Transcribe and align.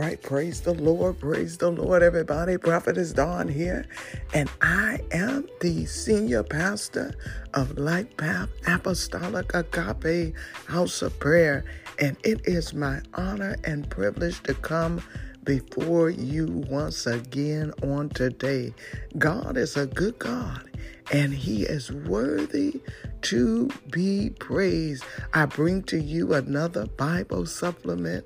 right, 0.00 0.22
praise 0.22 0.62
the 0.62 0.72
Lord, 0.72 1.20
praise 1.20 1.58
the 1.58 1.70
Lord, 1.70 2.02
everybody. 2.02 2.56
Prophetess 2.56 3.12
Dawn 3.12 3.48
here, 3.48 3.84
and 4.32 4.48
I 4.62 5.00
am 5.12 5.46
the 5.60 5.84
senior 5.84 6.42
pastor 6.42 7.14
of 7.52 7.76
Light 7.76 8.16
Path 8.16 8.48
Apostolic 8.66 9.52
Agape 9.52 10.34
House 10.66 11.02
of 11.02 11.18
Prayer, 11.20 11.66
and 11.98 12.16
it 12.24 12.40
is 12.46 12.72
my 12.72 13.02
honor 13.12 13.56
and 13.64 13.90
privilege 13.90 14.42
to 14.44 14.54
come 14.54 15.02
before 15.44 16.10
you 16.10 16.64
once 16.68 17.06
again 17.06 17.72
on 17.82 18.08
today. 18.10 18.74
God 19.18 19.56
is 19.56 19.76
a 19.76 19.86
good 19.86 20.18
God 20.18 20.70
and 21.12 21.32
he 21.32 21.62
is 21.62 21.90
worthy 21.90 22.80
to 23.22 23.68
be 23.90 24.30
praised. 24.38 25.04
I 25.34 25.46
bring 25.46 25.82
to 25.84 25.98
you 25.98 26.34
another 26.34 26.86
Bible 26.86 27.46
supplement 27.46 28.24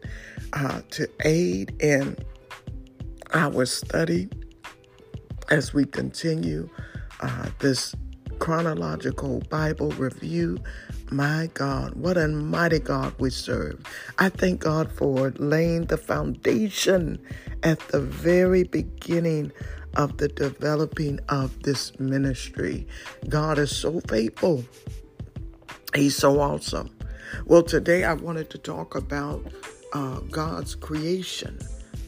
uh, 0.53 0.83
to 0.91 1.09
aid 1.25 1.75
in 1.81 2.17
our 3.33 3.65
study 3.67 4.29
as 5.51 5.75
we 5.75 5.85
continue 5.85 6.69
uh, 7.21 7.49
this 7.59 7.95
chronological 8.39 9.41
Bible 9.49 9.91
review. 9.93 10.59
My 11.11 11.51
God, 11.55 11.95
what 11.95 12.17
a 12.17 12.29
mighty 12.29 12.79
God 12.79 13.15
we 13.19 13.31
serve. 13.31 13.81
I 14.19 14.31
thank 14.31 14.61
God 14.61 14.91
for 14.91 15.31
laying 15.37 15.85
the 15.87 15.99
foundation 15.99 17.19
at 17.63 17.79
the 17.89 18.01
very 18.01 18.65
beginning 18.65 19.53
of 19.97 20.17
the 20.17 20.29
developing 20.29 21.21
of 21.29 21.63
this 21.63 21.99
ministry. 22.01 22.87
God 23.29 23.59
is 23.59 23.77
so 23.77 24.01
faithful. 24.09 24.65
He's 25.95 26.17
so 26.17 26.41
awesome. 26.41 26.91
Well, 27.45 27.63
today 27.63 28.05
I 28.05 28.15
wanted 28.15 28.51
to 28.51 28.59
talk 28.59 28.95
about 28.95 29.45
uh, 29.93 30.21
God's 30.31 30.75
creation. 30.75 31.59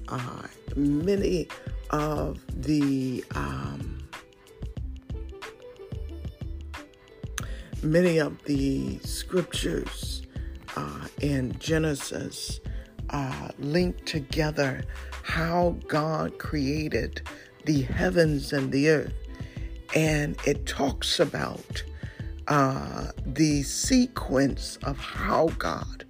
Uh, 0.08 0.42
many 0.75 1.48
of 1.91 2.41
the 2.62 3.25
um, 3.34 3.95
many 7.82 8.19
of 8.19 8.42
the 8.44 8.98
scriptures 9.00 10.22
uh, 10.77 11.08
in 11.20 11.58
Genesis 11.58 12.60
uh, 13.10 13.48
link 13.58 14.05
together 14.05 14.84
how 15.22 15.77
God 15.88 16.38
created 16.38 17.22
the 17.64 17.82
heavens 17.82 18.52
and 18.52 18.72
the 18.72 18.88
earth. 18.91 19.14
And 19.94 20.36
it 20.44 20.66
talks 20.66 21.20
about 21.20 21.82
uh, 22.48 23.12
the 23.24 23.62
sequence 23.62 24.78
of 24.84 24.98
how 24.98 25.48
God 25.58 26.04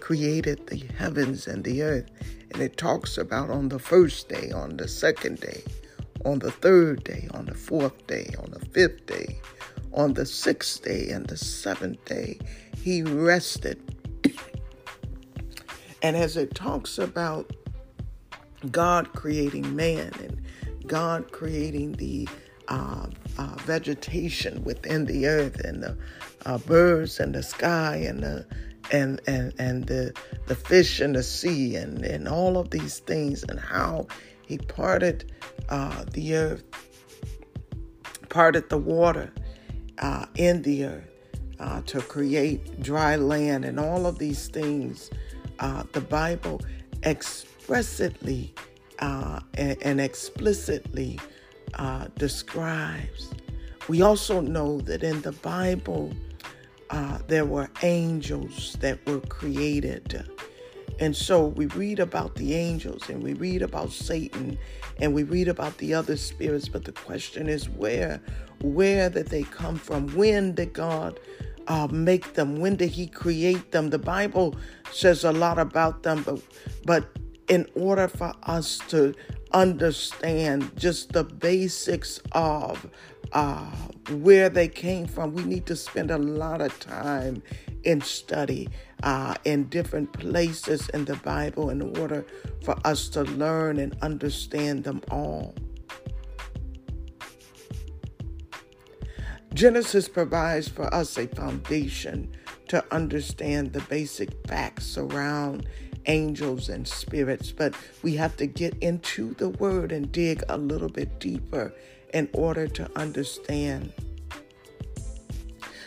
created 0.00 0.66
the 0.66 0.84
heavens 0.98 1.46
and 1.46 1.64
the 1.64 1.82
earth. 1.82 2.10
And 2.52 2.62
it 2.62 2.76
talks 2.76 3.18
about 3.18 3.50
on 3.50 3.68
the 3.68 3.78
first 3.78 4.28
day, 4.28 4.50
on 4.50 4.76
the 4.76 4.88
second 4.88 5.40
day, 5.40 5.62
on 6.24 6.40
the 6.40 6.50
third 6.50 7.04
day, 7.04 7.28
on 7.32 7.46
the 7.46 7.54
fourth 7.54 8.06
day, 8.06 8.30
on 8.38 8.50
the 8.50 8.64
fifth 8.66 9.06
day, 9.06 9.40
on 9.92 10.14
the 10.14 10.26
sixth 10.26 10.82
day, 10.84 11.10
and 11.10 11.26
the 11.26 11.36
seventh 11.36 12.04
day, 12.04 12.38
he 12.82 13.02
rested. 13.02 13.78
and 16.02 16.16
as 16.16 16.36
it 16.36 16.54
talks 16.54 16.98
about 16.98 17.52
God 18.70 19.12
creating 19.14 19.74
man 19.74 20.12
and 20.20 20.42
God 20.86 21.32
creating 21.32 21.92
the 21.92 22.28
uh, 22.68 23.06
uh, 23.38 23.54
vegetation 23.60 24.62
within 24.64 25.06
the 25.06 25.26
earth 25.26 25.60
and 25.60 25.82
the 25.82 25.96
uh, 26.46 26.58
birds 26.58 27.20
and 27.20 27.34
the 27.34 27.42
sky 27.42 27.96
and 27.96 28.22
the 28.22 28.46
and 28.92 29.20
and 29.26 29.52
and 29.58 29.86
the 29.86 30.12
the 30.46 30.54
fish 30.54 31.00
in 31.00 31.12
the 31.12 31.22
sea 31.22 31.76
and 31.76 32.04
and 32.04 32.28
all 32.28 32.58
of 32.58 32.70
these 32.70 32.98
things 33.00 33.44
and 33.44 33.58
how 33.58 34.06
he 34.46 34.58
parted 34.58 35.32
uh, 35.68 36.04
the 36.12 36.34
earth, 36.34 36.64
parted 38.28 38.68
the 38.68 38.78
water 38.78 39.32
uh, 40.00 40.26
in 40.34 40.62
the 40.62 40.84
earth 40.84 41.10
uh, 41.58 41.80
to 41.82 42.00
create 42.00 42.82
dry 42.82 43.16
land 43.16 43.64
and 43.64 43.78
all 43.78 44.06
of 44.06 44.18
these 44.18 44.48
things. 44.48 45.10
the 45.92 46.00
Bible 46.00 46.60
expressly 47.04 48.54
uh, 48.98 49.40
and, 49.54 49.76
and, 49.82 50.00
explicitly 50.00 51.18
uh, 51.74 52.06
describes. 52.16 53.30
We 53.88 54.02
also 54.02 54.40
know 54.40 54.80
that 54.82 55.02
in 55.02 55.22
the 55.22 55.32
Bible, 55.32 56.12
uh, 56.90 57.18
there 57.26 57.46
were 57.46 57.70
angels 57.82 58.76
that 58.80 59.04
were 59.06 59.20
created. 59.20 60.28
And 60.98 61.16
so 61.16 61.46
we 61.46 61.66
read 61.66 61.98
about 61.98 62.34
the 62.34 62.54
angels 62.54 63.08
and 63.08 63.22
we 63.22 63.32
read 63.32 63.62
about 63.62 63.90
Satan 63.90 64.58
and 65.00 65.14
we 65.14 65.22
read 65.22 65.48
about 65.48 65.78
the 65.78 65.94
other 65.94 66.16
spirits, 66.16 66.68
but 66.68 66.84
the 66.84 66.92
question 66.92 67.48
is 67.48 67.70
where, 67.70 68.20
where 68.62 69.10
did 69.10 69.28
they 69.28 69.42
come 69.42 69.76
from? 69.76 70.08
When 70.08 70.54
did 70.54 70.72
God 70.72 71.18
uh, 71.66 71.88
make 71.90 72.34
them? 72.34 72.60
When 72.60 72.76
did 72.76 72.90
He 72.90 73.06
create 73.06 73.72
them? 73.72 73.90
The 73.90 73.98
Bible 73.98 74.56
says 74.92 75.24
a 75.24 75.32
lot 75.32 75.58
about 75.58 76.02
them, 76.02 76.22
but 76.22 76.42
but 76.84 77.08
in 77.48 77.66
order 77.74 78.08
for 78.08 78.32
us 78.44 78.78
to 78.88 79.14
understand 79.52 80.70
just 80.76 81.12
the 81.12 81.24
basics 81.24 82.20
of 82.32 82.88
uh, 83.32 83.66
where 84.10 84.48
they 84.48 84.68
came 84.68 85.06
from, 85.06 85.34
we 85.34 85.44
need 85.44 85.66
to 85.66 85.76
spend 85.76 86.10
a 86.10 86.18
lot 86.18 86.60
of 86.60 86.78
time 86.80 87.42
in 87.84 88.00
study 88.00 88.68
uh, 89.02 89.34
in 89.44 89.64
different 89.64 90.12
places 90.12 90.88
in 90.90 91.04
the 91.04 91.16
Bible 91.16 91.70
in 91.70 91.96
order 91.98 92.24
for 92.62 92.76
us 92.84 93.08
to 93.08 93.22
learn 93.22 93.78
and 93.78 93.96
understand 94.02 94.84
them 94.84 95.00
all. 95.10 95.54
Genesis 99.54 100.08
provides 100.08 100.68
for 100.68 100.92
us 100.94 101.18
a 101.18 101.26
foundation 101.26 102.30
to 102.68 102.84
understand 102.92 103.72
the 103.72 103.80
basic 103.82 104.30
facts 104.46 104.96
around 104.96 105.66
angels 106.06 106.68
and 106.68 106.86
spirits, 106.86 107.52
but 107.52 107.74
we 108.02 108.14
have 108.14 108.36
to 108.36 108.46
get 108.46 108.74
into 108.80 109.34
the 109.34 109.48
word 109.48 109.92
and 109.92 110.12
dig 110.12 110.42
a 110.48 110.56
little 110.56 110.88
bit 110.88 111.18
deeper 111.18 111.72
in 112.14 112.28
order 112.32 112.66
to 112.68 112.90
understand. 112.96 113.92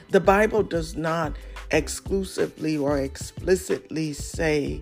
The 0.09 0.19
Bible 0.19 0.63
does 0.63 0.95
not 0.95 1.35
exclusively 1.71 2.77
or 2.77 2.99
explicitly 2.99 4.13
say 4.13 4.81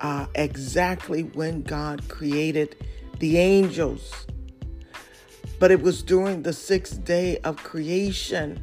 uh, 0.00 0.26
exactly 0.34 1.22
when 1.22 1.62
God 1.62 2.08
created 2.08 2.76
the 3.20 3.38
angels, 3.38 4.26
but 5.62 5.70
it 5.70 5.80
was 5.80 6.02
during 6.02 6.42
the 6.42 6.52
sixth 6.52 7.04
day 7.04 7.38
of 7.44 7.56
creation 7.58 8.60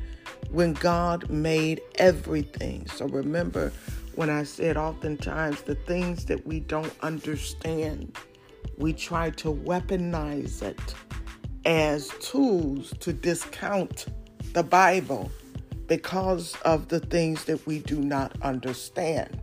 when 0.52 0.74
God 0.74 1.30
made 1.30 1.80
everything. 1.96 2.86
So 2.88 3.08
remember, 3.08 3.72
when 4.16 4.30
I 4.30 4.44
said 4.44 4.76
oftentimes 4.76 5.62
the 5.62 5.76
things 5.76 6.26
that 6.26 6.46
we 6.46 6.60
don't 6.60 6.92
understand, 7.02 8.18
we 8.78 8.92
try 8.92 9.30
to 9.30 9.48
weaponize 9.48 10.62
it 10.62 10.94
as 11.64 12.10
tools 12.20 12.94
to 13.00 13.14
discount 13.14 14.08
the 14.52 14.64
Bible 14.64 15.32
because 15.88 16.54
of 16.66 16.90
the 16.90 17.00
things 17.00 17.46
that 17.46 17.66
we 17.66 17.80
do 17.80 18.02
not 18.02 18.36
understand. 18.42 19.40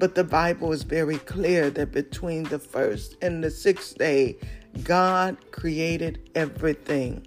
But 0.00 0.16
the 0.16 0.24
Bible 0.24 0.72
is 0.72 0.82
very 0.82 1.18
clear 1.18 1.70
that 1.70 1.92
between 1.92 2.42
the 2.42 2.58
first 2.58 3.14
and 3.22 3.44
the 3.44 3.52
sixth 3.52 3.98
day, 3.98 4.36
God 4.84 5.36
created 5.50 6.30
everything. 6.34 7.26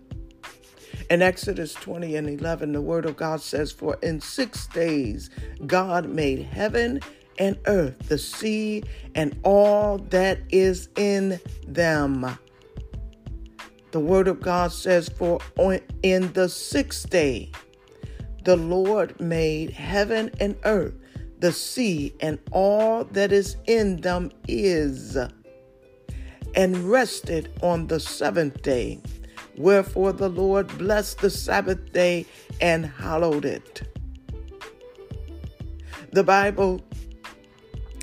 In 1.09 1.21
Exodus 1.21 1.73
20 1.73 2.15
and 2.15 2.27
11, 2.39 2.71
the 2.71 2.81
Word 2.81 3.05
of 3.05 3.15
God 3.15 3.41
says, 3.41 3.71
For 3.71 3.97
in 4.01 4.19
six 4.19 4.67
days 4.67 5.29
God 5.67 6.09
made 6.09 6.39
heaven 6.39 6.99
and 7.37 7.57
earth, 7.67 8.09
the 8.09 8.17
sea, 8.17 8.83
and 9.13 9.37
all 9.43 9.99
that 10.09 10.39
is 10.49 10.89
in 10.95 11.39
them. 11.67 12.37
The 13.91 13.99
Word 13.99 14.27
of 14.27 14.41
God 14.41 14.71
says, 14.71 15.09
For 15.09 15.39
in 16.01 16.33
the 16.33 16.49
sixth 16.49 17.09
day 17.09 17.51
the 18.43 18.55
Lord 18.55 19.19
made 19.19 19.69
heaven 19.69 20.31
and 20.39 20.55
earth, 20.65 20.95
the 21.39 21.51
sea, 21.51 22.15
and 22.19 22.39
all 22.51 23.03
that 23.05 23.31
is 23.31 23.57
in 23.67 24.01
them 24.01 24.31
is, 24.47 25.17
and 26.55 26.89
rested 26.89 27.51
on 27.61 27.87
the 27.87 27.99
seventh 27.99 28.61
day. 28.61 28.99
Wherefore 29.57 30.13
the 30.13 30.29
Lord 30.29 30.67
blessed 30.77 31.19
the 31.19 31.29
Sabbath 31.29 31.93
day 31.93 32.25
and 32.61 32.85
hallowed 32.85 33.45
it. 33.45 33.83
The 36.11 36.23
Bible 36.23 36.81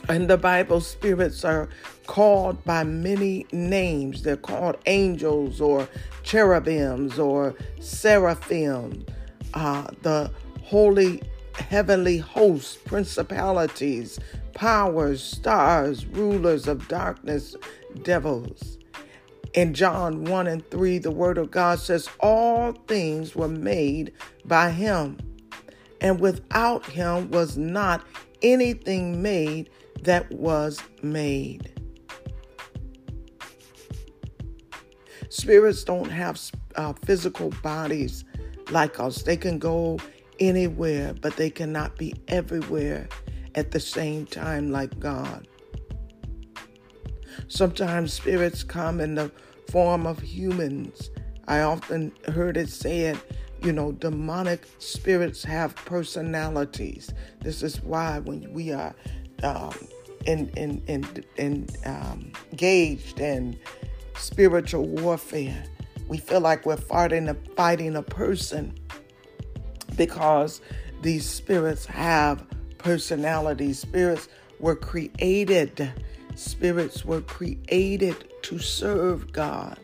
and 0.08 0.28
the 0.28 0.36
Bible 0.36 0.80
spirits 0.80 1.44
are 1.44 1.68
called 2.06 2.62
by 2.64 2.84
many 2.84 3.46
names. 3.52 4.22
They're 4.22 4.36
called 4.36 4.76
angels 4.86 5.60
or 5.60 5.88
cherubims 6.22 7.18
or 7.18 7.54
seraphim, 7.80 9.06
uh, 9.54 9.88
the 10.02 10.30
holy 10.62 11.22
heavenly 11.56 12.18
hosts, 12.18 12.76
principalities, 12.76 14.18
powers, 14.54 15.22
stars, 15.22 16.06
rulers 16.06 16.68
of 16.68 16.88
darkness, 16.88 17.56
devils. 18.02 18.78
In 19.54 19.74
John 19.74 20.24
1 20.24 20.46
and 20.46 20.70
3, 20.70 20.98
the 20.98 21.10
Word 21.10 21.36
of 21.36 21.50
God 21.50 21.78
says, 21.78 22.08
All 22.20 22.72
things 22.72 23.34
were 23.34 23.48
made 23.48 24.12
by 24.44 24.70
Him, 24.70 25.18
and 26.00 26.20
without 26.20 26.86
Him 26.86 27.30
was 27.30 27.58
not 27.58 28.06
anything 28.42 29.22
made 29.22 29.68
that 30.02 30.30
was 30.32 30.82
made. 31.02 31.72
Spirits 35.28 35.84
don't 35.84 36.10
have 36.10 36.40
uh, 36.76 36.92
physical 37.04 37.50
bodies 37.62 38.24
like 38.70 39.00
us. 39.00 39.22
They 39.22 39.36
can 39.36 39.58
go 39.58 39.98
anywhere, 40.40 41.14
but 41.20 41.36
they 41.36 41.50
cannot 41.50 41.96
be 41.96 42.14
everywhere 42.28 43.08
at 43.54 43.70
the 43.70 43.80
same 43.80 44.26
time 44.26 44.70
like 44.70 44.98
God. 44.98 45.46
Sometimes 47.48 48.12
spirits 48.12 48.62
come 48.62 49.00
in 49.00 49.14
the 49.14 49.30
form 49.70 50.06
of 50.06 50.20
humans. 50.20 51.10
I 51.48 51.60
often 51.60 52.12
heard 52.28 52.56
it 52.56 52.68
said, 52.68 53.18
you 53.62 53.72
know, 53.72 53.92
demonic 53.92 54.66
spirits 54.78 55.44
have 55.44 55.74
personalities. 55.76 57.12
This 57.40 57.62
is 57.62 57.82
why 57.82 58.18
when 58.20 58.52
we 58.52 58.72
are 58.72 58.94
um, 59.42 59.74
in, 60.26 60.48
in, 60.56 60.82
in, 60.86 61.24
in, 61.36 61.68
um, 61.84 62.32
engaged 62.50 63.20
in 63.20 63.58
spiritual 64.16 64.86
warfare, 64.86 65.64
we 66.08 66.18
feel 66.18 66.40
like 66.40 66.66
we're 66.66 66.76
fighting 66.76 67.28
a, 67.28 67.34
fighting 67.56 67.96
a 67.96 68.02
person 68.02 68.74
because 69.96 70.60
these 71.02 71.28
spirits 71.28 71.86
have 71.86 72.44
personalities. 72.78 73.78
Spirits 73.78 74.28
were 74.58 74.76
created. 74.76 75.92
Spirits 76.34 77.04
were 77.04 77.20
created 77.20 78.28
to 78.42 78.58
serve 78.58 79.32
God. 79.32 79.78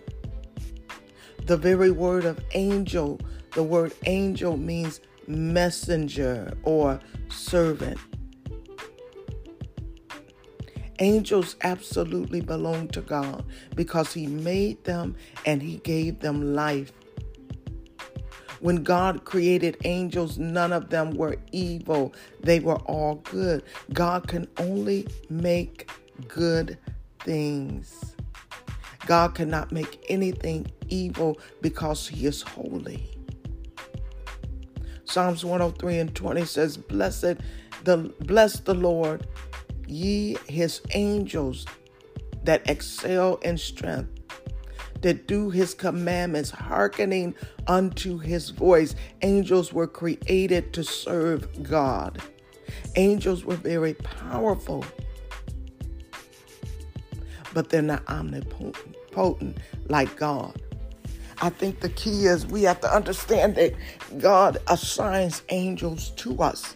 The 1.47 1.57
very 1.57 1.91
word 1.91 2.25
of 2.25 2.41
angel, 2.53 3.21
the 3.55 3.63
word 3.63 3.93
angel 4.07 4.57
means 4.57 5.01
messenger 5.27 6.53
or 6.63 7.01
servant. 7.29 7.99
Angels 11.01 11.57
absolutely 11.63 12.41
belong 12.41 12.89
to 12.89 13.01
God 13.01 13.45
because 13.77 14.13
He 14.13 14.27
made 14.27 14.83
them 14.85 15.17
and 15.47 15.63
He 15.63 15.77
gave 15.79 16.21
them 16.21 16.55
life. 16.55 16.93
When 18.61 18.83
God 18.83 19.25
created 19.25 19.77
angels, 19.85 20.39
none 20.39 20.73
of 20.73 20.91
them 20.91 21.13
were 21.13 21.37
evil, 21.53 22.13
they 22.41 22.61
were 22.61 22.79
all 22.81 23.17
good. 23.17 23.63
God 23.93 24.27
can 24.27 24.49
only 24.59 25.07
make 25.31 25.91
good 26.27 26.79
things. 27.21 28.17
God 29.07 29.35
cannot 29.35 29.73
make 29.73 30.05
anything 30.09 30.67
evil 30.89 31.39
because 31.61 32.09
He 32.09 32.27
is 32.27 32.43
holy. 32.43 33.09
Psalms 35.05 35.45
103 35.45 35.99
and 35.99 36.15
20 36.15 36.45
says, 36.45 36.77
Blessed 36.77 37.37
the 37.85 37.97
bless 38.21 38.61
the 38.61 38.75
Lord, 38.75 39.27
ye 39.87 40.37
his 40.47 40.83
angels 40.93 41.65
that 42.45 42.69
excel 42.69 43.37
in 43.37 43.57
strength, 43.57 44.18
that 45.03 45.27
do 45.27 45.51
his 45.51 45.75
commandments, 45.75 46.51
hearkening 46.51 47.35
unto 47.67 48.19
his 48.19 48.51
voice. 48.51 48.95
Angels 49.23 49.73
were 49.73 49.87
created 49.87 50.73
to 50.73 50.85
serve 50.85 51.63
God. 51.63 52.21
Angels 52.97 53.45
were 53.45 53.57
very 53.57 53.95
powerful, 53.95 54.85
but 57.55 57.69
they're 57.69 57.83
not 57.83 58.07
omnipotent 58.09 59.59
like 59.89 60.17
God. 60.17 60.61
I 61.41 61.51
think 61.51 61.81
the 61.81 61.89
key 61.91 62.27
is 62.27 62.47
we 62.47 62.63
have 62.65 62.81
to 62.81 62.93
understand 62.93 63.55
that 63.55 63.75
God 64.19 64.59
assigns 64.67 65.43
angels 65.51 66.11
to 66.17 66.43
us. 66.43 66.75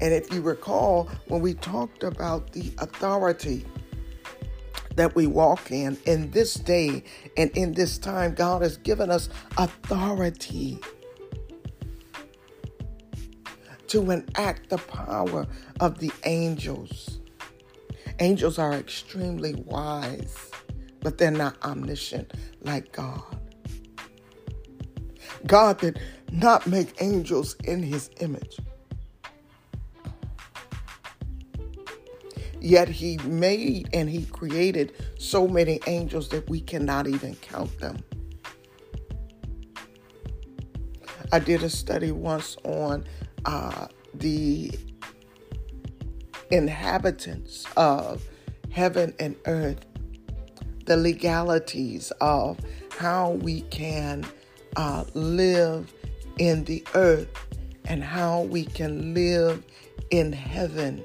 And 0.00 0.12
if 0.12 0.32
you 0.32 0.40
recall, 0.40 1.08
when 1.28 1.40
we 1.40 1.54
talked 1.54 2.02
about 2.02 2.50
the 2.52 2.72
authority 2.78 3.64
that 4.96 5.14
we 5.14 5.26
walk 5.26 5.70
in, 5.70 5.96
in 6.06 6.30
this 6.30 6.54
day 6.54 7.04
and 7.36 7.50
in 7.52 7.72
this 7.72 7.98
time, 7.98 8.34
God 8.34 8.62
has 8.62 8.76
given 8.76 9.10
us 9.10 9.28
authority 9.56 10.78
to 13.88 14.10
enact 14.10 14.70
the 14.70 14.78
power 14.78 15.46
of 15.80 15.98
the 15.98 16.10
angels. 16.24 17.20
Angels 18.20 18.58
are 18.58 18.74
extremely 18.74 19.54
wise, 19.54 20.50
but 21.00 21.18
they're 21.18 21.30
not 21.30 21.62
omniscient 21.62 22.32
like 22.62 22.92
God. 22.92 23.22
God 25.46 25.78
did 25.78 26.00
not 26.30 26.66
make 26.66 27.02
angels 27.02 27.56
in 27.64 27.82
his 27.82 28.10
image. 28.20 28.58
Yet 32.64 32.88
he 32.88 33.18
made 33.24 33.88
and 33.92 34.08
he 34.08 34.24
created 34.26 34.92
so 35.18 35.48
many 35.48 35.80
angels 35.88 36.28
that 36.28 36.48
we 36.48 36.60
cannot 36.60 37.08
even 37.08 37.34
count 37.34 37.76
them. 37.80 37.98
I 41.32 41.40
did 41.40 41.64
a 41.64 41.68
study 41.68 42.12
once 42.12 42.56
on 42.62 43.04
uh, 43.46 43.88
the 44.14 44.70
inhabitants 46.52 47.66
of 47.76 48.22
heaven 48.70 49.12
and 49.18 49.34
earth, 49.46 49.84
the 50.86 50.96
legalities 50.96 52.12
of 52.20 52.60
how 52.96 53.32
we 53.32 53.62
can 53.62 54.24
uh, 54.76 55.04
live 55.14 55.92
in 56.38 56.62
the 56.64 56.86
earth 56.94 57.28
and 57.86 58.04
how 58.04 58.42
we 58.42 58.64
can 58.64 59.14
live 59.14 59.64
in 60.10 60.32
heaven 60.32 61.04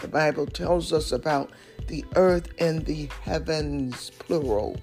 the 0.00 0.08
Bible 0.08 0.46
tells 0.46 0.92
us 0.92 1.12
about 1.12 1.50
the 1.86 2.04
earth 2.16 2.52
and 2.58 2.84
the 2.86 3.08
heavens, 3.22 4.10
plural. 4.18 4.80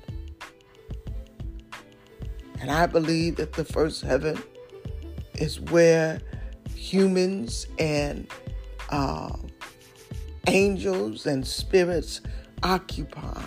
And 2.59 2.71
I 2.71 2.85
believe 2.85 3.35
that 3.37 3.53
the 3.53 3.65
first 3.65 4.01
heaven 4.01 4.41
is 5.35 5.59
where 5.59 6.19
humans 6.75 7.67
and 7.79 8.27
uh, 8.89 9.35
angels 10.47 11.25
and 11.25 11.45
spirits 11.45 12.21
occupy. 12.63 13.43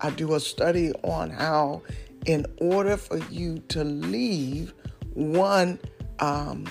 I 0.00 0.10
do 0.10 0.34
a 0.34 0.40
study 0.40 0.92
on 1.02 1.30
how, 1.30 1.82
in 2.26 2.46
order 2.58 2.96
for 2.96 3.18
you 3.30 3.58
to 3.68 3.82
leave 3.82 4.72
one 5.14 5.80
um, 6.20 6.66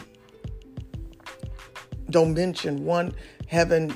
don't 2.16 2.34
mention 2.34 2.86
one 2.86 3.14
heaven, 3.50 3.94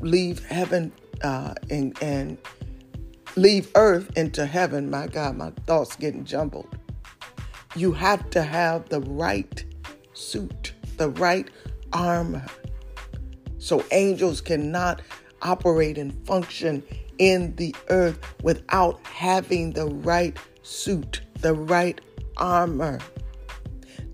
leave 0.00 0.44
heaven 0.44 0.92
uh, 1.24 1.54
and, 1.68 2.00
and 2.00 2.38
leave 3.34 3.68
earth 3.74 4.16
into 4.16 4.46
heaven. 4.46 4.88
My 4.88 5.08
God, 5.08 5.36
my 5.36 5.50
thoughts 5.66 5.96
getting 5.96 6.24
jumbled. 6.24 6.78
You 7.74 7.90
have 7.94 8.30
to 8.30 8.44
have 8.44 8.88
the 8.90 9.00
right 9.00 9.64
suit, 10.12 10.72
the 10.98 11.08
right 11.08 11.48
armor. 11.92 12.46
So 13.58 13.84
angels 13.90 14.40
cannot 14.40 15.02
operate 15.42 15.98
and 15.98 16.14
function 16.28 16.80
in 17.18 17.56
the 17.56 17.74
earth 17.88 18.20
without 18.44 19.04
having 19.04 19.72
the 19.72 19.86
right 19.86 20.38
suit, 20.62 21.22
the 21.40 21.54
right 21.54 22.00
armor. 22.36 23.00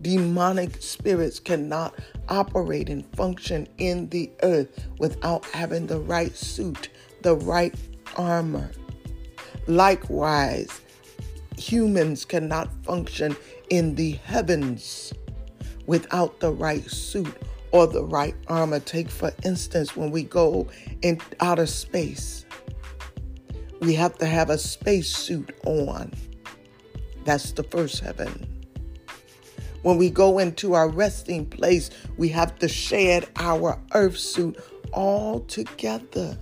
Demonic 0.05 0.83
spirits 0.83 1.41
cannot 1.41 1.95
operate 2.29 2.91
and 2.91 3.07
function 3.17 3.67
in 3.79 4.07
the 4.11 4.31
earth 4.43 4.87
without 4.99 5.47
having 5.47 5.87
the 5.87 5.99
right 5.99 6.37
suit, 6.37 6.91
the 7.23 7.35
right 7.37 7.75
armor. 8.15 8.71
Likewise, 9.67 10.83
humans 11.57 12.27
cannot 12.27 12.69
function 12.85 13.35
in 13.71 13.95
the 13.95 14.13
heavens 14.27 15.15
without 15.87 16.39
the 16.39 16.53
right 16.53 16.85
suit 16.91 17.35
or 17.73 17.87
the 17.87 18.05
right 18.05 18.35
armor. 18.49 18.81
Take, 18.81 19.09
for 19.09 19.33
instance, 19.43 19.97
when 19.97 20.11
we 20.11 20.25
go 20.25 20.69
in 21.01 21.19
outer 21.41 21.65
space, 21.65 22.45
we 23.81 23.95
have 23.95 24.19
to 24.19 24.27
have 24.27 24.51
a 24.51 24.59
space 24.59 25.09
suit 25.09 25.51
on. 25.65 26.13
That's 27.25 27.53
the 27.53 27.63
first 27.63 28.01
heaven. 28.01 28.54
When 29.85 29.99
we 29.99 30.09
go 30.09 30.39
into 30.39 30.73
our 30.73 30.89
resting 30.89 31.45
place, 31.45 31.91
we 32.17 32.31
have 32.31 32.59
to 32.61 32.69
shed 32.69 33.29
our 33.37 33.79
earth 33.93 34.17
suit 34.17 34.59
all 34.95 35.41
together. 35.41 36.39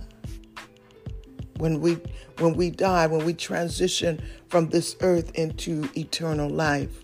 When 1.57 1.81
we 1.81 1.99
when 2.39 2.53
we 2.53 2.69
die, 2.69 3.05
when 3.07 3.25
we 3.25 3.33
transition 3.33 4.23
from 4.47 4.69
this 4.69 4.95
earth 5.01 5.35
into 5.35 5.89
eternal 5.93 6.49
life. 6.49 7.03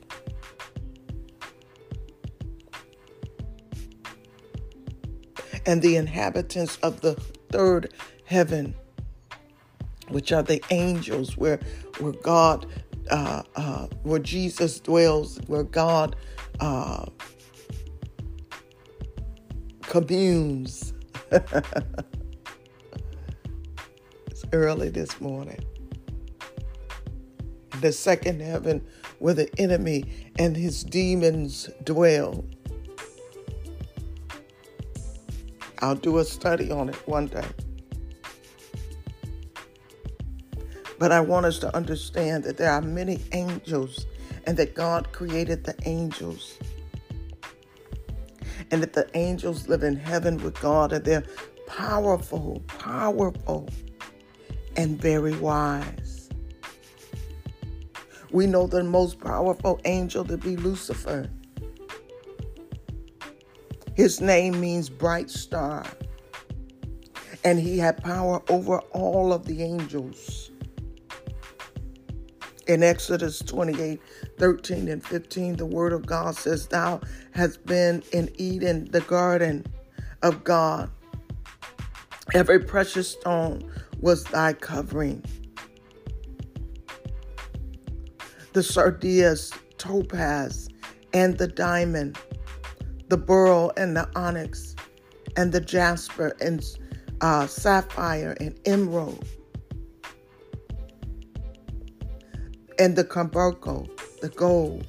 and 5.65 5.81
the 5.81 5.97
inhabitants 5.97 6.77
of 6.77 7.01
the 7.01 7.13
third 7.51 7.93
heaven, 8.23 8.73
which 10.07 10.31
are 10.31 10.41
the 10.41 10.63
angels, 10.71 11.37
where 11.37 11.59
where 11.99 12.13
God, 12.13 12.65
uh, 13.09 13.43
uh, 13.55 13.87
where 14.03 14.19
Jesus 14.19 14.79
dwells, 14.79 15.39
where 15.47 15.63
God 15.63 16.15
uh, 16.59 17.05
communes. 19.81 20.93
it's 21.31 21.43
early 24.53 24.89
this 24.89 25.19
morning. 25.19 25.59
The 27.81 27.91
second 27.91 28.41
heaven 28.41 28.85
where 29.19 29.33
the 29.33 29.49
enemy 29.59 30.31
and 30.37 30.55
his 30.55 30.83
demons 30.83 31.69
dwell. 31.83 32.45
I'll 35.79 35.95
do 35.95 36.17
a 36.17 36.25
study 36.25 36.71
on 36.71 36.89
it 36.89 37.07
one 37.07 37.27
day. 37.27 37.45
But 40.99 41.13
I 41.13 41.21
want 41.21 41.45
us 41.45 41.59
to 41.59 41.73
understand 41.73 42.43
that 42.43 42.57
there 42.57 42.71
are 42.71 42.81
many 42.81 43.21
angels 43.31 44.05
and 44.45 44.57
that 44.57 44.75
God 44.75 45.11
created 45.13 45.63
the 45.63 45.75
angels. 45.85 46.59
And 48.69 48.83
that 48.83 48.93
the 48.93 49.09
angels 49.13 49.69
live 49.69 49.83
in 49.83 49.95
heaven 49.95 50.37
with 50.37 50.59
God 50.59 50.91
and 50.91 51.03
they're 51.03 51.23
powerful, 51.65 52.61
powerful, 52.67 53.69
and 54.75 55.01
very 55.01 55.35
wise. 55.37 56.29
We 58.31 58.45
know 58.45 58.67
the 58.67 58.83
most 58.83 59.19
powerful 59.19 59.79
angel 59.85 60.25
to 60.25 60.37
be 60.37 60.57
Lucifer. 60.57 61.29
His 63.95 64.19
name 64.19 64.59
means 64.59 64.89
bright 64.89 65.29
star. 65.29 65.85
And 67.43 67.57
he 67.57 67.77
had 67.77 68.03
power 68.03 68.41
over 68.49 68.79
all 68.91 69.31
of 69.31 69.45
the 69.45 69.63
angels. 69.63 70.48
In 72.69 72.83
Exodus 72.83 73.39
28 73.39 73.99
13 74.37 74.87
and 74.89 75.03
15, 75.03 75.55
the 75.55 75.65
word 75.65 75.91
of 75.91 76.05
God 76.05 76.35
says, 76.35 76.67
Thou 76.67 77.01
hast 77.31 77.65
been 77.65 78.03
in 78.13 78.29
Eden, 78.37 78.87
the 78.91 79.01
garden 79.01 79.65
of 80.21 80.43
God. 80.43 80.91
Every 82.35 82.59
precious 82.59 83.09
stone 83.09 83.67
was 83.99 84.23
thy 84.25 84.53
covering. 84.53 85.25
The 88.53 88.61
sardius, 88.61 89.51
topaz, 89.79 90.69
and 91.11 91.39
the 91.39 91.47
diamond 91.47 92.19
the 93.07 93.17
beryl 93.17 93.73
and 93.77 93.97
the 93.97 94.07
onyx 94.15 94.75
and 95.35 95.51
the 95.51 95.59
jasper 95.59 96.35
and 96.39 96.63
uh, 97.21 97.47
sapphire 97.47 98.37
and 98.39 98.59
emerald 98.65 99.25
and 102.79 102.95
the 102.95 103.03
carbuncle, 103.03 103.87
the 104.21 104.29
gold, 104.29 104.87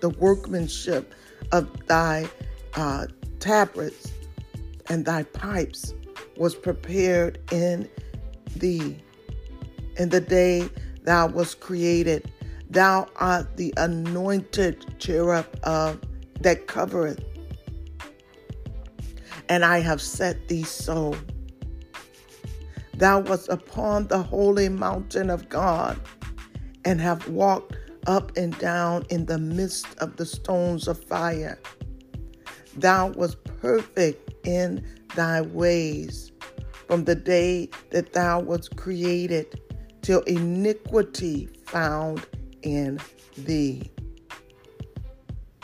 the 0.00 0.10
workmanship 0.10 1.12
of 1.52 1.68
thy 1.86 2.28
uh, 2.74 3.06
tabrets 3.40 4.12
and 4.88 5.04
thy 5.04 5.24
pipes 5.24 5.92
was 6.36 6.54
prepared 6.54 7.38
in 7.52 7.88
thee. 8.56 8.96
In 9.96 10.08
the 10.08 10.20
day 10.20 10.68
thou 11.02 11.26
was 11.26 11.54
created, 11.54 12.30
thou 12.70 13.08
art 13.16 13.56
the 13.56 13.74
anointed 13.76 14.98
cherub 14.98 15.46
of 15.64 16.00
that 16.40 16.66
covereth 16.66 17.20
and 19.50 19.64
I 19.64 19.80
have 19.80 20.00
set 20.00 20.48
thee 20.48 20.62
so. 20.62 21.14
Thou 22.94 23.20
was 23.20 23.48
upon 23.48 24.06
the 24.06 24.22
holy 24.22 24.68
mountain 24.68 25.28
of 25.28 25.48
God, 25.48 26.00
and 26.84 27.00
have 27.00 27.28
walked 27.28 27.76
up 28.06 28.36
and 28.36 28.56
down 28.58 29.04
in 29.10 29.26
the 29.26 29.38
midst 29.38 29.86
of 29.98 30.16
the 30.16 30.26
stones 30.26 30.88
of 30.88 31.02
fire. 31.04 31.58
Thou 32.76 33.08
wast 33.08 33.42
perfect 33.44 34.46
in 34.46 34.84
thy 35.16 35.42
ways 35.42 36.32
from 36.86 37.04
the 37.04 37.14
day 37.14 37.68
that 37.90 38.12
thou 38.12 38.40
wast 38.40 38.76
created 38.76 39.60
till 40.02 40.22
iniquity 40.22 41.48
found 41.66 42.26
in 42.62 42.98
thee. 43.36 43.90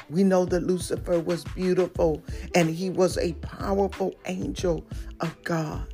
We 0.09 0.23
know 0.23 0.45
that 0.45 0.63
Lucifer 0.63 1.19
was 1.19 1.43
beautiful 1.45 2.23
and 2.55 2.71
he 2.71 2.91
was 2.91 3.19
a 3.19 3.33
powerful 3.35 4.15
angel 4.27 4.87
of 5.21 5.43
God. 5.43 5.93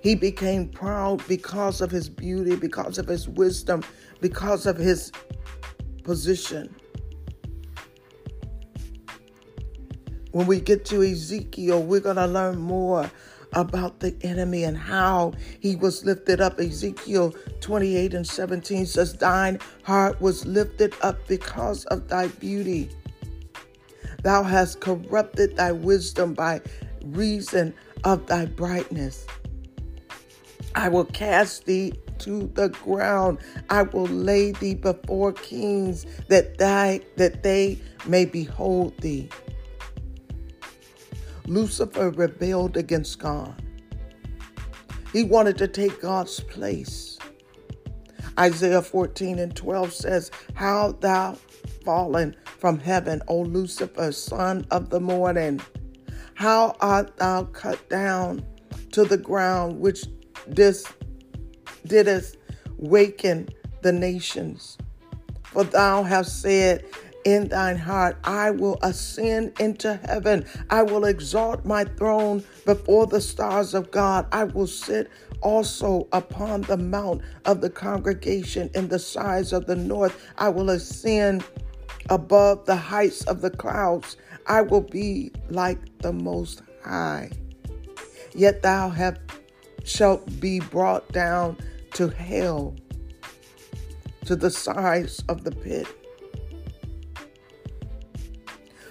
He 0.00 0.14
became 0.14 0.68
proud 0.68 1.26
because 1.28 1.80
of 1.80 1.90
his 1.90 2.08
beauty, 2.08 2.56
because 2.56 2.98
of 2.98 3.06
his 3.06 3.28
wisdom, 3.28 3.82
because 4.20 4.66
of 4.66 4.76
his 4.76 5.12
position. 6.02 6.74
When 10.32 10.46
we 10.46 10.60
get 10.60 10.84
to 10.86 11.02
Ezekiel, 11.02 11.82
we're 11.82 12.00
going 12.00 12.16
to 12.16 12.26
learn 12.26 12.58
more 12.58 13.10
about 13.54 14.00
the 14.00 14.14
enemy 14.22 14.64
and 14.64 14.76
how 14.76 15.32
he 15.60 15.76
was 15.76 16.04
lifted 16.04 16.40
up. 16.40 16.60
Ezekiel 16.60 17.34
28 17.60 18.14
and 18.14 18.26
17 18.26 18.86
says, 18.86 19.14
Thine 19.14 19.58
heart 19.82 20.20
was 20.20 20.46
lifted 20.46 20.94
up 21.02 21.26
because 21.26 21.84
of 21.86 22.08
thy 22.08 22.28
beauty. 22.28 22.90
Thou 24.22 24.42
hast 24.42 24.80
corrupted 24.80 25.56
thy 25.56 25.72
wisdom 25.72 26.34
by 26.34 26.60
reason 27.04 27.72
of 28.04 28.26
thy 28.26 28.46
brightness. 28.46 29.26
I 30.74 30.88
will 30.88 31.06
cast 31.06 31.64
thee 31.64 31.94
to 32.20 32.50
the 32.54 32.68
ground. 32.68 33.38
I 33.70 33.82
will 33.82 34.06
lay 34.06 34.52
thee 34.52 34.74
before 34.74 35.32
kings 35.32 36.06
that 36.28 36.58
thy 36.58 37.00
that 37.16 37.42
they 37.42 37.78
may 38.06 38.24
behold 38.24 38.96
thee. 38.98 39.28
Lucifer 41.46 42.10
rebelled 42.10 42.76
against 42.76 43.18
God. 43.18 43.62
He 45.12 45.24
wanted 45.24 45.56
to 45.58 45.68
take 45.68 46.00
God's 46.00 46.40
place. 46.40 47.18
Isaiah 48.38 48.82
14 48.82 49.38
and 49.38 49.56
12 49.56 49.92
says, 49.92 50.30
How 50.54 50.92
thou 51.00 51.36
fallen 51.84 52.36
from 52.44 52.78
heaven, 52.78 53.22
O 53.26 53.40
Lucifer, 53.40 54.12
son 54.12 54.66
of 54.70 54.90
the 54.90 55.00
morning. 55.00 55.60
How 56.34 56.76
art 56.80 57.16
thou 57.16 57.44
cut 57.44 57.88
down 57.88 58.44
to 58.92 59.04
the 59.04 59.16
ground, 59.16 59.80
which 59.80 60.04
this 60.46 60.86
didst 61.88 62.36
waken 62.76 63.48
the 63.82 63.92
nations? 63.92 64.78
For 65.42 65.64
thou 65.64 66.02
hast 66.02 66.42
said 66.42 66.84
in 67.24 67.48
thine 67.48 67.76
heart, 67.76 68.16
I 68.24 68.50
will 68.50 68.78
ascend 68.82 69.60
into 69.60 69.98
heaven. 70.06 70.46
I 70.70 70.82
will 70.82 71.04
exalt 71.04 71.64
my 71.64 71.84
throne 71.84 72.44
before 72.64 73.06
the 73.06 73.20
stars 73.20 73.74
of 73.74 73.90
God. 73.90 74.26
I 74.32 74.44
will 74.44 74.66
sit 74.66 75.10
also 75.40 76.08
upon 76.12 76.62
the 76.62 76.76
mount 76.76 77.22
of 77.44 77.60
the 77.60 77.70
congregation 77.70 78.70
in 78.74 78.88
the 78.88 78.98
sides 78.98 79.52
of 79.52 79.66
the 79.66 79.76
north. 79.76 80.32
I 80.38 80.48
will 80.48 80.70
ascend 80.70 81.44
above 82.08 82.64
the 82.66 82.76
heights 82.76 83.24
of 83.24 83.40
the 83.40 83.50
clouds. 83.50 84.16
I 84.46 84.62
will 84.62 84.80
be 84.80 85.32
like 85.50 85.78
the 85.98 86.12
Most 86.12 86.62
High. 86.84 87.30
Yet 88.34 88.62
thou 88.62 88.88
have, 88.88 89.18
shalt 89.84 90.40
be 90.40 90.60
brought 90.60 91.10
down 91.12 91.56
to 91.94 92.08
hell, 92.08 92.76
to 94.24 94.36
the 94.36 94.50
sides 94.50 95.22
of 95.28 95.44
the 95.44 95.52
pit. 95.52 95.86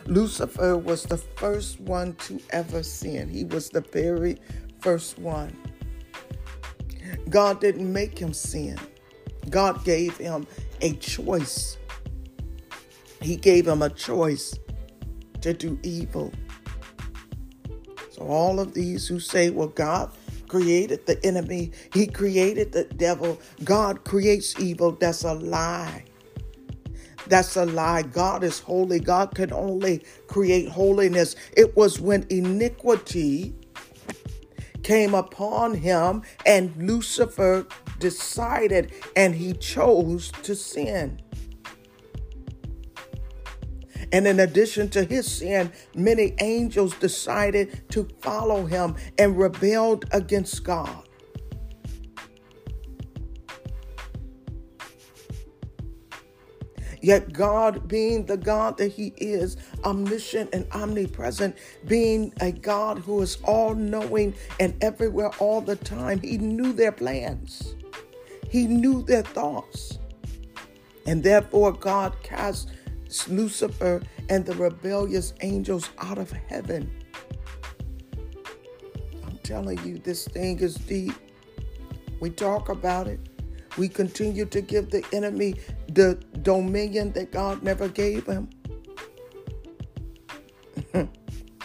Lucifer 0.06 0.78
was 0.78 1.04
the 1.04 1.18
first 1.18 1.80
one 1.82 2.14
to 2.16 2.40
ever 2.52 2.82
sin. 2.82 3.30
He 3.30 3.44
was 3.44 3.70
the 3.70 3.82
very 3.82 4.38
first 4.80 5.20
one. 5.20 5.56
God 7.30 7.60
didn't 7.60 7.92
make 7.92 8.18
him 8.18 8.34
sin. 8.34 8.78
God 9.50 9.84
gave 9.84 10.18
him 10.18 10.48
a 10.82 10.94
choice 10.94 11.78
he 13.22 13.36
gave 13.36 13.68
him 13.68 13.82
a 13.82 13.90
choice 13.90 14.58
to 15.42 15.54
do 15.54 15.80
evil. 15.84 16.32
So, 18.12 18.22
all 18.22 18.60
of 18.60 18.74
these 18.74 19.08
who 19.08 19.20
say, 19.20 19.50
well, 19.50 19.68
God 19.68 20.12
created 20.48 21.06
the 21.06 21.24
enemy, 21.26 21.72
He 21.94 22.08
created 22.08 22.72
the 22.72 22.86
devil, 22.86 23.40
God 23.64 24.04
creates 24.04 24.60
evil, 24.60 24.92
that's 24.92 25.24
a 25.24 25.34
lie. 25.34 26.06
That's 27.28 27.58
a 27.58 27.66
lie. 27.66 28.04
God 28.04 28.44
is 28.44 28.60
holy. 28.60 29.00
God 29.00 29.36
can 29.36 29.52
only 29.52 30.04
create 30.28 30.70
holiness. 30.70 31.36
It 31.58 31.76
was 31.76 32.00
when 32.00 32.26
iniquity 32.30 33.54
came 34.84 35.14
upon 35.14 35.74
him 35.76 36.22
and 36.46 36.74
Lucifer 36.78 37.68
decided 38.00 38.94
and 39.16 39.36
he 39.36 39.54
chose 39.54 40.32
to 40.44 40.56
sin. 40.56 41.22
And 44.12 44.28
in 44.28 44.40
addition 44.40 44.90
to 44.90 45.04
his 45.04 45.30
sin, 45.30 45.72
many 45.96 46.36
angels 46.40 46.96
decided 46.96 47.90
to 47.92 48.08
follow 48.22 48.66
him 48.66 48.96
and 49.18 49.38
rebelled 49.38 50.06
against 50.12 50.64
God. 50.64 51.08
Yet, 57.02 57.32
God, 57.32 57.88
being 57.88 58.26
the 58.26 58.38
God 58.38 58.78
that 58.78 58.92
He 58.92 59.14
is, 59.18 59.56
omniscient 59.86 60.50
and 60.54 60.68
omnipresent, 60.72 61.56
being 61.86 62.34
a 62.42 62.52
God 62.52 63.00
who 63.00 63.22
is 63.22 63.38
all 63.44 63.76
knowing 63.76 64.34
and 64.60 64.76
everywhere 64.84 65.32
all 65.40 65.62
the 65.62 65.76
time, 65.76 66.20
He 66.20 66.38
knew 66.38 66.74
their 66.74 66.92
plans, 66.92 67.76
He 68.50 68.68
knew 68.68 69.04
their 69.04 69.22
thoughts. 69.22 70.00
And 71.06 71.24
therefore, 71.24 71.72
God 71.72 72.14
cast 72.24 72.72
Lucifer 73.28 74.02
and 74.30 74.46
the 74.46 74.54
rebellious 74.56 75.34
angels 75.42 75.90
out 76.00 76.18
of 76.18 76.32
heaven. 76.32 76.92
I'm 79.26 79.38
telling 79.44 79.84
you, 79.86 79.98
this 79.98 80.28
thing 80.28 80.60
is 80.60 80.76
deep. 80.76 81.14
We 82.20 82.30
talk 82.30 82.70
about 82.70 83.08
it. 83.08 83.20
We 83.78 83.88
continue 83.88 84.46
to 84.46 84.62
give 84.62 84.90
the 84.90 85.06
enemy 85.14 85.56
the 85.90 86.16
dominion 86.42 87.12
that 87.14 87.32
God 87.32 87.62
never 87.64 87.88
gave 87.88 88.26
him. 88.26 88.50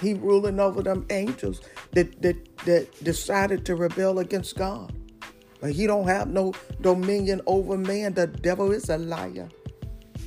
he 0.01 0.15
ruling 0.15 0.61
over 0.61 0.83
them 0.83 1.07
angels 1.11 1.63
that, 1.93 2.21
that, 2.23 2.57
that 2.67 3.05
decided 3.05 3.65
to 3.67 3.77
rebel 3.77 4.19
against 4.19 4.57
God. 4.57 4.95
But 5.61 5.73
he 5.73 5.87
don't 5.87 6.09
have 6.09 6.29
no 6.29 6.53
dominion 6.81 7.41
over 7.47 7.79
man. 7.79 8.15
The 8.15 8.27
devil 8.27 8.73
is 8.73 8.91
a 8.91 8.99
liar. 8.99 9.49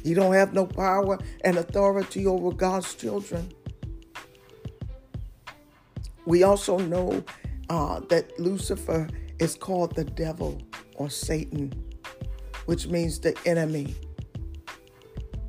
He 0.06 0.14
don't 0.14 0.34
have 0.34 0.54
no 0.54 0.68
power 0.68 1.18
and 1.42 1.58
authority 1.58 2.28
over 2.28 2.52
God's 2.52 2.94
children. 2.94 3.52
We 6.28 6.44
also 6.44 6.78
know 6.78 7.24
uh, 7.72 8.02
that 8.10 8.40
Lucifer 8.40 9.08
is 9.40 9.56
called 9.56 9.96
the 9.96 10.04
devil 10.04 10.62
or 10.94 11.10
Satan, 11.10 11.74
which 12.68 12.86
means 12.86 13.20
the 13.20 13.36
enemy. 13.48 13.96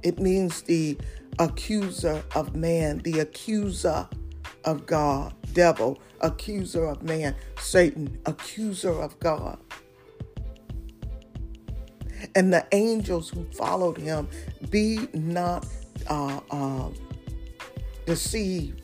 It 0.03 0.21
means 0.21 0.63
the 0.63 0.97
accuser 1.39 2.25
of 2.35 2.57
man, 2.57 3.01
the 3.01 3.21
accuser 3.21 4.09
of 4.65 4.87
God, 4.87 5.35
devil, 5.53 6.01
accuser 6.23 6.87
of 6.87 7.03
man, 7.03 7.35
Satan, 7.61 8.19
accuser 8.25 9.03
of 9.03 9.21
God. 9.21 9.59
And 12.35 12.52
the 12.52 12.66
angels 12.73 13.28
who 13.30 13.44
followed 13.52 13.99
him, 13.99 14.28
be 14.70 15.08
not 15.12 15.66
uh, 16.08 16.40
uh, 16.50 16.88
deceived. 18.06 18.82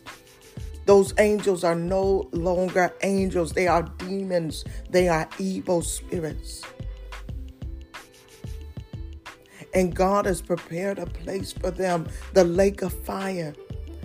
Those 0.84 1.14
angels 1.18 1.62
are 1.62 1.76
no 1.76 2.28
longer 2.32 2.92
angels, 3.02 3.52
they 3.52 3.68
are 3.68 3.82
demons, 3.82 4.64
they 4.90 5.08
are 5.08 5.28
evil 5.38 5.80
spirits. 5.82 6.62
And 9.74 9.94
God 9.94 10.26
has 10.26 10.42
prepared 10.42 10.98
a 10.98 11.06
place 11.06 11.52
for 11.52 11.70
them, 11.70 12.08
the 12.34 12.44
lake 12.44 12.82
of 12.82 12.92
fire, 13.04 13.54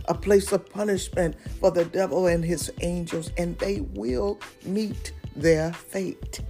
a 0.08 0.14
place 0.14 0.52
of 0.52 0.70
punishment 0.70 1.36
for 1.60 1.72
the 1.72 1.84
devil 1.86 2.28
and 2.28 2.46
his 2.46 2.72
angels, 2.82 3.32
and 3.38 3.58
they 3.58 3.82
will 3.82 4.40
meet 4.64 5.12
their 5.36 5.74
fate. 5.74 6.42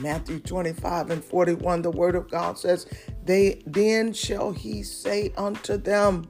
Matthew 0.00 0.40
25 0.40 1.10
and 1.10 1.24
41, 1.24 1.82
the 1.82 1.90
word 1.90 2.14
of 2.14 2.30
God 2.30 2.58
says, 2.58 2.86
They 3.24 3.62
then 3.66 4.12
shall 4.12 4.52
he 4.52 4.82
say 4.82 5.32
unto 5.36 5.76
them, 5.76 6.28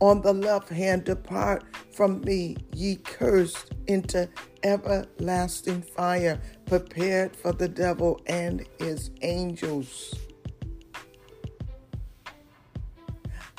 On 0.00 0.20
the 0.20 0.32
left 0.32 0.68
hand, 0.68 1.04
depart 1.04 1.64
from 1.92 2.20
me, 2.22 2.56
ye 2.72 2.96
cursed, 2.96 3.72
into 3.86 4.28
everlasting 4.62 5.82
fire, 5.82 6.40
prepared 6.66 7.36
for 7.36 7.52
the 7.52 7.68
devil 7.68 8.20
and 8.26 8.66
his 8.78 9.10
angels. 9.22 10.14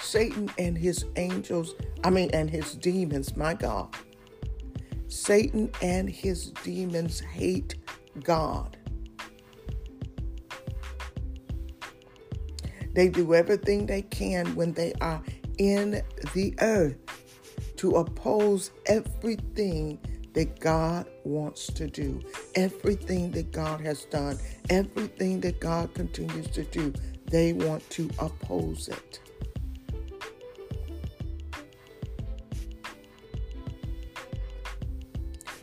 Satan 0.01 0.51
and 0.57 0.77
his 0.77 1.05
angels, 1.15 1.75
I 2.03 2.09
mean, 2.09 2.29
and 2.31 2.49
his 2.49 2.75
demons, 2.75 3.35
my 3.35 3.53
God. 3.53 3.95
Satan 5.07 5.71
and 5.81 6.09
his 6.09 6.51
demons 6.63 7.19
hate 7.19 7.75
God. 8.23 8.77
They 12.95 13.09
do 13.09 13.33
everything 13.33 13.85
they 13.85 14.03
can 14.03 14.55
when 14.55 14.71
they 14.71 14.93
are 15.01 15.21
in 15.57 16.01
the 16.33 16.55
earth 16.61 16.95
to 17.75 17.91
oppose 17.91 18.71
everything 18.85 19.99
that 20.31 20.61
God 20.61 21.05
wants 21.25 21.67
to 21.73 21.87
do, 21.87 22.21
everything 22.55 23.31
that 23.31 23.51
God 23.51 23.81
has 23.81 24.05
done, 24.05 24.39
everything 24.69 25.41
that 25.41 25.59
God 25.59 25.93
continues 25.93 26.47
to 26.51 26.63
do, 26.63 26.93
they 27.25 27.51
want 27.51 27.87
to 27.91 28.09
oppose 28.17 28.87
it. 28.87 29.19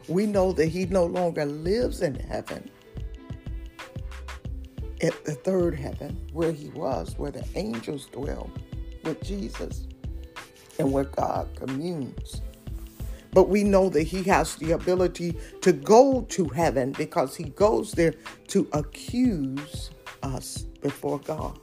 We 0.07 0.27
know 0.27 0.53
that 0.53 0.66
he 0.66 0.85
no 0.85 1.07
longer 1.07 1.47
lives 1.47 2.03
in 2.03 2.14
heaven, 2.14 2.71
at 5.02 5.24
the 5.24 5.34
third 5.34 5.74
heaven, 5.74 6.16
where 6.32 6.52
he 6.52 6.68
was, 6.68 7.18
where 7.18 7.30
the 7.30 7.44
angels 7.54 8.06
dwell 8.06 8.50
with 9.04 9.22
Jesus 9.22 9.86
and 10.78 10.92
where 10.92 11.04
God 11.04 11.48
communes. 11.56 12.40
But 13.32 13.48
we 13.48 13.64
know 13.64 13.88
that 13.88 14.02
he 14.02 14.22
has 14.24 14.56
the 14.56 14.72
ability 14.72 15.36
to 15.62 15.72
go 15.72 16.22
to 16.30 16.48
heaven 16.48 16.92
because 16.92 17.34
he 17.34 17.44
goes 17.44 17.92
there 17.92 18.14
to 18.48 18.68
accuse 18.72 19.90
us 20.22 20.62
before 20.82 21.18
God. 21.20 21.58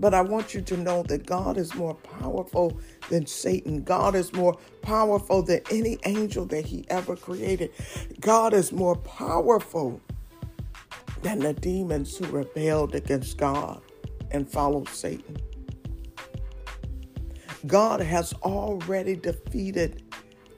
But 0.00 0.14
I 0.14 0.22
want 0.22 0.54
you 0.54 0.62
to 0.62 0.76
know 0.76 1.02
that 1.04 1.26
God 1.26 1.56
is 1.58 1.74
more 1.74 1.94
powerful 1.94 2.80
than 3.10 3.26
Satan. 3.26 3.82
God 3.82 4.14
is 4.14 4.32
more 4.32 4.56
powerful 4.80 5.42
than 5.42 5.60
any 5.70 5.98
angel 6.04 6.46
that 6.46 6.64
he 6.64 6.84
ever 6.88 7.16
created. 7.16 7.72
God 8.20 8.54
is 8.54 8.70
more 8.72 8.96
powerful 8.96 10.00
than 11.22 11.40
the 11.40 11.52
demons 11.52 12.16
who 12.16 12.26
rebelled 12.26 12.94
against 12.94 13.38
God 13.38 13.82
and 14.30 14.48
followed 14.48 14.88
Satan. 14.88 15.36
God 17.66 18.00
has 18.00 18.32
already 18.42 19.16
defeated 19.16 20.02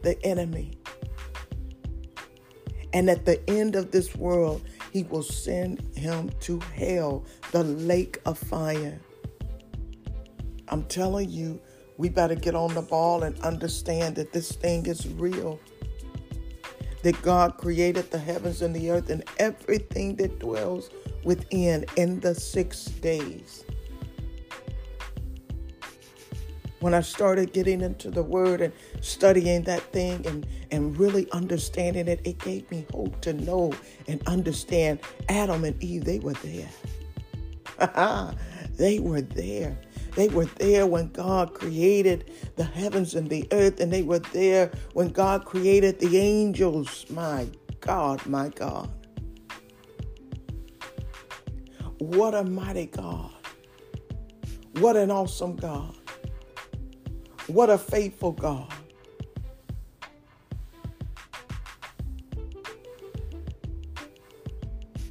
the 0.02 0.22
enemy. 0.24 0.72
And 2.92 3.08
at 3.08 3.24
the 3.24 3.40
end 3.48 3.76
of 3.76 3.90
this 3.90 4.14
world, 4.16 4.62
he 4.92 5.04
will 5.04 5.22
send 5.22 5.80
him 5.96 6.30
to 6.40 6.58
hell, 6.74 7.24
the 7.52 7.64
lake 7.64 8.18
of 8.26 8.38
fire. 8.38 9.00
I'm 10.68 10.84
telling 10.84 11.30
you, 11.30 11.60
we 11.96 12.08
better 12.08 12.34
get 12.34 12.54
on 12.54 12.74
the 12.74 12.82
ball 12.82 13.22
and 13.22 13.38
understand 13.40 14.16
that 14.16 14.32
this 14.32 14.52
thing 14.52 14.86
is 14.86 15.06
real. 15.08 15.60
That 17.02 17.20
God 17.22 17.56
created 17.56 18.10
the 18.10 18.18
heavens 18.18 18.60
and 18.60 18.76
the 18.76 18.90
earth 18.90 19.08
and 19.08 19.24
everything 19.38 20.16
that 20.16 20.38
dwells 20.38 20.90
within 21.24 21.86
in 21.96 22.20
the 22.20 22.34
six 22.34 22.84
days 22.84 23.64
when 26.80 26.94
I 26.94 27.02
started 27.02 27.52
getting 27.52 27.82
into 27.82 28.10
the 28.10 28.22
word 28.22 28.60
and 28.60 28.72
studying 29.00 29.62
that 29.64 29.82
thing 29.92 30.26
and, 30.26 30.46
and 30.70 30.98
really 30.98 31.30
understanding 31.30 32.08
it, 32.08 32.20
it 32.24 32.38
gave 32.38 32.68
me 32.70 32.86
hope 32.92 33.20
to 33.20 33.34
know 33.34 33.72
and 34.08 34.26
understand 34.26 35.00
Adam 35.28 35.64
and 35.64 35.80
Eve, 35.82 36.04
they 36.04 36.18
were 36.18 36.34
there. 36.34 36.68
they 38.76 38.98
were 38.98 39.20
there. 39.20 39.78
They 40.16 40.28
were 40.28 40.46
there 40.46 40.86
when 40.86 41.08
God 41.08 41.54
created 41.54 42.30
the 42.56 42.64
heavens 42.64 43.14
and 43.14 43.30
the 43.30 43.46
earth, 43.52 43.80
and 43.80 43.92
they 43.92 44.02
were 44.02 44.18
there 44.18 44.70
when 44.92 45.08
God 45.08 45.44
created 45.44 45.98
the 46.00 46.18
angels. 46.18 47.06
My 47.10 47.48
God, 47.80 48.24
my 48.26 48.48
God. 48.48 48.90
What 51.98 52.34
a 52.34 52.44
mighty 52.44 52.86
God. 52.86 53.30
What 54.74 54.96
an 54.96 55.10
awesome 55.10 55.56
God. 55.56 55.94
What 57.46 57.68
a 57.68 57.78
faithful 57.78 58.32
God. 58.32 58.72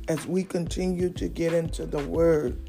As 0.07 0.25
we 0.25 0.43
continue 0.43 1.09
to 1.11 1.27
get 1.27 1.53
into 1.53 1.85
the 1.85 2.03
Word, 2.07 2.68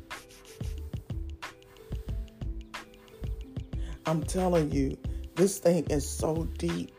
I'm 4.11 4.25
telling 4.25 4.73
you, 4.73 4.99
this 5.37 5.61
thing 5.61 5.87
is 5.87 6.05
so 6.05 6.49
deep. 6.59 6.91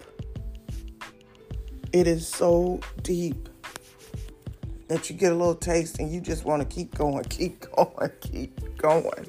It 1.91 2.07
is 2.07 2.25
so 2.25 2.79
deep 3.03 3.49
that 4.87 5.09
you 5.09 5.17
get 5.17 5.33
a 5.33 5.35
little 5.35 5.53
taste 5.53 5.99
and 5.99 6.09
you 6.09 6.21
just 6.21 6.45
want 6.45 6.61
to 6.61 6.73
keep 6.73 6.95
going, 6.95 7.25
keep 7.25 7.65
going, 7.75 8.11
keep 8.21 8.77
going. 8.77 9.27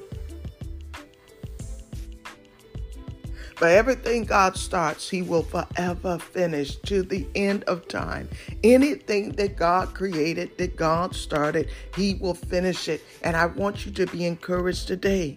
But 3.59 3.71
everything 3.71 4.23
God 4.23 4.55
starts, 4.55 5.09
He 5.09 5.21
will 5.21 5.43
forever 5.43 6.17
finish 6.19 6.77
to 6.83 7.03
the 7.03 7.27
end 7.35 7.65
of 7.65 7.89
time. 7.89 8.29
Anything 8.63 9.33
that 9.33 9.57
God 9.57 9.93
created, 9.93 10.57
that 10.57 10.77
God 10.77 11.13
started, 11.13 11.69
He 11.97 12.13
will 12.15 12.33
finish 12.33 12.87
it. 12.87 13.03
And 13.23 13.35
I 13.35 13.47
want 13.47 13.85
you 13.85 13.91
to 13.91 14.05
be 14.05 14.25
encouraged 14.25 14.87
today 14.87 15.35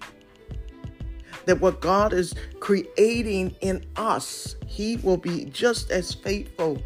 that 1.46 1.60
what 1.60 1.80
God 1.80 2.12
is 2.12 2.34
creating 2.60 3.56
in 3.60 3.84
us, 3.96 4.56
He 4.66 4.96
will 4.96 5.16
be 5.16 5.46
just 5.46 5.90
as 5.90 6.12
faithful 6.12 6.82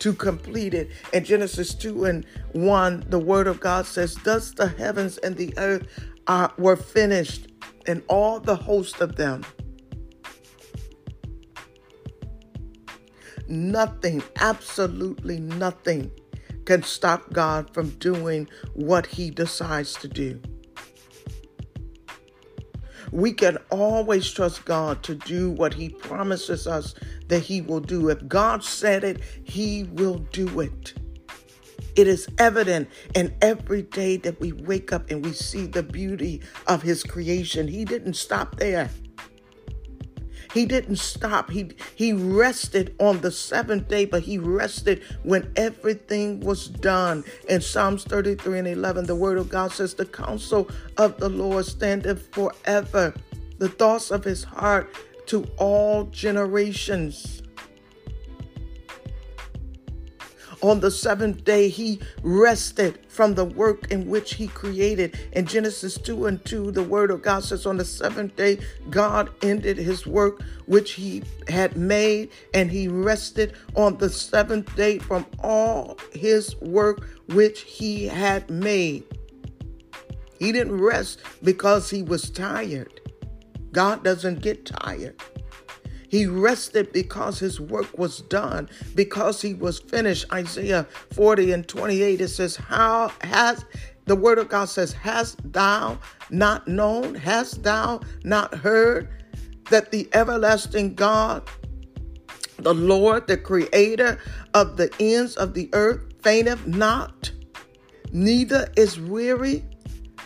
to 0.00 0.12
complete 0.12 0.74
it. 0.74 0.90
In 1.12 1.24
Genesis 1.24 1.74
2 1.74 2.04
and 2.04 2.26
1, 2.52 3.04
the 3.08 3.18
Word 3.18 3.46
of 3.46 3.60
God 3.60 3.86
says, 3.86 4.14
Thus 4.16 4.52
the 4.52 4.68
heavens 4.68 5.18
and 5.18 5.36
the 5.36 5.54
earth 5.58 5.86
are, 6.26 6.52
were 6.58 6.76
finished, 6.76 7.48
and 7.86 8.02
all 8.08 8.38
the 8.40 8.56
host 8.56 9.00
of 9.00 9.16
them. 9.16 9.44
Nothing, 13.48 14.22
absolutely 14.36 15.40
nothing, 15.40 16.10
can 16.66 16.82
stop 16.82 17.32
God 17.32 17.72
from 17.72 17.90
doing 17.92 18.46
what 18.74 19.06
He 19.06 19.30
decides 19.30 19.94
to 19.94 20.08
do. 20.08 20.40
We 23.12 23.32
can 23.32 23.58
always 23.70 24.30
trust 24.30 24.64
God 24.64 25.02
to 25.04 25.14
do 25.14 25.50
what 25.50 25.74
He 25.74 25.88
promises 25.88 26.66
us 26.66 26.94
that 27.28 27.40
He 27.40 27.60
will 27.60 27.80
do. 27.80 28.08
If 28.08 28.26
God 28.28 28.62
said 28.64 29.04
it, 29.04 29.20
He 29.44 29.84
will 29.84 30.18
do 30.32 30.60
it. 30.60 30.94
It 31.96 32.06
is 32.06 32.28
evident 32.38 32.88
in 33.14 33.34
every 33.42 33.82
day 33.82 34.16
that 34.18 34.40
we 34.40 34.52
wake 34.52 34.92
up 34.92 35.10
and 35.10 35.24
we 35.24 35.32
see 35.32 35.66
the 35.66 35.82
beauty 35.82 36.42
of 36.66 36.82
His 36.82 37.02
creation. 37.02 37.66
He 37.66 37.84
didn't 37.84 38.14
stop 38.14 38.56
there. 38.56 38.90
He 40.52 40.66
didn't 40.66 40.96
stop. 40.96 41.50
He 41.50 41.70
he 41.94 42.12
rested 42.12 42.94
on 42.98 43.20
the 43.20 43.30
seventh 43.30 43.88
day, 43.88 44.04
but 44.04 44.22
he 44.22 44.38
rested 44.38 45.02
when 45.22 45.52
everything 45.56 46.40
was 46.40 46.68
done. 46.68 47.24
In 47.48 47.60
Psalms 47.60 48.04
33 48.04 48.60
and 48.60 48.68
11, 48.68 49.06
the 49.06 49.14
word 49.14 49.38
of 49.38 49.48
God 49.48 49.72
says, 49.72 49.94
The 49.94 50.06
counsel 50.06 50.68
of 50.96 51.18
the 51.18 51.28
Lord 51.28 51.66
standeth 51.66 52.32
forever, 52.34 53.14
the 53.58 53.68
thoughts 53.68 54.10
of 54.10 54.24
his 54.24 54.44
heart 54.44 54.94
to 55.26 55.46
all 55.58 56.04
generations. 56.04 57.42
On 60.60 60.80
the 60.80 60.90
seventh 60.90 61.44
day, 61.44 61.68
he 61.68 62.00
rested 62.22 62.98
from 63.08 63.34
the 63.34 63.44
work 63.44 63.90
in 63.92 64.08
which 64.08 64.34
he 64.34 64.48
created. 64.48 65.18
In 65.32 65.46
Genesis 65.46 65.96
2 65.98 66.26
and 66.26 66.44
2, 66.44 66.72
the 66.72 66.82
word 66.82 67.10
of 67.10 67.22
God 67.22 67.44
says, 67.44 67.64
On 67.64 67.76
the 67.76 67.84
seventh 67.84 68.34
day, 68.34 68.58
God 68.90 69.30
ended 69.42 69.76
his 69.76 70.06
work 70.06 70.42
which 70.66 70.92
he 70.92 71.22
had 71.46 71.76
made, 71.76 72.30
and 72.54 72.70
he 72.70 72.88
rested 72.88 73.54
on 73.76 73.98
the 73.98 74.10
seventh 74.10 74.74
day 74.74 74.98
from 74.98 75.26
all 75.38 75.96
his 76.12 76.56
work 76.60 77.08
which 77.28 77.60
he 77.60 78.06
had 78.06 78.50
made. 78.50 79.04
He 80.38 80.52
didn't 80.52 80.80
rest 80.80 81.20
because 81.42 81.90
he 81.90 82.02
was 82.02 82.30
tired. 82.30 83.00
God 83.72 84.02
doesn't 84.02 84.40
get 84.40 84.66
tired. 84.66 85.20
He 86.08 86.26
rested 86.26 86.92
because 86.92 87.38
his 87.38 87.60
work 87.60 87.96
was 87.98 88.22
done, 88.22 88.68
because 88.94 89.42
he 89.42 89.54
was 89.54 89.78
finished. 89.78 90.32
Isaiah 90.32 90.86
40 91.12 91.52
and 91.52 91.68
28, 91.68 92.20
it 92.20 92.28
says, 92.28 92.56
How 92.56 93.12
has 93.20 93.64
the 94.06 94.16
word 94.16 94.38
of 94.38 94.48
God 94.48 94.66
says, 94.66 94.92
Hast 94.92 95.52
thou 95.52 95.98
not 96.30 96.66
known? 96.66 97.14
Hast 97.14 97.62
thou 97.62 98.00
not 98.24 98.54
heard 98.54 99.08
that 99.70 99.90
the 99.90 100.08
everlasting 100.14 100.94
God, 100.94 101.46
the 102.58 102.74
Lord, 102.74 103.26
the 103.26 103.36
creator 103.36 104.18
of 104.54 104.78
the 104.78 104.90
ends 104.98 105.36
of 105.36 105.52
the 105.52 105.68
earth, 105.74 106.00
fainteth 106.22 106.66
not, 106.66 107.30
neither 108.12 108.68
is 108.76 108.98
weary? 108.98 109.64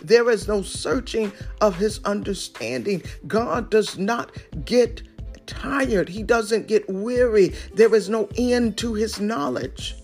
There 0.01 0.31
is 0.31 0.49
no 0.49 0.63
searching 0.63 1.33
of 1.61 1.77
his 1.77 2.01
understanding. 2.05 3.03
God 3.27 3.71
does 3.71 3.99
not 3.99 4.37
get 4.65 5.03
tired. 5.53 6.09
He 6.09 6.23
doesn't 6.23 6.67
get 6.67 6.89
weary. 6.89 7.55
There 7.75 7.95
is 7.95 8.09
no 8.09 8.29
end 8.37 8.79
to 8.79 8.95
his 8.95 9.21
knowledge. 9.21 9.97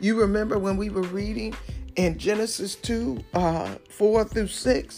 you 0.00 0.20
remember 0.20 0.58
when 0.58 0.76
we 0.76 0.90
were 0.90 1.02
reading 1.02 1.54
in 1.96 2.18
Genesis 2.18 2.74
2 2.76 3.24
uh, 3.34 3.74
4 3.88 4.24
through 4.24 4.48
6? 4.48 4.96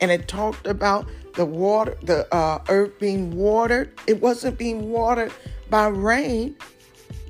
And 0.00 0.10
it 0.10 0.28
talked 0.28 0.66
about 0.66 1.08
the 1.34 1.44
water, 1.44 1.96
the 2.02 2.32
uh, 2.34 2.62
earth 2.68 2.98
being 2.98 3.36
watered. 3.36 3.98
It 4.06 4.20
wasn't 4.20 4.58
being 4.58 4.90
watered 4.90 5.32
by 5.70 5.86
rain, 5.88 6.56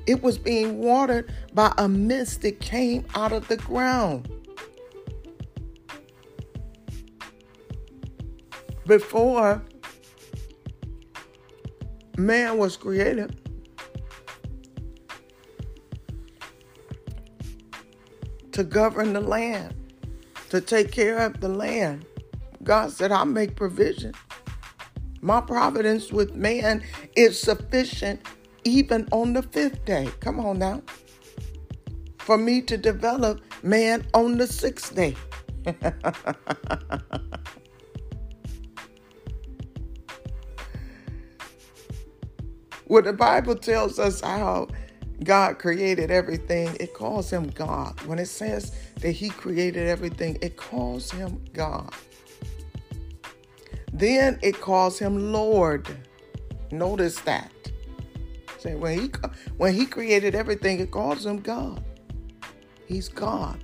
it 0.07 0.23
was 0.23 0.37
being 0.37 0.79
watered 0.79 1.31
by 1.53 1.73
a 1.77 1.87
mist 1.87 2.41
that 2.41 2.59
came 2.61 3.05
out 3.13 3.33
of 3.33 3.47
the 3.49 3.57
ground. 3.57 4.31
Before 8.85 9.61
man 12.17 12.57
was 12.57 12.77
created, 12.77 13.35
to 18.53 18.63
govern 18.63 19.13
the 19.13 19.21
land, 19.21 19.75
to 20.49 20.61
take 20.61 20.91
care 20.91 21.17
of 21.17 21.41
the 21.41 21.49
land. 21.49 22.05
God 22.63 22.91
said, 22.91 23.11
I'll 23.11 23.25
make 23.25 23.55
provision. 23.55 24.13
My 25.21 25.41
providence 25.41 26.11
with 26.11 26.33
man 26.33 26.81
is 27.15 27.39
sufficient 27.39 28.21
even 28.67 29.07
on 29.11 29.33
the 29.33 29.43
fifth 29.43 29.85
day. 29.85 30.09
Come 30.19 30.39
on 30.39 30.59
now. 30.59 30.81
For 32.19 32.37
me 32.37 32.61
to 32.63 32.77
develop 32.77 33.41
man 33.63 34.05
on 34.13 34.37
the 34.37 34.47
sixth 34.47 34.95
day. 34.95 35.15
Well, 42.89 43.03
the 43.03 43.13
Bible 43.13 43.55
tells 43.55 43.99
us 43.99 44.21
how 44.21 44.69
God 45.23 45.59
created 45.59 46.09
everything, 46.11 46.77
it 46.79 46.93
calls 46.93 47.29
him 47.29 47.49
God. 47.49 47.99
When 48.03 48.19
it 48.19 48.27
says 48.27 48.73
that 49.01 49.11
he 49.11 49.29
created 49.29 49.87
everything, 49.87 50.37
it 50.41 50.55
calls 50.55 51.11
him 51.11 51.43
God. 51.53 51.93
Then 53.91 54.39
it 54.41 54.61
calls 54.61 54.99
him 54.99 55.33
Lord. 55.33 55.87
Notice 56.71 57.19
that. 57.21 57.51
Say 58.57 58.75
when 58.75 58.99
he 58.99 59.11
when 59.57 59.73
he 59.73 59.85
created 59.85 60.35
everything, 60.35 60.79
it 60.79 60.91
calls 60.91 61.25
him 61.25 61.39
God. 61.39 61.83
He's 62.85 63.09
God. 63.09 63.63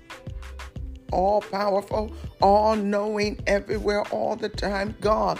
All 1.11 1.41
powerful, 1.41 2.13
all 2.41 2.75
knowing, 2.75 3.39
everywhere, 3.47 4.03
all 4.07 4.35
the 4.35 4.49
time, 4.49 4.95
God. 4.99 5.39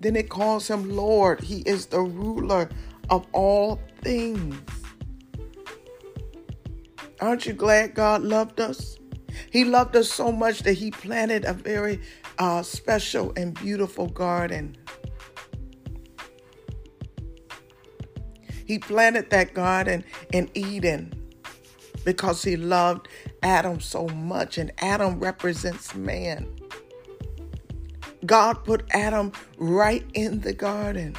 Then 0.00 0.16
it 0.16 0.28
calls 0.28 0.68
him 0.68 0.94
Lord. 0.94 1.40
He 1.40 1.60
is 1.60 1.86
the 1.86 2.00
ruler 2.00 2.68
of 3.10 3.26
all 3.32 3.80
things. 4.02 4.56
Aren't 7.20 7.46
you 7.46 7.54
glad 7.54 7.94
God 7.94 8.22
loved 8.22 8.60
us? 8.60 8.98
He 9.50 9.64
loved 9.64 9.96
us 9.96 10.10
so 10.10 10.30
much 10.30 10.60
that 10.60 10.74
He 10.74 10.90
planted 10.90 11.44
a 11.44 11.52
very 11.52 12.00
uh, 12.38 12.62
special 12.62 13.32
and 13.36 13.54
beautiful 13.54 14.06
garden 14.06 14.76
He 18.66 18.78
planted 18.78 19.30
that 19.30 19.54
garden 19.54 20.04
in 20.32 20.50
Eden 20.54 21.12
because 22.04 22.42
he 22.42 22.56
loved 22.56 23.08
Adam 23.42 23.80
so 23.80 24.06
much, 24.08 24.58
and 24.58 24.72
Adam 24.78 25.18
represents 25.18 25.94
man. 25.94 26.46
God 28.24 28.64
put 28.64 28.84
Adam 28.92 29.32
right 29.56 30.04
in 30.14 30.40
the 30.40 30.52
garden. 30.52 31.16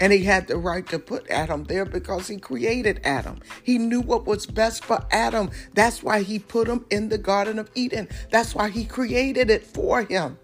And 0.00 0.14
he 0.14 0.24
had 0.24 0.48
the 0.48 0.56
right 0.56 0.86
to 0.88 0.98
put 0.98 1.30
Adam 1.30 1.64
there 1.64 1.84
because 1.84 2.26
he 2.26 2.38
created 2.38 3.00
Adam. 3.04 3.38
He 3.62 3.76
knew 3.76 4.00
what 4.00 4.26
was 4.26 4.46
best 4.46 4.82
for 4.82 5.04
Adam. 5.10 5.50
That's 5.74 6.02
why 6.02 6.22
he 6.22 6.38
put 6.38 6.68
him 6.68 6.86
in 6.90 7.10
the 7.10 7.18
Garden 7.18 7.58
of 7.58 7.70
Eden. 7.74 8.08
That's 8.30 8.54
why 8.54 8.70
he 8.70 8.86
created 8.86 9.50
it 9.50 9.62
for 9.62 10.02
him. 10.02 10.38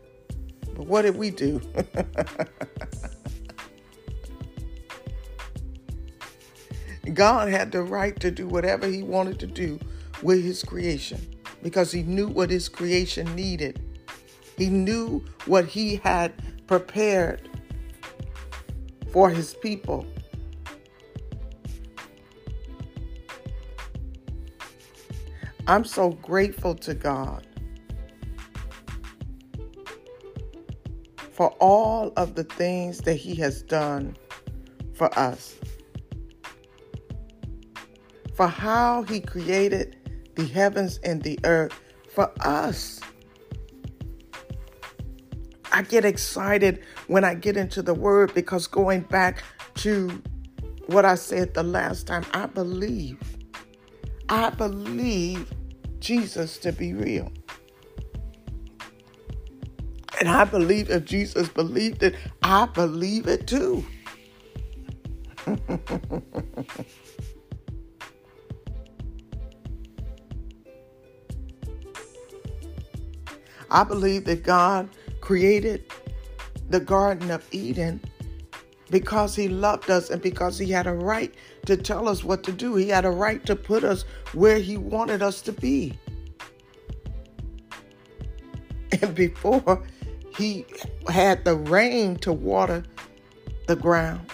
But 0.76 0.86
what 0.86 1.02
did 1.02 1.16
we 1.16 1.30
do? 1.30 1.60
God 7.14 7.48
had 7.48 7.72
the 7.72 7.82
right 7.82 8.18
to 8.20 8.30
do 8.30 8.46
whatever 8.46 8.86
he 8.86 9.02
wanted 9.02 9.38
to 9.40 9.46
do 9.46 9.80
with 10.22 10.44
his 10.44 10.62
creation 10.62 11.18
because 11.62 11.90
he 11.90 12.02
knew 12.02 12.28
what 12.28 12.50
his 12.50 12.68
creation 12.68 13.34
needed. 13.34 13.80
He 14.58 14.68
knew 14.68 15.24
what 15.46 15.64
he 15.64 15.96
had 15.96 16.34
prepared 16.66 17.48
for 19.12 19.30
his 19.30 19.54
people. 19.54 20.06
I'm 25.66 25.84
so 25.84 26.10
grateful 26.10 26.74
to 26.76 26.94
God 26.94 27.46
for 31.36 31.50
all 31.60 32.14
of 32.16 32.34
the 32.34 32.44
things 32.44 33.00
that 33.02 33.12
He 33.12 33.34
has 33.34 33.60
done 33.60 34.16
for 34.94 35.16
us, 35.18 35.54
for 38.34 38.46
how 38.46 39.02
He 39.02 39.20
created 39.20 39.98
the 40.34 40.46
heavens 40.46 40.98
and 41.04 41.22
the 41.22 41.38
earth 41.44 41.78
for 42.08 42.32
us. 42.40 43.00
I 45.72 45.82
get 45.82 46.06
excited 46.06 46.82
when 47.06 47.22
I 47.22 47.34
get 47.34 47.58
into 47.58 47.82
the 47.82 47.92
Word 47.92 48.32
because 48.32 48.66
going 48.66 49.02
back 49.02 49.44
to 49.74 50.22
what 50.86 51.04
I 51.04 51.16
said 51.16 51.52
the 51.52 51.62
last 51.62 52.06
time, 52.06 52.24
I 52.32 52.46
believe, 52.46 53.18
I 54.30 54.48
believe 54.48 55.52
Jesus 55.98 56.56
to 56.58 56.72
be 56.72 56.94
real. 56.94 57.30
And 60.18 60.28
I 60.28 60.44
believe 60.44 60.90
if 60.90 61.04
Jesus 61.04 61.48
believed 61.48 62.02
it, 62.02 62.14
I 62.42 62.66
believe 62.66 63.26
it 63.26 63.46
too. 63.46 63.84
I 73.70 73.84
believe 73.84 74.24
that 74.24 74.42
God 74.42 74.88
created 75.20 75.84
the 76.70 76.80
Garden 76.80 77.30
of 77.30 77.46
Eden 77.50 78.00
because 78.90 79.34
He 79.34 79.48
loved 79.48 79.90
us 79.90 80.10
and 80.10 80.22
because 80.22 80.58
He 80.58 80.70
had 80.70 80.86
a 80.86 80.92
right 80.92 81.34
to 81.66 81.76
tell 81.76 82.08
us 82.08 82.24
what 82.24 82.42
to 82.44 82.52
do. 82.52 82.76
He 82.76 82.88
had 82.88 83.04
a 83.04 83.10
right 83.10 83.44
to 83.46 83.56
put 83.56 83.84
us 83.84 84.04
where 84.32 84.58
He 84.58 84.76
wanted 84.76 85.22
us 85.22 85.42
to 85.42 85.52
be. 85.52 85.98
And 89.02 89.14
before 89.16 89.82
He 90.36 90.66
had 91.08 91.44
the 91.44 91.56
rain 91.56 92.16
to 92.16 92.32
water 92.32 92.84
the 93.66 93.76
ground, 93.76 94.30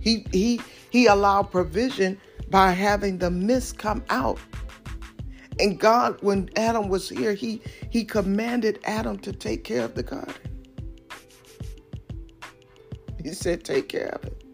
He, 0.00 0.26
he, 0.32 0.60
he 0.90 1.06
allowed 1.06 1.50
provision 1.50 2.20
by 2.50 2.70
having 2.70 3.18
the 3.18 3.30
mist 3.30 3.78
come 3.78 4.04
out 4.10 4.38
and 5.60 5.78
God, 5.78 6.18
when 6.20 6.50
Adam 6.56 6.88
was 6.88 7.08
here, 7.08 7.34
he 7.34 7.62
he 7.90 8.04
commanded 8.04 8.80
Adam 8.84 9.18
to 9.20 9.32
take 9.32 9.64
care 9.64 9.84
of 9.84 9.94
the 9.94 10.02
garden. 10.02 10.34
He 13.22 13.32
said, 13.32 13.64
take 13.64 13.88
care 13.88 14.08
of 14.08 14.24
it. 14.24 14.44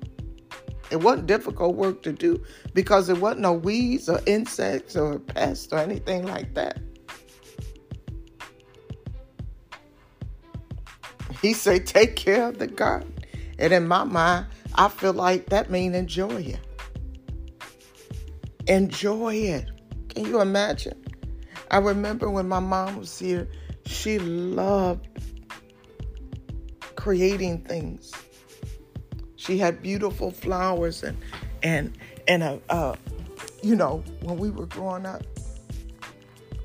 It 0.91 0.97
wasn't 0.97 1.27
difficult 1.27 1.77
work 1.77 2.03
to 2.03 2.13
do 2.13 2.43
because 2.75 3.07
there 3.07 3.17
wasn't 3.17 3.41
no 3.41 3.53
weeds 3.53 4.09
or 4.09 4.21
insects 4.27 4.95
or 4.97 5.19
pests 5.19 5.73
or 5.73 5.79
anything 5.79 6.27
like 6.27 6.55
that. 6.55 6.79
He 11.43 11.55
said, 11.55 11.87
take 11.87 12.17
care 12.17 12.49
of 12.49 12.59
the 12.59 12.67
garden. 12.67 13.15
And 13.59 13.73
in 13.73 13.87
my 13.87 14.05
mind, 14.05 14.47
I 14.75 14.89
feel 14.89 15.13
like 15.13 15.47
that 15.47 15.71
means 15.71 15.97
enjoy 15.97 16.43
it. 16.43 16.61
Enjoy 18.67 19.35
it. 19.35 19.71
Can 20.09 20.27
you 20.27 20.41
imagine? 20.41 21.03
I 21.71 21.79
remember 21.79 22.31
when 22.31 22.49
my 22.49 22.61
mom 22.61 22.99
was 22.99 23.19
here, 23.19 23.49
she 23.87 24.19
loved 24.19 25.09
creating 26.97 27.63
things. 27.63 28.13
She 29.37 29.57
had 29.57 29.83
beautiful 29.83 30.31
flowers 30.31 31.03
and 31.03 31.17
and 31.63 31.97
and 32.29 32.43
a 32.43 32.97
you 33.63 33.75
know 33.75 34.05
when 34.23 34.37
we 34.37 34.51
were 34.51 34.67
growing 34.67 35.07
up, 35.07 35.23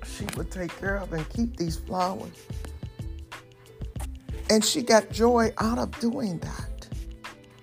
she 0.05 0.25
would 0.35 0.51
take 0.51 0.75
care 0.77 0.97
of 0.97 1.13
and 1.13 1.27
keep 1.29 1.55
these 1.57 1.77
flowers, 1.77 2.31
and 4.49 4.63
she 4.63 4.81
got 4.81 5.11
joy 5.11 5.53
out 5.57 5.79
of 5.79 5.97
doing 5.99 6.39
that. 6.39 6.87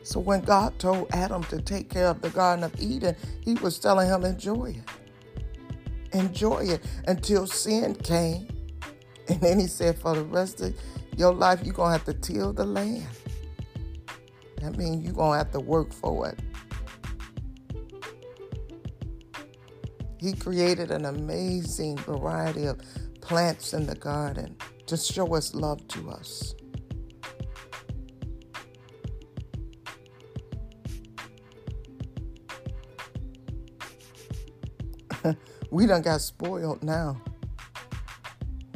So 0.02 0.20
when 0.20 0.40
God 0.40 0.78
told 0.78 1.08
Adam 1.12 1.44
to 1.44 1.60
take 1.60 1.88
care 1.88 2.08
of 2.08 2.20
the 2.20 2.30
Garden 2.30 2.64
of 2.64 2.78
Eden, 2.80 3.16
He 3.42 3.54
was 3.54 3.78
telling 3.78 4.08
him 4.08 4.24
enjoy 4.24 4.70
it 4.76 4.88
enjoy 6.12 6.60
it 6.60 6.82
until 7.06 7.46
sin 7.46 7.94
came. 7.94 8.46
And 9.28 9.40
then 9.40 9.58
he 9.58 9.66
said, 9.66 9.98
for 9.98 10.14
the 10.14 10.24
rest 10.24 10.60
of 10.60 10.74
your 11.16 11.32
life, 11.32 11.60
you're 11.64 11.74
going 11.74 11.88
to 11.88 11.92
have 11.92 12.04
to 12.04 12.14
till 12.14 12.52
the 12.52 12.64
land. 12.64 13.06
That 14.58 14.76
means 14.76 15.04
you're 15.04 15.14
going 15.14 15.32
to 15.32 15.38
have 15.38 15.52
to 15.52 15.60
work 15.60 15.92
for 15.92 16.28
it. 16.28 16.38
He 20.18 20.34
created 20.34 20.90
an 20.90 21.04
amazing 21.04 21.96
variety 21.98 22.66
of 22.66 22.80
plants 23.20 23.72
in 23.72 23.86
the 23.86 23.96
garden 23.96 24.56
to 24.86 24.96
show 24.96 25.34
us 25.34 25.54
love 25.54 25.86
to 25.88 26.10
us. 26.10 26.54
we 35.70 35.86
done 35.86 36.02
got 36.02 36.20
spoiled 36.20 36.82
now. 36.82 37.20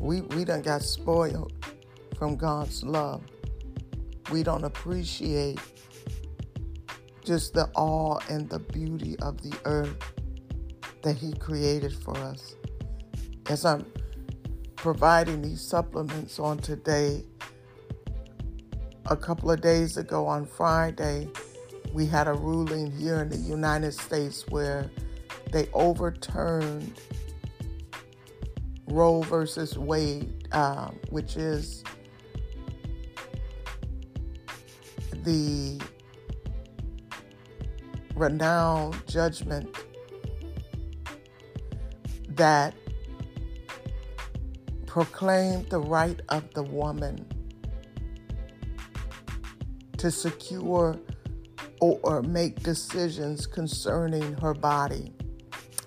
We 0.01 0.21
we 0.23 0.45
done 0.45 0.63
got 0.63 0.83
spoiled 0.83 1.53
from 2.17 2.37
God's 2.37 2.83
love. 2.83 3.23
We 4.31 4.43
don't 4.43 4.65
appreciate 4.65 5.61
just 7.25 7.55
the 7.55 7.69
awe 7.75 8.19
and 8.29 8.49
the 8.49 8.59
beauty 8.59 9.17
of 9.21 9.41
the 9.43 9.57
earth 9.65 9.97
that 11.03 11.17
He 11.17 11.33
created 11.35 11.93
for 11.93 12.17
us. 12.19 12.55
As 13.49 13.65
I'm 13.65 13.87
providing 14.77 15.43
these 15.43 15.61
supplements 15.61 16.39
on 16.39 16.59
today, 16.59 17.25
a 19.07 19.17
couple 19.17 19.51
of 19.51 19.61
days 19.61 19.97
ago 19.97 20.27
on 20.27 20.47
Friday, 20.47 21.29
we 21.93 22.07
had 22.07 22.29
a 22.29 22.33
ruling 22.33 22.91
here 22.91 23.23
in 23.23 23.29
the 23.29 23.37
United 23.37 23.93
States 23.93 24.45
where 24.49 24.91
they 25.57 25.71
overturned 25.73 27.01
Roe 28.89 29.23
versus 29.23 29.79
Wade, 29.79 30.49
uh, 30.53 30.91
which 31.09 31.39
is 31.39 31.83
the 35.25 35.81
renowned 38.15 39.03
judgment 39.07 39.75
that 42.29 42.75
proclaimed 44.85 45.71
the 45.71 45.81
right 45.81 46.21
of 46.29 46.53
the 46.53 46.65
woman 46.65 47.27
to 49.97 50.11
secure 50.11 50.99
or, 51.81 51.99
or 52.03 52.21
make 52.21 52.63
decisions 52.63 53.47
concerning 53.47 54.37
her 54.37 54.53
body 54.53 55.15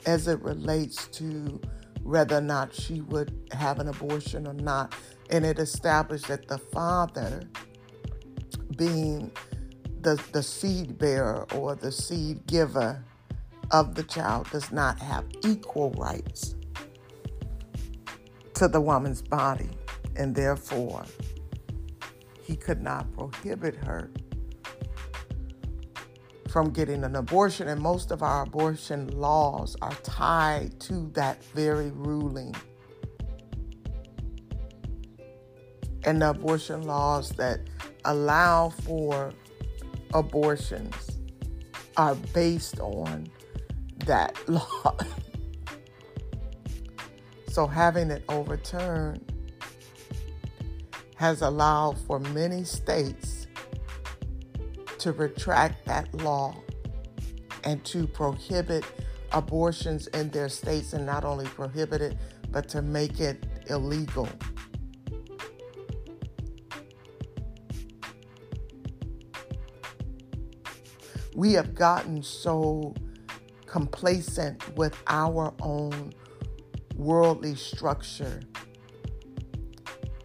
as 0.10 0.28
it 0.28 0.42
relates 0.42 1.08
to 1.08 1.62
whether 2.02 2.38
or 2.38 2.42
not 2.42 2.74
she 2.74 3.02
would 3.02 3.32
have 3.52 3.80
an 3.80 3.88
abortion 3.88 4.48
or 4.48 4.54
not. 4.54 4.96
And 5.30 5.46
it 5.46 5.60
established 5.60 6.28
that 6.30 6.48
the 6.48 6.58
father, 6.58 7.44
being 8.76 9.32
the, 10.02 10.20
the 10.32 10.42
seed 10.42 10.98
bearer 10.98 11.46
or 11.54 11.76
the 11.76 11.92
seed 11.92 12.48
giver 12.48 13.04
of 13.70 13.94
the 13.94 14.02
child, 14.02 14.50
does 14.50 14.72
not 14.72 14.98
have 15.00 15.26
equal 15.46 15.92
rights 15.92 16.56
to 18.56 18.68
the 18.68 18.82
woman's 18.82 19.22
body. 19.22 19.70
And 20.16 20.34
therefore, 20.34 21.06
he 22.42 22.56
could 22.56 22.82
not 22.82 23.14
prohibit 23.14 23.76
her 23.76 24.10
from 26.50 26.72
getting 26.72 27.04
an 27.04 27.16
abortion, 27.16 27.68
and 27.68 27.80
most 27.80 28.12
of 28.12 28.24
our 28.24 28.44
abortion 28.44 29.08
laws 29.10 29.76
are 29.82 29.94
tied 30.04 30.80
to 30.80 31.10
that 31.14 31.44
very 31.44 31.92
ruling. 31.92 32.56
And 36.06 36.22
the 36.22 36.32
abortion 36.32 36.84
laws 36.84 37.30
that 37.32 37.60
allow 38.06 38.70
for 38.70 39.32
abortions 40.14 41.20
are 41.98 42.16
based 42.34 42.80
on 42.80 43.28
that 44.06 44.36
law. 44.50 44.98
so 47.50 47.68
having 47.68 48.10
it 48.10 48.24
overturned 48.30 49.34
has 51.16 51.42
allowed 51.42 51.98
for 52.08 52.20
many 52.20 52.64
states 52.64 53.39
to 55.00 55.12
retract 55.14 55.86
that 55.86 56.14
law 56.16 56.56
and 57.64 57.84
to 57.86 58.08
prohibit 58.08 58.84
abortions 59.32 60.08
in 60.08 60.30
their 60.30 60.50
states 60.50 60.94
and 60.94 61.06
not 61.06 61.24
only 61.24 61.46
prohibit 61.46 62.02
it, 62.02 62.18
but 62.52 62.68
to 62.70 62.82
make 62.82 63.20
it 63.20 63.46
illegal. 63.68 64.28
We 71.36 71.54
have 71.54 71.74
gotten 71.74 72.22
so 72.22 72.94
complacent 73.66 74.76
with 74.76 74.96
our 75.08 75.54
own 75.62 76.12
worldly 76.96 77.56
structure 77.56 78.42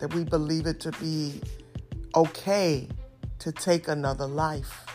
that 0.01 0.13
we 0.13 0.25
believe 0.25 0.67
it 0.67 0.81
to 0.81 0.91
be 0.93 1.41
okay 2.17 2.89
to 3.39 3.53
take 3.53 3.89
another 3.89 4.27
life 4.27 4.87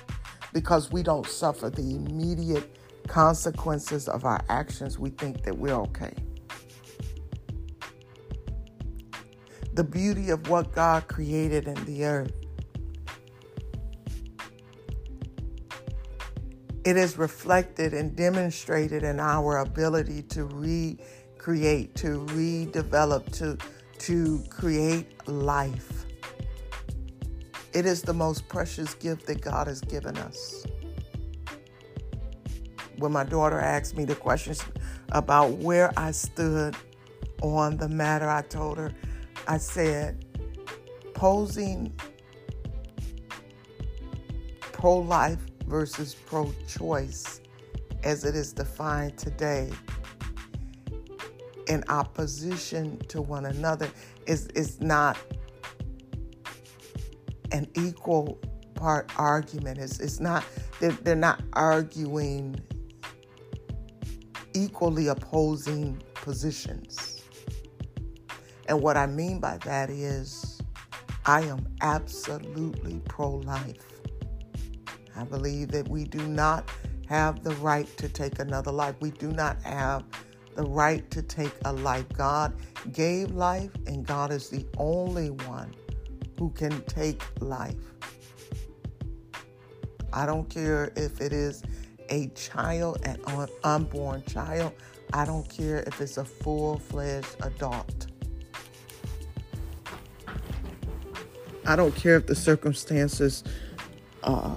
because 0.53 0.91
we 0.91 1.03
don't 1.03 1.27
suffer 1.27 1.69
the 1.69 1.95
immediate 1.95 2.75
consequences 3.07 4.07
of 4.07 4.25
our 4.25 4.41
actions. 4.49 4.97
We 4.97 5.09
think 5.11 5.43
that 5.43 5.57
we're 5.57 5.73
okay. 5.73 6.13
The 9.73 9.83
beauty 9.83 10.29
of 10.29 10.49
what 10.49 10.71
God 10.71 11.07
created 11.07 11.67
in 11.67 11.85
the 11.85 12.05
earth. 12.05 12.33
It 16.85 16.97
is 16.97 17.17
reflected 17.17 17.93
and 17.93 18.15
demonstrated 18.15 19.03
in 19.03 19.19
our 19.19 19.57
ability 19.57 20.23
to 20.23 20.45
recreate, 20.45 21.95
to 21.95 22.25
redevelop, 22.25 23.31
to 23.37 23.57
to 23.99 24.43
create 24.49 25.27
life. 25.27 26.05
It 27.73 27.85
is 27.85 28.01
the 28.01 28.13
most 28.13 28.47
precious 28.47 28.93
gift 28.95 29.27
that 29.27 29.41
God 29.41 29.67
has 29.67 29.81
given 29.81 30.17
us. 30.17 30.65
When 32.97 33.11
my 33.11 33.23
daughter 33.23 33.59
asked 33.59 33.95
me 33.95 34.05
the 34.05 34.15
questions 34.15 34.63
about 35.11 35.51
where 35.57 35.91
I 35.95 36.11
stood 36.11 36.75
on 37.41 37.77
the 37.77 37.87
matter, 37.87 38.27
I 38.29 38.41
told 38.41 38.77
her, 38.77 38.91
I 39.47 39.57
said, 39.57 40.25
posing 41.13 41.93
pro 44.71 44.97
life 44.97 45.39
versus 45.65 46.15
pro 46.15 46.53
choice 46.67 47.41
as 48.03 48.25
it 48.25 48.35
is 48.35 48.53
defined 48.53 49.17
today 49.17 49.69
in 51.67 51.83
opposition 51.89 52.97
to 53.07 53.21
one 53.21 53.45
another 53.45 53.89
is 54.25 54.47
is 54.47 54.81
not 54.81 55.17
an 57.51 57.67
equal 57.75 58.39
part 58.75 59.11
argument. 59.17 59.77
It's, 59.77 59.99
it's 59.99 60.19
not 60.19 60.43
they're, 60.79 60.91
they're 60.91 61.15
not 61.15 61.41
arguing 61.53 62.59
equally 64.53 65.07
opposing 65.07 66.01
positions. 66.13 67.23
And 68.67 68.81
what 68.81 68.97
I 68.97 69.07
mean 69.07 69.39
by 69.39 69.57
that 69.65 69.89
is 69.89 70.61
I 71.25 71.41
am 71.41 71.67
absolutely 71.81 73.01
pro 73.07 73.35
life. 73.35 73.85
I 75.15 75.23
believe 75.23 75.69
that 75.71 75.87
we 75.87 76.05
do 76.05 76.25
not 76.27 76.69
have 77.07 77.43
the 77.43 77.55
right 77.55 77.87
to 77.97 78.07
take 78.07 78.39
another 78.39 78.71
life. 78.71 78.95
We 79.01 79.11
do 79.11 79.31
not 79.31 79.61
have 79.63 80.03
the 80.55 80.63
right 80.63 81.09
to 81.11 81.21
take 81.21 81.51
a 81.65 81.73
life. 81.73 82.05
God 82.13 82.53
gave 82.91 83.31
life, 83.31 83.71
and 83.87 84.05
God 84.05 84.31
is 84.31 84.49
the 84.49 84.65
only 84.77 85.31
one 85.31 85.73
who 86.39 86.49
can 86.51 86.81
take 86.83 87.21
life. 87.41 87.75
I 90.13 90.25
don't 90.25 90.49
care 90.49 90.91
if 90.95 91.21
it 91.21 91.33
is 91.33 91.61
a 92.09 92.27
child, 92.29 93.05
an 93.05 93.19
unborn 93.63 94.23
child. 94.23 94.71
I 95.13 95.25
don't 95.25 95.47
care 95.49 95.83
if 95.85 95.99
it's 96.01 96.17
a 96.17 96.25
full 96.25 96.79
fledged 96.79 97.35
adult. 97.41 98.07
I 101.65 101.75
don't 101.75 101.95
care 101.95 102.15
if 102.15 102.25
the 102.25 102.35
circumstances 102.35 103.43
uh, 104.23 104.55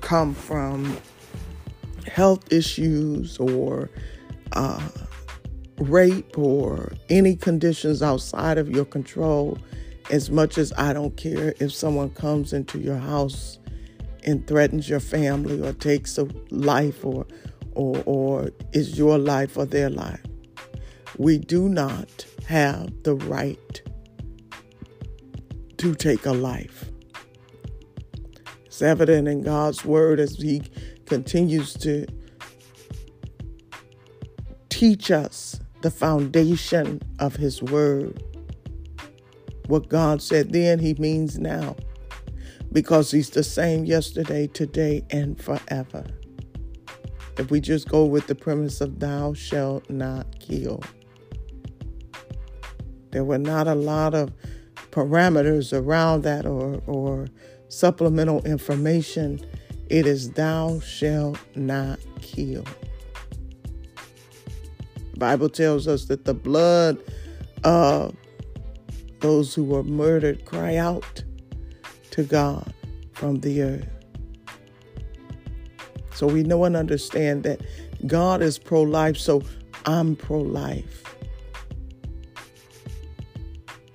come 0.00 0.34
from 0.34 0.98
health 2.06 2.52
issues 2.52 3.38
or 3.38 3.88
uh, 4.52 4.88
rape 5.78 6.36
or 6.36 6.92
any 7.08 7.36
conditions 7.36 8.02
outside 8.02 8.58
of 8.58 8.68
your 8.68 8.84
control, 8.84 9.56
as 10.12 10.30
much 10.30 10.58
as 10.58 10.72
I 10.76 10.92
don't 10.92 11.16
care 11.16 11.54
if 11.58 11.72
someone 11.72 12.10
comes 12.10 12.52
into 12.52 12.78
your 12.78 12.98
house 12.98 13.58
and 14.24 14.46
threatens 14.46 14.88
your 14.88 15.00
family 15.00 15.60
or 15.66 15.72
takes 15.72 16.18
a 16.18 16.28
life 16.50 17.04
or 17.04 17.26
or 17.72 18.02
or 18.04 18.50
is 18.72 18.98
your 18.98 19.18
life 19.18 19.56
or 19.56 19.64
their 19.64 19.90
life. 19.90 20.22
We 21.18 21.38
do 21.38 21.68
not 21.68 22.26
have 22.46 22.92
the 23.02 23.14
right 23.16 23.82
to 25.78 25.94
take 25.94 26.26
a 26.26 26.32
life. 26.32 26.90
It's 28.66 28.82
evident 28.82 29.28
in 29.28 29.42
God's 29.42 29.84
word 29.84 30.20
as 30.20 30.36
He 30.36 30.62
continues 31.06 31.74
to 31.74 32.06
teach 34.68 35.10
us 35.10 35.58
the 35.80 35.90
foundation 35.90 37.00
of 37.18 37.36
His 37.36 37.62
Word. 37.62 38.22
What 39.68 39.88
God 39.88 40.20
said 40.20 40.52
then, 40.52 40.78
He 40.78 40.94
means 40.94 41.38
now, 41.38 41.76
because 42.72 43.10
He's 43.10 43.30
the 43.30 43.44
same 43.44 43.84
yesterday, 43.84 44.46
today, 44.46 45.04
and 45.10 45.40
forever. 45.40 46.04
If 47.38 47.50
we 47.50 47.60
just 47.60 47.88
go 47.88 48.04
with 48.04 48.26
the 48.26 48.34
premise 48.34 48.80
of 48.80 49.00
thou 49.00 49.32
shalt 49.32 49.88
not 49.88 50.38
kill, 50.38 50.82
there 53.10 53.24
were 53.24 53.38
not 53.38 53.68
a 53.68 53.74
lot 53.74 54.14
of 54.14 54.32
parameters 54.90 55.72
around 55.72 56.22
that 56.22 56.46
or, 56.46 56.82
or 56.86 57.26
supplemental 57.68 58.42
information. 58.44 59.40
It 59.88 60.06
is 60.06 60.30
thou 60.32 60.80
shalt 60.80 61.38
not 61.54 61.98
kill. 62.20 62.64
Bible 65.16 65.48
tells 65.48 65.86
us 65.86 66.06
that 66.06 66.24
the 66.24 66.34
blood 66.34 66.98
of 67.64 68.14
those 69.22 69.54
who 69.54 69.64
were 69.64 69.82
murdered 69.82 70.44
cry 70.44 70.76
out 70.76 71.24
to 72.10 72.22
God 72.22 72.74
from 73.12 73.40
the 73.40 73.62
earth. 73.62 73.88
So 76.14 76.26
we 76.26 76.42
know 76.42 76.64
and 76.64 76.76
understand 76.76 77.44
that 77.44 77.62
God 78.06 78.42
is 78.42 78.58
pro 78.58 78.82
life, 78.82 79.16
so 79.16 79.42
I'm 79.86 80.14
pro 80.14 80.38
life. 80.38 81.02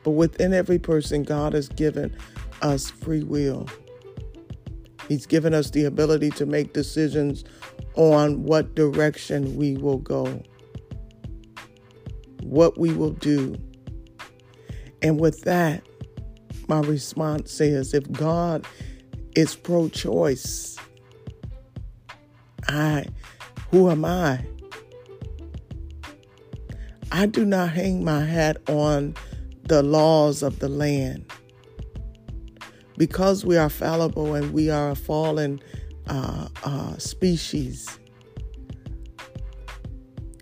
But 0.04 0.12
within 0.12 0.54
every 0.54 0.80
person, 0.80 1.22
God 1.24 1.54
has 1.54 1.70
given 1.70 2.18
us 2.64 2.90
free 2.90 3.24
will. 3.24 3.68
He's 5.08 5.26
given 5.26 5.54
us 5.54 5.70
the 5.70 5.86
ability 5.86 6.32
to 6.32 6.46
make 6.46 6.74
decisions 6.74 7.44
on 7.94 8.44
what 8.44 8.74
direction 8.74 9.56
we 9.56 9.78
will 9.78 10.00
go 10.00 10.42
what 12.48 12.78
we 12.78 12.94
will 12.94 13.12
do. 13.12 13.56
And 15.02 15.20
with 15.20 15.42
that, 15.42 15.84
my 16.68 16.80
response 16.82 17.62
is 17.62 17.94
if 17.94 18.12
God 18.12 18.66
is 19.36 19.56
pro 19.56 19.90
choice, 19.90 20.78
I, 22.68 23.06
who 23.72 23.90
am 23.90 24.04
I? 24.04 24.46
I 27.12 27.26
do 27.26 27.46
not 27.46 27.70
hang 27.70 28.04
my 28.04 28.26
hat 28.26 28.58
on 28.68 29.16
the 29.64 29.82
laws 29.82 30.44
of 30.44 30.60
the 30.60 30.68
land. 30.68 31.32
Because 32.98 33.46
we 33.46 33.58
are 33.58 33.70
fallible 33.70 34.34
and 34.34 34.54
we 34.54 34.70
are 34.70 34.92
a 34.92 34.96
fallen 34.96 35.62
uh, 36.08 36.48
uh, 36.64 36.98
species, 36.98 38.00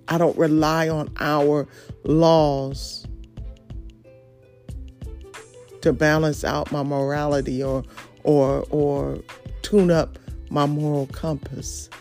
I 0.07 0.17
don't 0.17 0.37
rely 0.37 0.87
on 0.87 1.13
our 1.19 1.67
laws 2.03 3.04
to 5.85 5.93
balance 5.93 6.43
out 6.43 6.71
my 6.71 6.81
morality 6.81 7.63
or 7.63 7.83
or 8.23 8.65
or 8.71 9.19
tune 9.61 9.91
up 9.91 10.17
my 10.49 10.65
moral 10.65 11.05
compass. 11.07 11.91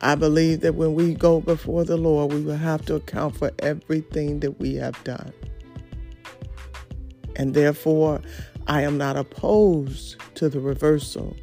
I 0.00 0.14
believe 0.14 0.60
that 0.60 0.74
when 0.74 0.94
we 0.94 1.12
go 1.12 1.42
before 1.42 1.84
the 1.84 1.98
Lord, 1.98 2.32
we 2.32 2.40
will 2.40 2.56
have 2.56 2.86
to 2.86 2.94
account 2.94 3.36
for 3.36 3.50
everything 3.58 4.40
that 4.40 4.58
we 4.58 4.76
have 4.76 5.02
done. 5.04 5.34
And 7.36 7.52
therefore, 7.52 8.22
I 8.68 8.82
am 8.82 8.96
not 8.96 9.18
opposed 9.18 10.16
to 10.36 10.48
the 10.48 10.60
reversal 10.60 11.36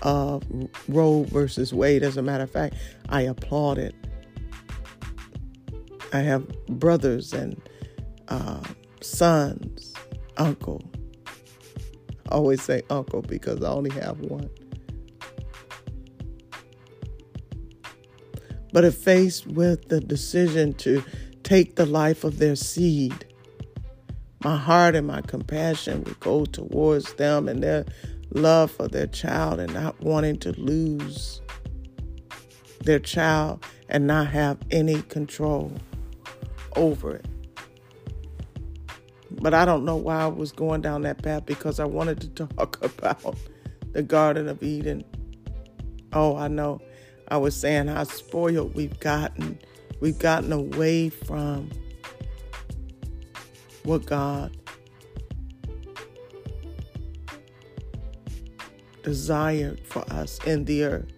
of 0.00 0.44
Roe 0.88 1.24
versus 1.24 1.74
Wade. 1.74 2.04
As 2.04 2.16
a 2.16 2.22
matter 2.22 2.44
of 2.44 2.50
fact, 2.50 2.76
I 3.10 3.22
applaud 3.22 3.76
it. 3.76 3.94
I 6.12 6.20
have 6.20 6.46
brothers 6.66 7.32
and 7.32 7.60
uh, 8.28 8.62
sons, 9.00 9.94
uncle. 10.36 10.82
I 12.28 12.34
always 12.34 12.62
say 12.62 12.82
uncle 12.90 13.22
because 13.22 13.62
I 13.62 13.70
only 13.70 13.90
have 13.90 14.18
one. 14.20 14.50
But 18.72 18.84
if 18.84 18.94
faced 18.94 19.46
with 19.48 19.88
the 19.88 20.00
decision 20.00 20.74
to 20.74 21.02
take 21.42 21.76
the 21.76 21.86
life 21.86 22.24
of 22.24 22.38
their 22.38 22.56
seed, 22.56 23.26
my 24.42 24.56
heart 24.56 24.94
and 24.94 25.06
my 25.06 25.20
compassion 25.22 26.04
would 26.04 26.20
go 26.20 26.44
towards 26.44 27.12
them 27.14 27.48
and 27.48 27.62
their 27.62 27.84
love 28.32 28.70
for 28.70 28.88
their 28.88 29.08
child 29.08 29.60
and 29.60 29.74
not 29.74 30.00
wanting 30.00 30.38
to 30.38 30.52
lose 30.52 31.42
their 32.84 33.00
child 33.00 33.64
and 33.88 34.06
not 34.06 34.28
have 34.28 34.56
any 34.70 35.02
control 35.02 35.72
over 36.76 37.16
it. 37.16 37.26
But 39.30 39.54
I 39.54 39.64
don't 39.64 39.84
know 39.84 39.96
why 39.96 40.22
I 40.22 40.26
was 40.26 40.52
going 40.52 40.80
down 40.80 41.02
that 41.02 41.22
path 41.22 41.46
because 41.46 41.78
I 41.78 41.84
wanted 41.84 42.20
to 42.20 42.46
talk 42.46 42.84
about 42.84 43.36
the 43.92 44.02
Garden 44.02 44.48
of 44.48 44.62
Eden. 44.62 45.04
Oh, 46.12 46.36
I 46.36 46.48
know. 46.48 46.80
I 47.28 47.36
was 47.36 47.54
saying 47.54 47.86
how 47.86 48.04
spoiled 48.04 48.74
we've 48.74 48.98
gotten. 48.98 49.58
We've 50.00 50.18
gotten 50.18 50.52
away 50.52 51.10
from 51.10 51.70
what 53.84 54.04
God 54.06 54.56
desired 59.02 59.80
for 59.86 60.04
us 60.12 60.38
in 60.44 60.64
the 60.64 60.84
earth, 60.84 61.12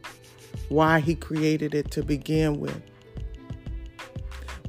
why 0.69 1.01
He 1.01 1.15
created 1.15 1.75
it 1.75 1.91
to 1.93 2.03
begin 2.03 2.61
with. 2.61 2.83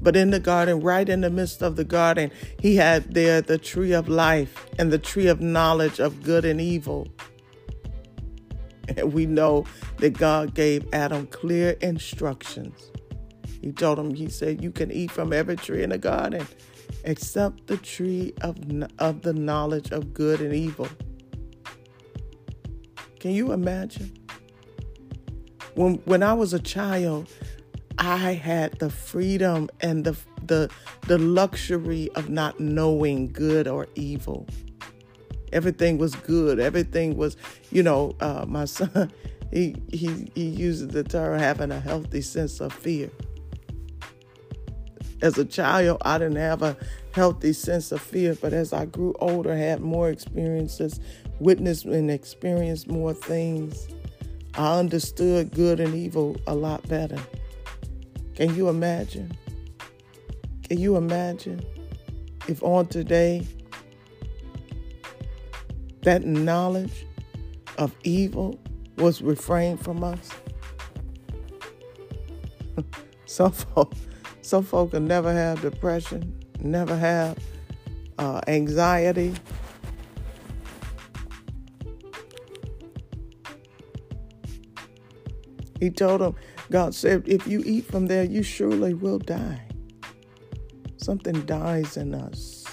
But 0.04 0.18
in 0.18 0.32
the 0.32 0.40
garden, 0.40 0.82
right 0.82 1.08
in 1.08 1.22
the 1.22 1.30
midst 1.30 1.62
of 1.62 1.78
the 1.78 1.86
garden, 1.86 2.30
He 2.60 2.76
had 2.76 3.14
there 3.14 3.42
the 3.42 3.58
tree 3.58 3.94
of 3.94 4.10
life 4.10 4.68
and 4.78 4.92
the 4.92 5.00
tree 5.00 5.28
of 5.28 5.40
knowledge 5.42 6.00
of 6.00 6.22
good 6.22 6.44
and 6.44 6.60
evil. 6.60 7.08
And 8.90 9.14
we 9.14 9.26
know 9.26 9.66
that 9.98 10.18
God 10.18 10.54
gave 10.54 10.86
Adam 10.94 11.26
clear 11.28 11.72
instructions. 11.82 12.92
He 13.62 13.72
told 13.72 13.98
him, 13.98 14.14
He 14.14 14.30
said, 14.30 14.62
You 14.62 14.72
can 14.72 14.92
eat 14.92 15.10
from 15.10 15.32
every 15.32 15.56
tree 15.56 15.84
in 15.84 15.92
the 15.92 15.98
garden 15.98 16.46
except 17.06 17.68
the 17.68 17.78
tree 17.78 18.34
of, 18.42 18.58
of 19.00 19.22
the 19.22 19.34
knowledge 19.34 19.92
of 19.92 20.14
good 20.14 20.42
and 20.42 20.54
evil. 20.54 20.88
Can 23.20 23.32
you 23.32 23.54
imagine? 23.54 24.12
When, 25.76 25.96
when 26.06 26.24
I 26.24 26.34
was 26.34 26.54
a 26.54 26.60
child, 26.60 27.30
I 27.98 28.34
had 28.34 28.80
the 28.80 28.90
freedom 28.90 29.70
and 29.82 30.06
the, 30.06 30.18
the, 30.46 30.70
the 31.08 31.18
luxury 31.18 32.10
of 32.16 32.30
not 32.30 32.60
knowing 32.60 33.32
good 33.32 33.68
or 33.68 33.88
evil. 33.96 34.48
Everything 35.52 35.98
was 35.98 36.16
good. 36.16 36.60
Everything 36.60 37.16
was, 37.16 37.38
you 37.72 37.84
know, 37.84 38.16
uh, 38.20 38.46
my 38.48 38.66
son, 38.66 39.12
he, 39.52 39.76
he, 39.92 40.32
he 40.34 40.46
uses 40.46 40.88
the 40.90 41.04
term 41.04 41.40
having 41.40 41.72
a 41.72 41.80
healthy 41.80 42.22
sense 42.22 42.60
of 42.60 42.74
fear. 42.74 43.10
As 45.22 45.38
a 45.38 45.46
child, 45.46 46.02
I 46.02 46.18
didn't 46.18 46.36
have 46.36 46.64
a 46.64 46.76
healthy 47.14 47.54
sense 47.54 47.92
of 47.92 48.02
fear, 48.02 48.36
but 48.36 48.52
as 48.52 48.74
I 48.74 48.86
grew 48.86 49.14
older, 49.20 49.56
had 49.56 49.80
more 49.80 50.10
experiences, 50.10 51.00
witnessed 51.40 51.86
and 51.86 52.12
experienced 52.12 52.90
more 52.90 53.14
things, 53.14 53.88
I 54.56 54.80
understood 54.80 55.52
good 55.52 55.80
and 55.80 55.96
evil 55.96 56.36
a 56.46 56.54
lot 56.54 56.88
better. 56.90 57.20
Can 58.36 58.56
you 58.56 58.70
imagine? 58.70 59.36
Can 60.68 60.80
you 60.80 60.96
imagine 60.96 61.64
if 62.48 62.62
on 62.64 62.88
today 62.88 63.46
that 66.02 66.26
knowledge 66.26 67.06
of 67.78 67.96
evil 68.04 68.60
was 68.98 69.22
refrained 69.22 69.80
from 69.82 70.04
us. 70.04 70.30
some 73.26 73.52
folk, 73.52 73.94
some 74.42 74.64
folk 74.64 74.94
will 74.94 75.00
never 75.00 75.32
have 75.32 75.62
depression, 75.62 76.40
never 76.60 76.96
have 76.96 77.38
uh, 78.20 78.42
anxiety. 78.48 79.34
He 85.80 85.90
told 85.90 86.22
them, 86.22 86.36
God 86.74 86.94
said, 86.94 87.24
if 87.28 87.48
you 87.48 87.62
eat 87.66 87.86
from 87.86 88.08
there, 88.08 88.24
you 88.24 88.44
surely 88.44 88.94
will 88.94 89.20
die. 89.20 89.62
Something 90.98 91.46
dies 91.46 91.98
in 91.98 92.14
us 92.16 92.64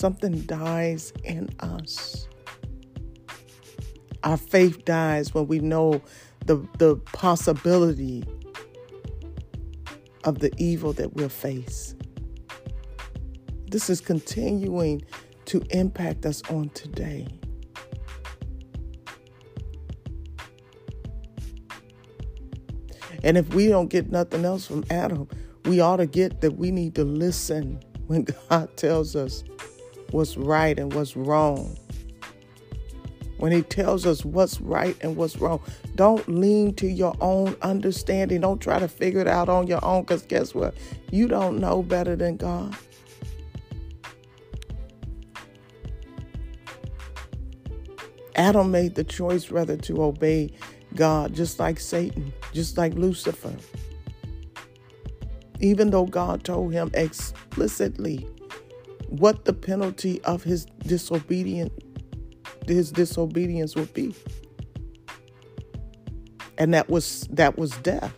something 0.00 0.40
dies 0.42 1.12
in 1.24 1.50
us. 1.60 2.26
Our 4.24 4.38
faith 4.38 4.86
dies 4.86 5.34
when 5.34 5.46
we 5.46 5.58
know 5.58 6.00
the, 6.46 6.66
the 6.78 6.96
possibility 7.12 8.24
of 10.24 10.38
the 10.38 10.50
evil 10.56 10.94
that 10.94 11.12
we'll 11.12 11.28
face. 11.28 11.94
This 13.70 13.90
is 13.90 14.00
continuing 14.00 15.02
to 15.44 15.62
impact 15.70 16.24
us 16.24 16.42
on 16.50 16.70
today. 16.70 17.39
And 23.22 23.36
if 23.36 23.52
we 23.54 23.68
don't 23.68 23.88
get 23.88 24.10
nothing 24.10 24.44
else 24.44 24.66
from 24.66 24.84
Adam, 24.90 25.28
we 25.64 25.80
ought 25.80 25.96
to 25.96 26.06
get 26.06 26.40
that 26.40 26.52
we 26.52 26.70
need 26.70 26.94
to 26.94 27.04
listen 27.04 27.80
when 28.06 28.26
God 28.48 28.76
tells 28.76 29.14
us 29.14 29.44
what's 30.10 30.36
right 30.36 30.78
and 30.78 30.92
what's 30.92 31.16
wrong. 31.16 31.76
When 33.38 33.52
he 33.52 33.62
tells 33.62 34.04
us 34.04 34.22
what's 34.22 34.60
right 34.60 34.96
and 35.00 35.16
what's 35.16 35.38
wrong, 35.38 35.62
don't 35.94 36.28
lean 36.28 36.74
to 36.74 36.86
your 36.86 37.16
own 37.22 37.56
understanding. 37.62 38.42
Don't 38.42 38.60
try 38.60 38.78
to 38.78 38.88
figure 38.88 39.20
it 39.20 39.28
out 39.28 39.48
on 39.48 39.66
your 39.66 39.82
own 39.82 40.02
because 40.02 40.22
guess 40.22 40.54
what? 40.54 40.74
You 41.10 41.26
don't 41.26 41.58
know 41.58 41.82
better 41.82 42.16
than 42.16 42.36
God. 42.36 42.76
Adam 48.36 48.70
made 48.70 48.94
the 48.94 49.04
choice 49.04 49.50
rather 49.50 49.76
to 49.76 50.02
obey 50.02 50.52
God, 50.94 51.34
just 51.34 51.58
like 51.58 51.80
Satan, 51.80 52.32
just 52.52 52.76
like 52.76 52.94
Lucifer. 52.94 53.54
Even 55.60 55.90
though 55.90 56.06
God 56.06 56.44
told 56.44 56.72
him 56.72 56.90
explicitly 56.94 58.26
what 59.08 59.44
the 59.44 59.52
penalty 59.52 60.22
of 60.22 60.42
his 60.42 60.64
disobedience 60.86 61.72
his 62.66 62.92
disobedience 62.92 63.74
would 63.74 63.92
be. 63.94 64.14
And 66.58 66.74
that 66.74 66.88
was 66.88 67.26
that 67.30 67.58
was 67.58 67.72
death. 67.78 68.14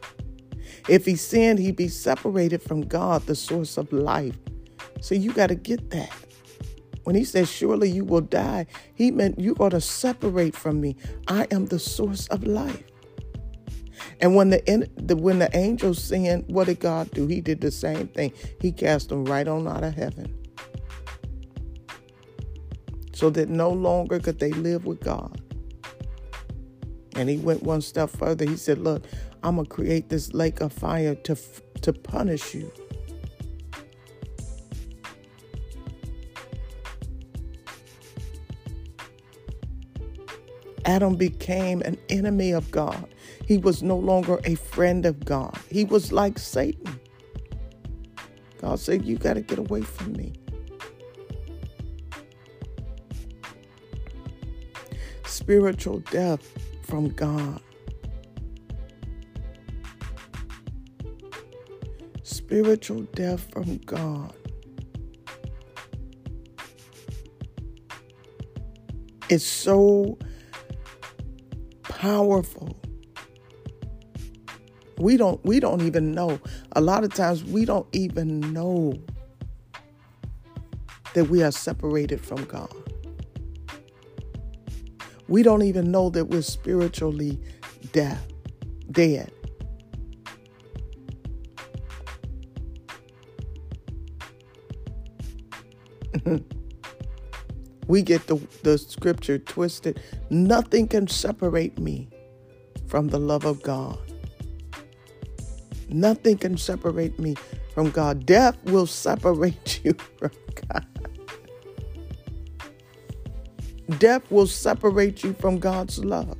If 0.88 1.06
he 1.06 1.16
sinned, 1.16 1.58
he'd 1.58 1.76
be 1.76 1.88
separated 1.88 2.60
from 2.60 2.82
God, 2.82 3.24
the 3.26 3.36
source 3.36 3.76
of 3.76 3.92
life. 3.92 4.36
So 5.00 5.14
you 5.14 5.32
got 5.32 5.48
to 5.48 5.54
get 5.54 5.90
that. 5.90 6.10
When 7.04 7.16
he 7.16 7.24
says, 7.24 7.50
Surely 7.50 7.90
you 7.90 8.04
will 8.04 8.20
die, 8.20 8.66
he 8.94 9.10
meant 9.10 9.38
you're 9.38 9.54
going 9.54 9.70
to 9.70 9.80
separate 9.80 10.56
from 10.56 10.80
me. 10.80 10.96
I 11.28 11.46
am 11.50 11.66
the 11.66 11.78
source 11.78 12.26
of 12.28 12.44
life. 12.44 12.84
And 14.22 14.36
when 14.36 14.50
the, 14.50 14.88
the 14.96 15.16
when 15.16 15.40
the 15.40 15.54
angels 15.54 16.02
sinned, 16.02 16.44
what 16.46 16.68
did 16.68 16.78
God 16.78 17.10
do? 17.10 17.26
He 17.26 17.40
did 17.40 17.60
the 17.60 17.72
same 17.72 18.06
thing. 18.06 18.32
He 18.60 18.70
cast 18.70 19.08
them 19.08 19.24
right 19.24 19.46
on 19.48 19.66
out 19.66 19.82
of 19.82 19.94
heaven 19.94 20.38
so 23.12 23.30
that 23.30 23.48
no 23.48 23.70
longer 23.70 24.20
could 24.20 24.38
they 24.38 24.52
live 24.52 24.84
with 24.86 25.00
God. 25.00 25.40
And 27.16 27.28
he 27.28 27.36
went 27.36 27.64
one 27.64 27.80
step 27.82 28.10
further. 28.10 28.44
He 28.44 28.56
said, 28.56 28.78
Look, 28.78 29.04
I'm 29.42 29.56
going 29.56 29.66
to 29.66 29.70
create 29.74 30.08
this 30.08 30.32
lake 30.32 30.60
of 30.60 30.72
fire 30.72 31.16
to, 31.16 31.36
to 31.82 31.92
punish 31.92 32.54
you. 32.54 32.72
Adam 40.84 41.16
became 41.16 41.80
an 41.82 41.98
enemy 42.08 42.52
of 42.52 42.70
God. 42.70 43.08
He 43.46 43.58
was 43.58 43.82
no 43.82 43.96
longer 43.96 44.40
a 44.44 44.54
friend 44.54 45.06
of 45.06 45.24
God. 45.24 45.58
He 45.70 45.84
was 45.84 46.12
like 46.12 46.38
Satan. 46.38 47.00
God 48.60 48.78
said, 48.78 49.04
You 49.04 49.16
got 49.16 49.34
to 49.34 49.40
get 49.40 49.58
away 49.58 49.82
from 49.82 50.12
me. 50.12 50.32
spiritual 55.32 55.98
death 56.10 56.56
from 56.82 57.08
God. 57.08 57.60
Spiritual 62.22 63.02
death 63.14 63.50
from 63.50 63.78
God. 63.78 64.34
It's 69.28 69.44
so 69.44 70.18
powerful. 71.82 72.81
We 74.98 75.16
don't 75.16 75.44
we 75.44 75.60
don't 75.60 75.82
even 75.82 76.12
know. 76.12 76.38
A 76.72 76.80
lot 76.80 77.04
of 77.04 77.12
times 77.14 77.44
we 77.44 77.64
don't 77.64 77.86
even 77.92 78.52
know 78.52 78.94
that 81.14 81.24
we 81.24 81.42
are 81.42 81.52
separated 81.52 82.20
from 82.24 82.44
God. 82.44 82.72
We 85.28 85.42
don't 85.42 85.62
even 85.62 85.90
know 85.90 86.10
that 86.10 86.26
we're 86.26 86.42
spiritually 86.42 87.40
dead. 87.92 88.18
dead. 88.90 89.32
we 97.86 98.02
get 98.02 98.26
the, 98.26 98.36
the 98.62 98.76
scripture 98.78 99.38
twisted. 99.38 100.00
Nothing 100.30 100.86
can 100.86 101.08
separate 101.08 101.78
me 101.78 102.08
from 102.86 103.08
the 103.08 103.18
love 103.18 103.44
of 103.44 103.62
God. 103.62 103.98
Nothing 105.92 106.38
can 106.38 106.56
separate 106.56 107.18
me 107.18 107.36
from 107.74 107.90
God. 107.90 108.26
Death 108.26 108.56
will 108.64 108.86
separate 108.86 109.80
you 109.84 109.94
from 110.18 110.30
God. 110.68 110.86
Death 113.98 114.30
will 114.30 114.46
separate 114.46 115.22
you 115.22 115.34
from 115.34 115.58
God's 115.58 116.04
love. 116.04 116.38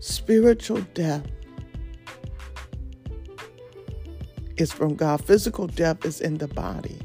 Spiritual 0.00 0.80
death 0.94 1.26
is 4.56 4.72
from 4.72 4.94
God. 4.94 5.24
Physical 5.24 5.66
death 5.66 6.04
is 6.04 6.20
in 6.20 6.38
the 6.38 6.48
body. 6.48 6.98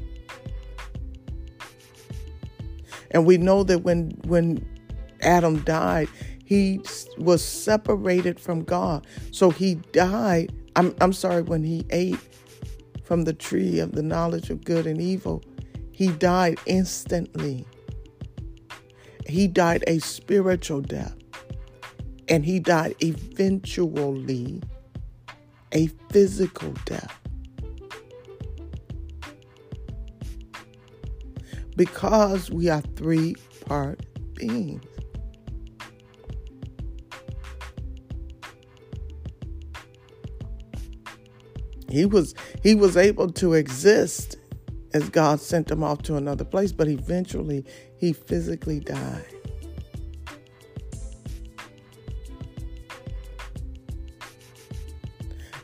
And 3.10 3.26
we 3.26 3.38
know 3.38 3.62
that 3.64 3.78
when 3.80 4.10
when 4.24 4.66
Adam 5.22 5.60
died, 5.60 6.08
he 6.46 6.80
was 7.18 7.44
separated 7.44 8.40
from 8.40 8.64
God. 8.64 9.06
So 9.30 9.50
he 9.50 9.74
died. 9.92 10.52
I'm 10.74 10.94
I'm 11.00 11.12
sorry, 11.12 11.42
when 11.42 11.62
he 11.62 11.84
ate 11.90 12.18
from 13.04 13.24
the 13.24 13.34
tree 13.34 13.78
of 13.80 13.92
the 13.92 14.02
knowledge 14.02 14.48
of 14.50 14.64
good 14.64 14.86
and 14.86 15.00
evil, 15.00 15.42
he 15.92 16.08
died 16.08 16.58
instantly. 16.66 17.66
He 19.26 19.48
died 19.48 19.84
a 19.86 19.98
spiritual 19.98 20.80
death. 20.80 21.14
And 22.28 22.44
he 22.44 22.58
died 22.58 22.96
eventually 23.00 24.60
a 25.72 25.86
physical 26.10 26.72
death. 26.84 27.16
because 31.76 32.50
we 32.50 32.68
are 32.68 32.80
three 32.96 33.36
part 33.66 34.00
beings. 34.34 34.82
He 41.96 42.04
was 42.04 42.34
he 42.62 42.74
was 42.74 42.94
able 42.94 43.32
to 43.32 43.54
exist 43.54 44.36
as 44.92 45.08
God 45.08 45.40
sent 45.40 45.70
him 45.70 45.82
off 45.82 46.02
to 46.02 46.16
another 46.16 46.44
place, 46.44 46.70
but 46.70 46.88
eventually 46.88 47.64
he 47.96 48.12
physically 48.12 48.80
died. 48.80 49.24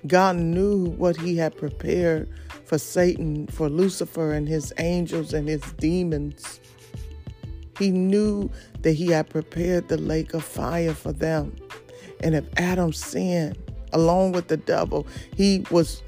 God 0.07 0.37
knew 0.37 0.87
what 0.93 1.19
he 1.19 1.37
had 1.37 1.55
prepared 1.55 2.31
for 2.65 2.79
Satan, 2.79 3.47
for 3.49 3.69
Lucifer 3.69 4.33
and 4.33 4.49
his 4.49 4.73
angels 4.79 5.35
and 5.35 5.47
his 5.47 5.61
demons. 5.73 6.61
He 7.79 7.91
knew 7.91 8.51
that 8.81 8.93
he 8.93 9.09
had 9.09 9.29
prepared 9.29 9.89
the 9.89 9.99
lake 9.99 10.33
of 10.33 10.43
fire 10.45 10.95
for 10.95 11.13
them. 11.13 11.55
And 12.21 12.35
if 12.35 12.47
Adam 12.57 12.95
sinned 12.95 13.59
along 13.93 14.33
with 14.33 14.49
the 14.49 14.57
devil, 14.57 15.07
he 15.37 15.65
was 15.71 16.03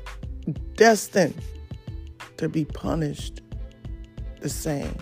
destined 0.75 1.41
to 2.37 2.49
be 2.49 2.65
punished 2.65 3.41
the 4.41 4.49
same. 4.49 4.97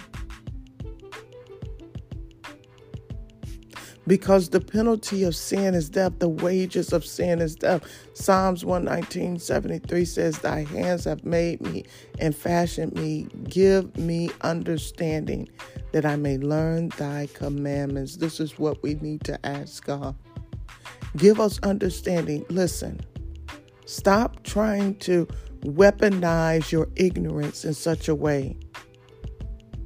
because 4.07 4.49
the 4.49 4.61
penalty 4.61 5.22
of 5.24 5.35
sin 5.35 5.74
is 5.74 5.89
death. 5.89 6.18
The 6.18 6.28
wages 6.28 6.93
of 6.93 7.05
sin 7.05 7.41
is 7.41 7.55
death. 7.55 7.83
Psalms 8.14 8.64
119, 8.64 9.39
73 9.39 10.05
says, 10.05 10.39
Thy 10.39 10.64
hands 10.64 11.05
have 11.05 11.24
made 11.24 11.61
me 11.61 11.85
and 12.18 12.35
fashioned 12.35 12.95
me. 12.95 13.28
Give 13.45 13.97
me 13.97 14.30
understanding 14.43 15.49
that 15.93 16.05
I 16.05 16.16
may 16.16 16.39
learn 16.39 16.89
thy 16.91 17.28
commandments. 17.33 18.16
This 18.16 18.41
is 18.41 18.59
what 18.59 18.83
we 18.83 18.95
need 18.95 19.24
to 19.24 19.47
ask 19.47 19.85
God. 19.85 20.14
Give 21.16 21.40
us 21.40 21.58
understanding. 21.62 22.44
Listen, 22.48 23.00
stop 23.84 24.42
trying 24.44 24.96
to 25.00 25.26
weaponize 25.60 26.72
your 26.72 26.88
ignorance 26.96 27.64
in 27.64 27.74
such 27.74 28.08
a 28.08 28.14
way 28.14 28.56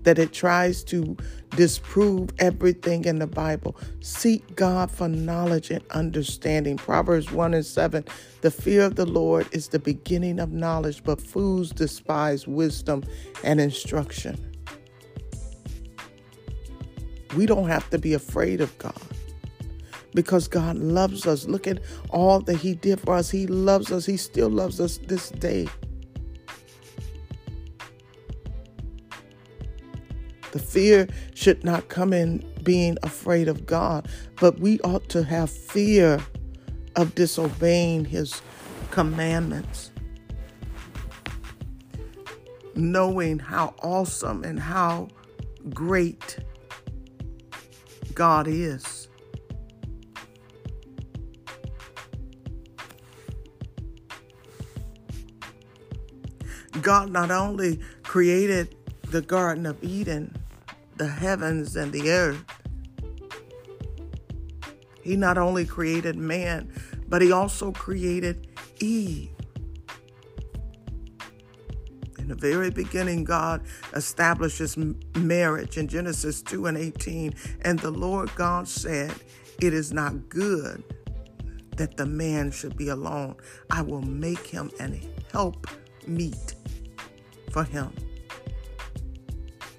that 0.04 0.20
it 0.20 0.32
tries 0.32 0.84
to 0.84 1.16
disprove 1.56 2.30
everything 2.38 3.04
in 3.06 3.18
the 3.18 3.26
Bible. 3.26 3.76
Seek 4.00 4.54
God 4.54 4.88
for 4.88 5.08
knowledge 5.08 5.72
and 5.72 5.84
understanding. 5.90 6.76
Proverbs 6.76 7.32
1 7.32 7.54
and 7.54 7.66
7 7.66 8.04
The 8.40 8.52
fear 8.52 8.82
of 8.82 8.94
the 8.94 9.04
Lord 9.04 9.48
is 9.50 9.68
the 9.68 9.80
beginning 9.80 10.38
of 10.38 10.52
knowledge, 10.52 11.02
but 11.02 11.20
fools 11.20 11.70
despise 11.70 12.46
wisdom 12.46 13.02
and 13.42 13.60
instruction. 13.60 14.38
We 17.36 17.44
don't 17.46 17.68
have 17.68 17.90
to 17.90 17.98
be 17.98 18.14
afraid 18.14 18.60
of 18.60 18.78
God 18.78 19.15
because 20.16 20.48
God 20.48 20.78
loves 20.78 21.26
us. 21.26 21.46
Look 21.46 21.68
at 21.68 21.78
all 22.10 22.40
that 22.40 22.56
He 22.56 22.74
did 22.74 22.98
for 22.98 23.14
us. 23.14 23.30
He 23.30 23.46
loves 23.46 23.92
us, 23.92 24.06
He 24.06 24.16
still 24.16 24.48
loves 24.48 24.80
us 24.80 24.98
this 25.06 25.28
day. 25.28 25.68
The 30.50 30.58
fear 30.58 31.06
should 31.34 31.62
not 31.64 31.88
come 31.88 32.14
in 32.14 32.50
being 32.62 32.96
afraid 33.02 33.46
of 33.46 33.66
God, 33.66 34.08
but 34.40 34.58
we 34.58 34.80
ought 34.80 35.06
to 35.10 35.22
have 35.22 35.50
fear 35.50 36.18
of 36.96 37.14
disobeying 37.14 38.06
His 38.06 38.40
commandments. 38.90 39.92
Knowing 42.74 43.38
how 43.38 43.74
awesome 43.82 44.44
and 44.44 44.58
how 44.58 45.08
great 45.70 46.38
God 48.14 48.48
is. 48.48 48.95
God 56.82 57.10
not 57.10 57.30
only 57.30 57.80
created 58.02 58.76
the 59.02 59.22
Garden 59.22 59.66
of 59.66 59.82
Eden, 59.82 60.34
the 60.96 61.08
heavens 61.08 61.76
and 61.76 61.92
the 61.92 62.10
earth. 62.10 62.44
He 65.02 65.16
not 65.16 65.38
only 65.38 65.64
created 65.64 66.16
man, 66.16 66.72
but 67.08 67.22
he 67.22 67.30
also 67.30 67.70
created 67.72 68.48
Eve. 68.80 69.30
In 72.18 72.28
the 72.28 72.34
very 72.34 72.70
beginning, 72.70 73.22
God 73.22 73.62
establishes 73.94 74.76
marriage 75.14 75.76
in 75.76 75.86
Genesis 75.86 76.42
2 76.42 76.66
and 76.66 76.76
18. 76.76 77.34
And 77.60 77.78
the 77.78 77.92
Lord 77.92 78.34
God 78.34 78.66
said, 78.66 79.14
It 79.60 79.72
is 79.72 79.92
not 79.92 80.28
good 80.28 80.82
that 81.76 81.96
the 81.96 82.06
man 82.06 82.50
should 82.50 82.76
be 82.76 82.88
alone. 82.88 83.36
I 83.70 83.82
will 83.82 84.02
make 84.02 84.44
him 84.44 84.72
an 84.80 85.00
help 85.30 85.68
meet 86.06 86.54
for 87.52 87.64
him. 87.64 87.92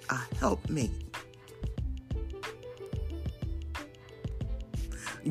A 0.09 0.19
help 0.39 0.69
meet. 0.69 0.91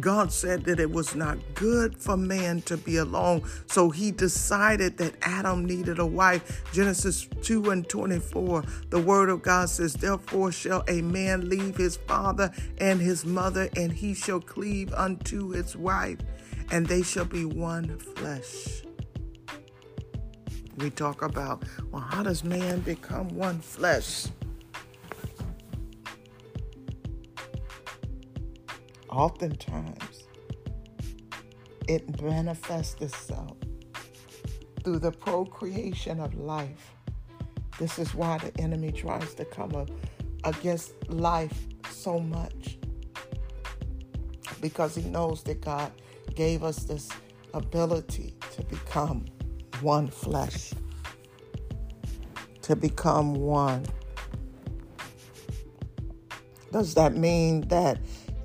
God 0.01 0.33
said 0.33 0.65
that 0.65 0.81
it 0.81 0.91
was 0.91 1.15
not 1.15 1.39
good 1.55 1.97
for 1.97 2.17
man 2.17 2.61
to 2.63 2.77
be 2.77 2.97
alone. 2.97 3.43
So 3.67 3.91
he 3.91 4.11
decided 4.11 4.99
that 4.99 5.15
Adam 5.23 5.65
needed 5.65 5.99
a 5.99 6.07
wife. 6.07 6.63
Genesis 6.73 7.29
2 7.43 7.71
and 7.71 7.89
24, 7.89 8.65
the 8.91 9.01
word 9.01 9.31
of 9.31 9.43
God 9.43 9.71
says, 9.71 9.95
Therefore 9.95 10.53
shall 10.53 10.85
a 10.89 11.03
man 11.03 11.49
leave 11.49 11.77
his 11.77 11.97
father 11.97 12.53
and 12.79 13.01
his 13.01 13.25
mother, 13.25 13.69
and 13.77 13.93
he 13.93 14.15
shall 14.15 14.41
cleave 14.41 14.93
unto 14.93 15.51
his 15.51 15.77
wife, 15.77 16.19
and 16.71 16.87
they 16.87 17.03
shall 17.03 17.25
be 17.25 17.45
one 17.45 17.99
flesh. 17.99 18.86
We 20.79 20.91
talk 20.91 21.23
about, 21.23 21.65
well, 21.91 22.03
how 22.03 22.23
does 22.23 22.45
man 22.45 22.81
become 22.81 23.29
one 23.31 23.61
flesh? 23.61 24.27
oftentimes 29.17 30.29
it 31.89 32.21
manifests 32.23 33.01
itself 33.01 33.57
through 34.85 34.99
the 34.99 35.11
procreation 35.11 36.21
of 36.21 36.35
life. 36.35 36.95
This 37.79 37.99
is 37.99 38.15
why 38.15 38.37
the 38.39 38.53
enemy 38.61 38.93
tries 38.93 39.33
to 39.35 39.47
come 39.47 39.87
against 40.45 40.93
life 41.09 41.67
so 41.91 42.21
much 42.21 42.77
because 44.61 44.95
he 44.95 45.03
knows 45.03 45.43
that 45.45 45.63
God 45.63 45.93
gave 46.35 46.63
us 46.63 46.85
this 46.85 47.09
ability 47.55 48.35
to 48.53 48.63
become 48.65 49.25
one 49.83 50.09
flesh, 50.09 50.73
to 52.63 52.77
become 52.77 53.35
one. 53.35 53.85
Does 56.73 56.95
that 56.95 57.17
mean 57.17 57.63
that 57.69 57.99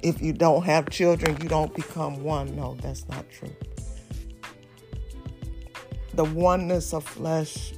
if 0.03 0.21
you 0.21 0.33
don't 0.33 0.63
have 0.63 0.89
children, 0.89 1.37
you 1.41 1.49
don't 1.49 1.73
become 1.75 2.23
one. 2.23 2.55
No, 2.55 2.75
that's 2.81 3.07
not 3.07 3.29
true. 3.29 3.55
The 6.13 6.25
oneness 6.25 6.93
of 6.93 7.03
flesh 7.03 7.73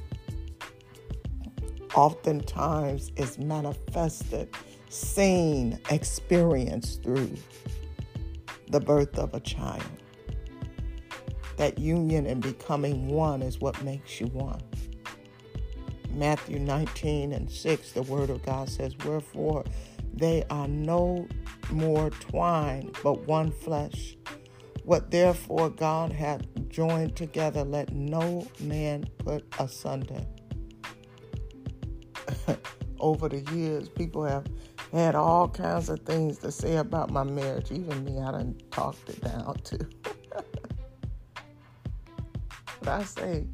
oftentimes 1.94 3.12
is 3.16 3.38
manifested, 3.38 4.48
seen, 4.88 5.78
experienced 5.90 7.02
through 7.02 7.32
the 8.68 8.80
birth 8.80 9.18
of 9.18 9.34
a 9.34 9.40
child. 9.40 9.82
That 11.56 11.78
union 11.78 12.26
and 12.26 12.42
becoming 12.42 13.08
one 13.08 13.42
is 13.42 13.60
what 13.60 13.82
makes 13.82 14.20
you 14.20 14.26
one. 14.28 14.60
Matthew 16.10 16.58
19 16.58 17.32
and 17.32 17.50
6, 17.50 17.92
the 17.92 18.02
Word 18.02 18.30
of 18.30 18.42
God 18.44 18.68
says, 18.68 18.94
Wherefore 19.04 19.64
they 20.12 20.44
are 20.50 20.68
no 20.68 21.26
more 21.70 22.10
twine, 22.10 22.92
but 23.02 23.26
one 23.26 23.50
flesh. 23.50 24.16
What 24.84 25.10
therefore 25.10 25.70
God 25.70 26.12
hath 26.12 26.42
joined 26.68 27.16
together, 27.16 27.64
let 27.64 27.92
no 27.92 28.46
man 28.60 29.06
put 29.18 29.44
asunder. 29.58 30.24
Over 33.00 33.28
the 33.28 33.40
years, 33.52 33.88
people 33.88 34.24
have 34.24 34.46
had 34.92 35.14
all 35.14 35.48
kinds 35.48 35.88
of 35.88 36.00
things 36.00 36.38
to 36.38 36.52
say 36.52 36.76
about 36.76 37.10
my 37.10 37.24
marriage. 37.24 37.72
Even 37.72 38.04
me, 38.04 38.20
I 38.20 38.30
done 38.30 38.56
talked 38.70 39.08
it 39.08 39.20
down 39.22 39.56
too. 39.64 39.88
But 42.84 43.00
I 43.00 43.04
say, 43.04 43.46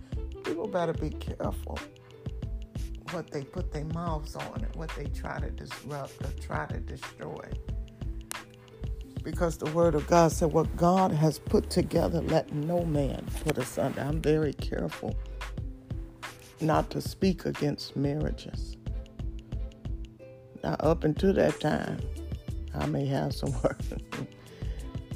people 0.44 0.66
better 0.66 0.92
be 0.92 1.10
careful 1.10 1.78
what 3.12 3.30
they 3.30 3.42
put 3.42 3.72
their 3.72 3.84
mouths 3.86 4.36
on 4.36 4.62
and 4.62 4.74
what 4.76 4.90
they 4.96 5.06
try 5.06 5.38
to 5.40 5.50
disrupt 5.50 6.14
or 6.24 6.30
try 6.40 6.66
to 6.66 6.78
destroy. 6.80 7.48
Because 9.22 9.58
the 9.58 9.70
word 9.72 9.94
of 9.94 10.06
God 10.06 10.32
said, 10.32 10.52
What 10.52 10.74
God 10.76 11.12
has 11.12 11.38
put 11.38 11.70
together, 11.70 12.20
let 12.22 12.52
no 12.52 12.84
man 12.84 13.26
put 13.44 13.58
asunder. 13.58 14.00
I'm 14.00 14.20
very 14.20 14.54
careful 14.54 15.14
not 16.60 16.90
to 16.90 17.00
speak 17.00 17.44
against 17.44 17.96
marriages. 17.96 18.76
Now, 20.62 20.76
up 20.80 21.04
until 21.04 21.34
that 21.34 21.60
time, 21.60 22.00
I 22.74 22.86
may 22.86 23.06
have 23.06 23.34
some 23.34 23.52
work. 23.64 23.80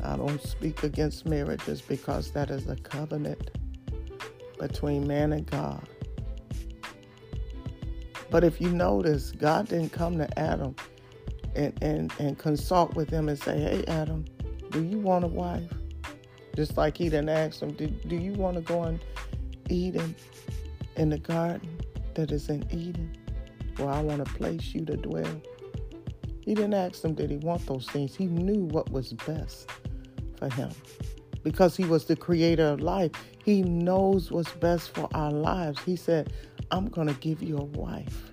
I 0.03 0.17
don't 0.17 0.43
speak 0.43 0.83
against 0.83 1.27
marriages 1.27 1.81
because 1.81 2.31
that 2.33 2.51
is 2.51 2.69
a 2.69 2.77
covenant 2.77 3.51
between 4.67 5.07
man 5.07 5.35
and 5.35 5.45
God. 5.51 5.87
But 8.31 8.45
if 8.45 8.63
you 8.63 8.71
notice, 8.71 9.31
God 9.33 9.69
didn't 9.69 9.91
come 9.91 10.17
to 10.17 10.39
Adam 10.39 10.75
and, 11.55 11.75
and, 11.83 12.13
and 12.19 12.39
consult 12.39 12.95
with 12.95 13.11
him 13.11 13.29
and 13.29 13.39
say, 13.39 13.61
Hey, 13.61 13.85
Adam, 13.87 14.25
do 14.71 14.83
you 14.83 14.99
want 14.99 15.25
a 15.25 15.29
wife? 15.29 15.71
Just 16.57 16.79
like 16.79 16.97
he 16.97 17.05
didn't 17.05 17.29
ask 17.29 17.61
him, 17.61 17.73
Do, 17.73 17.89
do 17.89 18.17
you 18.17 18.33
want 18.33 18.57
to 18.57 18.63
go 18.63 18.85
and 18.85 18.99
Eden 19.69 20.17
in 20.97 21.11
the 21.11 21.19
garden 21.19 21.81
that 22.15 22.33
is 22.33 22.49
in 22.49 22.67
Eden 22.73 23.15
where 23.77 23.91
I 23.91 24.01
want 24.01 24.25
to 24.25 24.33
place 24.35 24.75
you 24.75 24.87
to 24.87 24.97
dwell? 24.97 25.43
He 26.41 26.55
didn't 26.55 26.75
ask 26.75 27.05
him, 27.05 27.13
Did 27.15 27.31
he 27.31 27.37
want 27.37 27.67
those 27.67 27.87
things? 27.91 28.17
He 28.17 28.27
knew 28.27 28.65
what 28.65 28.91
was 28.91 29.13
best 29.13 29.69
for 30.39 30.49
him 30.49 30.71
because 31.43 31.77
he 31.77 31.85
was 31.85 32.07
the 32.07 32.17
creator 32.17 32.65
of 32.65 32.81
life. 32.81 33.13
He 33.45 33.63
knows 33.63 34.31
what's 34.31 34.53
best 34.53 34.95
for 34.95 35.09
our 35.15 35.31
lives. 35.31 35.81
He 35.85 35.97
said, 35.97 36.33
I'm 36.71 36.89
going 36.89 37.09
to 37.09 37.15
give 37.15 37.43
you 37.43 37.59
a 37.59 37.65
wife. 37.65 38.33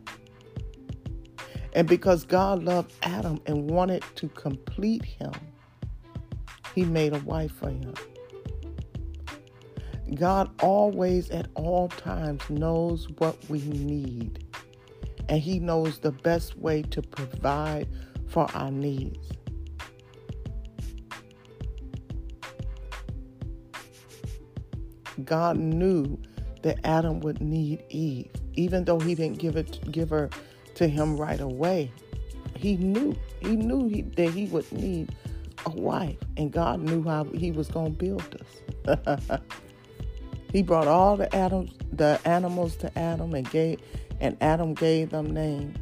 And 1.73 1.87
because 1.87 2.25
God 2.25 2.63
loved 2.63 2.93
Adam 3.03 3.41
and 3.45 3.69
wanted 3.69 4.03
to 4.15 4.29
complete 4.29 5.03
him, 5.03 5.33
he 6.75 6.85
made 6.85 7.13
a 7.13 7.19
wife 7.19 7.51
for 7.51 7.69
him. 7.69 7.93
God 10.15 10.49
always, 10.61 11.29
at 11.29 11.47
all 11.55 11.87
times, 11.87 12.41
knows 12.49 13.07
what 13.17 13.37
we 13.49 13.61
need, 13.61 14.45
and 15.29 15.39
He 15.39 15.59
knows 15.59 15.99
the 15.99 16.11
best 16.11 16.57
way 16.57 16.81
to 16.83 17.01
provide 17.01 17.87
for 18.27 18.49
our 18.53 18.71
needs. 18.71 19.31
God 25.25 25.57
knew 25.57 26.19
that 26.61 26.79
Adam 26.83 27.19
would 27.21 27.41
need 27.41 27.83
Eve, 27.89 28.29
even 28.53 28.85
though 28.85 28.99
he 28.99 29.15
didn't 29.15 29.39
give 29.39 29.55
it 29.55 29.91
give 29.91 30.09
her 30.09 30.29
to 30.75 30.87
him 30.87 31.17
right 31.17 31.39
away. 31.39 31.91
He 32.55 32.77
knew 32.77 33.15
he 33.39 33.55
knew 33.55 33.87
he, 33.87 34.01
that 34.01 34.29
he 34.31 34.45
would 34.45 34.71
need 34.71 35.15
a 35.65 35.71
wife, 35.71 36.17
and 36.37 36.51
God 36.51 36.79
knew 36.79 37.03
how 37.03 37.23
he 37.25 37.51
was 37.51 37.67
going 37.67 37.95
to 37.95 37.97
build 37.97 38.41
us. 38.87 39.39
he 40.51 40.61
brought 40.61 40.87
all 40.87 41.17
the 41.17 41.33
Adams, 41.35 41.71
the 41.91 42.19
animals 42.25 42.75
to 42.77 42.97
Adam, 42.97 43.33
and 43.33 43.49
gave, 43.49 43.79
and 44.19 44.37
Adam 44.41 44.73
gave 44.73 45.09
them 45.09 45.31
names. 45.31 45.77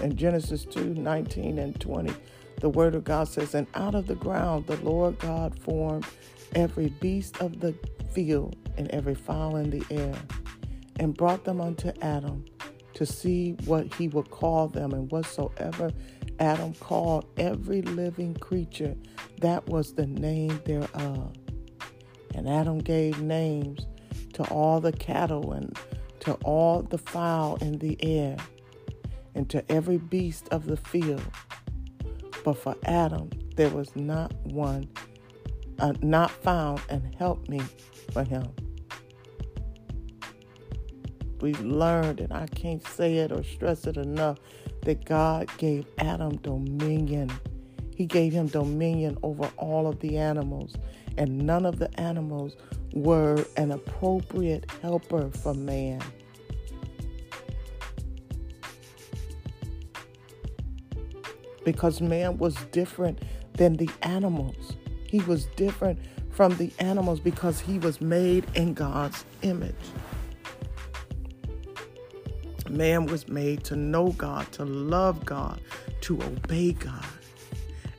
In 0.00 0.16
Genesis 0.16 0.64
2, 0.64 0.94
19 0.94 1.58
and 1.58 1.80
20, 1.80 2.12
the 2.60 2.68
word 2.68 2.94
of 2.94 3.04
God 3.04 3.26
says, 3.26 3.54
And 3.54 3.66
out 3.74 3.94
of 3.94 4.06
the 4.06 4.14
ground 4.14 4.66
the 4.66 4.76
Lord 4.76 5.18
God 5.18 5.58
formed 5.58 6.06
every 6.54 6.88
beast 7.00 7.40
of 7.40 7.60
the 7.60 7.74
field 8.12 8.56
and 8.76 8.88
every 8.90 9.14
fowl 9.14 9.56
in 9.56 9.70
the 9.70 9.84
air, 9.90 10.14
and 11.00 11.16
brought 11.16 11.44
them 11.44 11.60
unto 11.60 11.92
Adam 12.02 12.44
to 12.94 13.06
see 13.06 13.52
what 13.64 13.92
he 13.94 14.08
would 14.08 14.30
call 14.30 14.68
them, 14.68 14.92
and 14.92 15.10
whatsoever 15.12 15.92
Adam 16.40 16.74
called 16.74 17.26
every 17.36 17.82
living 17.82 18.34
creature, 18.34 18.96
that 19.40 19.66
was 19.68 19.94
the 19.94 20.06
name 20.06 20.60
thereof. 20.64 21.32
And 22.34 22.48
Adam 22.48 22.78
gave 22.78 23.20
names 23.20 23.86
to 24.34 24.44
all 24.50 24.80
the 24.80 24.92
cattle 24.92 25.52
and 25.52 25.76
to 26.20 26.34
all 26.44 26.82
the 26.82 26.98
fowl 26.98 27.56
in 27.56 27.78
the 27.78 27.96
air, 28.04 28.36
and 29.34 29.48
to 29.50 29.64
every 29.70 29.98
beast 29.98 30.48
of 30.50 30.66
the 30.66 30.76
field. 30.76 31.22
But 32.44 32.54
for 32.54 32.76
Adam 32.84 33.30
there 33.56 33.70
was 33.70 33.94
not 33.94 34.32
one, 34.44 34.88
uh, 35.78 35.92
not 36.02 36.30
found 36.30 36.80
and 36.88 37.14
help 37.16 37.48
me 37.48 37.60
for 38.12 38.24
him 38.24 38.44
we've 41.40 41.60
learned, 41.60 42.20
and 42.20 42.32
I 42.32 42.46
can't 42.46 42.86
say 42.86 43.18
it 43.18 43.32
or 43.32 43.42
stress 43.42 43.86
it 43.86 43.96
enough, 43.96 44.38
that 44.82 45.04
God 45.04 45.48
gave 45.58 45.86
Adam 45.98 46.36
dominion. 46.36 47.30
He 47.94 48.06
gave 48.06 48.32
him 48.32 48.46
dominion 48.46 49.18
over 49.22 49.50
all 49.56 49.86
of 49.86 50.00
the 50.00 50.16
animals, 50.16 50.74
and 51.16 51.38
none 51.38 51.66
of 51.66 51.78
the 51.78 51.92
animals 52.00 52.56
were 52.92 53.44
an 53.56 53.72
appropriate 53.72 54.70
helper 54.82 55.30
for 55.30 55.54
man. 55.54 56.02
Because 61.64 62.00
man 62.00 62.38
was 62.38 62.54
different 62.72 63.20
than 63.54 63.74
the 63.74 63.90
animals. 64.02 64.76
He 65.08 65.20
was 65.20 65.46
different 65.56 65.98
from 66.30 66.56
the 66.56 66.70
animals 66.78 67.18
because 67.18 67.58
he 67.60 67.78
was 67.78 68.00
made 68.00 68.46
in 68.54 68.74
God's 68.74 69.24
image. 69.42 69.74
Man 72.68 73.06
was 73.06 73.28
made 73.28 73.64
to 73.64 73.76
know 73.76 74.10
God, 74.12 74.50
to 74.52 74.64
love 74.64 75.24
God, 75.24 75.60
to 76.02 76.22
obey 76.22 76.72
God. 76.72 77.04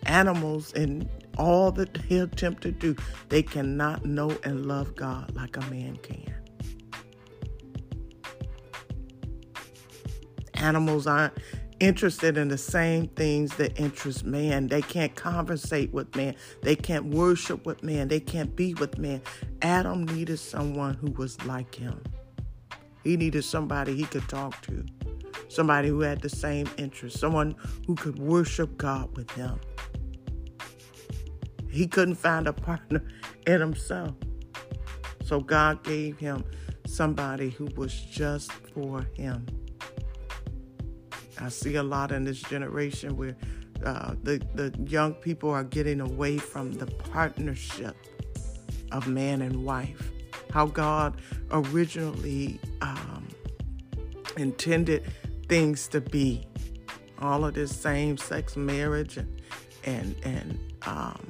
Animals 0.06 0.72
and 0.74 1.10
all 1.38 1.72
that 1.72 1.94
they 1.94 2.20
attempt 2.20 2.62
to 2.64 2.72
do, 2.72 2.96
they 3.30 3.42
cannot 3.42 4.06
know 4.06 4.38
and 4.44 4.68
love 4.68 4.96
God 4.96 5.34
like 5.36 5.58
a 5.58 5.62
man 5.72 5.98
can. 5.98 6.34
Animals 10.54 11.08
aren't 11.08 11.34
interested 11.80 12.38
in 12.38 12.48
the 12.48 12.58
same 12.58 13.08
things 13.08 13.56
that 13.58 13.80
interest 13.80 14.26
man. 14.26 14.68
They 14.68 14.82
can't 14.82 15.16
conversate 15.16 15.94
with 15.94 16.16
man. 16.16 16.36
They 16.62 16.76
can't 16.76 17.06
worship 17.06 17.66
with 17.66 17.84
man. 17.84 18.08
They 18.08 18.20
can't 18.20 18.56
be 18.56 18.74
with 18.76 18.98
man. 18.98 19.22
Adam 19.62 20.06
needed 20.06 20.40
someone 20.40 20.96
who 20.96 21.12
was 21.12 21.44
like 21.46 21.76
him. 21.76 22.02
He 23.04 23.18
needed 23.18 23.44
somebody 23.44 23.96
he 23.96 24.04
could 24.04 24.28
talk 24.28 24.62
to, 24.64 24.86
somebody 25.48 25.88
who 25.88 26.02
had 26.02 26.22
the 26.22 26.30
same 26.30 26.70
interests, 26.78 27.20
someone 27.20 27.56
who 27.88 27.96
could 27.96 28.20
worship 28.20 28.78
God 28.78 29.16
with 29.16 29.32
him. 29.32 29.60
He 31.70 31.88
couldn't 31.88 32.16
find 32.16 32.48
a 32.48 32.54
partner 32.54 33.02
in 33.48 33.62
himself. 33.62 34.16
So 35.24 35.40
God 35.40 35.84
gave 35.84 36.18
him 36.18 36.44
somebody 36.88 37.52
who 37.52 37.66
was 37.78 37.94
just 37.94 38.52
for 38.52 39.08
him. 39.14 39.46
I 41.40 41.50
see 41.50 41.76
a 41.76 41.84
lot 41.84 42.12
in 42.12 42.24
this 42.24 42.42
generation 42.42 43.16
where 43.16 43.36
uh, 43.86 44.16
the, 44.24 44.42
the 44.56 44.74
young 44.90 45.14
people 45.14 45.50
are 45.50 45.64
getting 45.64 46.02
away 46.02 46.38
from 46.38 46.74
the 46.74 46.86
partnership 46.86 47.96
of 48.92 49.08
man 49.08 49.42
and 49.42 49.64
wife 49.64 50.12
how 50.52 50.66
God 50.66 51.22
originally 51.52 52.60
um, 52.82 53.28
intended 54.38 55.04
things 55.48 55.88
to 55.90 56.02
be. 56.02 56.46
All 57.20 57.46
of 57.46 57.54
this 57.54 57.76
same-sex 57.76 58.56
marriage 58.56 59.18
and 59.18 59.42
and 59.84 60.16
and 60.24 60.74
um, 60.84 61.30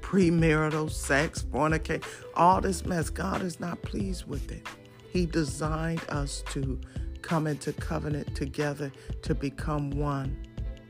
premarital 0.00 0.90
sex, 0.90 1.42
fornicate, 1.42 2.04
all 2.34 2.60
this 2.60 2.84
mess. 2.84 3.10
God 3.10 3.42
is 3.42 3.58
not 3.58 3.80
pleased 3.82 4.26
with 4.26 4.50
it. 4.52 4.66
He 5.10 5.26
designed 5.26 6.02
us 6.08 6.42
to 6.50 6.78
come 7.24 7.46
into 7.46 7.72
covenant 7.72 8.34
together 8.36 8.92
to 9.22 9.34
become 9.34 9.90
one 9.90 10.36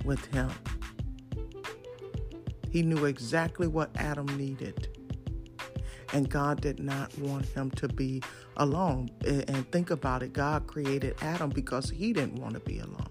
with 0.04 0.24
Him. 0.26 0.50
He 2.70 2.82
knew 2.82 3.04
exactly 3.04 3.68
what 3.68 3.90
Adam 3.96 4.26
needed. 4.36 4.88
And 6.12 6.28
God 6.28 6.60
did 6.60 6.80
not 6.80 7.16
want 7.18 7.46
him 7.46 7.70
to 7.72 7.88
be 7.88 8.22
alone. 8.56 9.10
And 9.24 9.70
think 9.72 9.90
about 9.90 10.22
it 10.22 10.32
God 10.32 10.66
created 10.66 11.16
Adam 11.22 11.50
because 11.50 11.90
he 11.90 12.12
didn't 12.12 12.36
want 12.40 12.54
to 12.54 12.60
be 12.60 12.80
alone. 12.80 13.08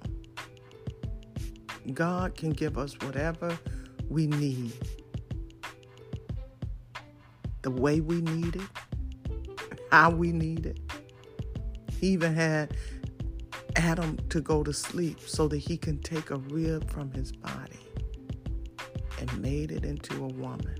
God 1.93 2.36
can 2.36 2.51
give 2.51 2.78
us 2.78 2.93
whatever 3.01 3.57
we 4.09 4.28
need, 4.28 4.74
the 7.61 7.71
way 7.71 7.99
we 7.99 8.21
need 8.21 8.55
it, 8.55 8.61
how 9.91 10.09
we 10.11 10.32
need 10.32 10.65
it. 10.65 10.80
He 11.99 12.07
even 12.07 12.34
had 12.34 12.76
Adam 13.76 14.17
to 14.30 14.41
go 14.41 14.63
to 14.63 14.74
sleep 14.74 15.19
so 15.19 15.47
that 15.47 15.57
he 15.57 15.78
can 15.78 15.99
take 15.99 16.32
a 16.32 16.38
rib 16.38 16.89
from 16.89 17.11
his 17.11 17.32
body 17.32 17.80
and 19.19 19.41
made 19.41 19.71
it 19.71 19.86
into 19.86 20.24
a 20.24 20.28
woman. 20.28 20.76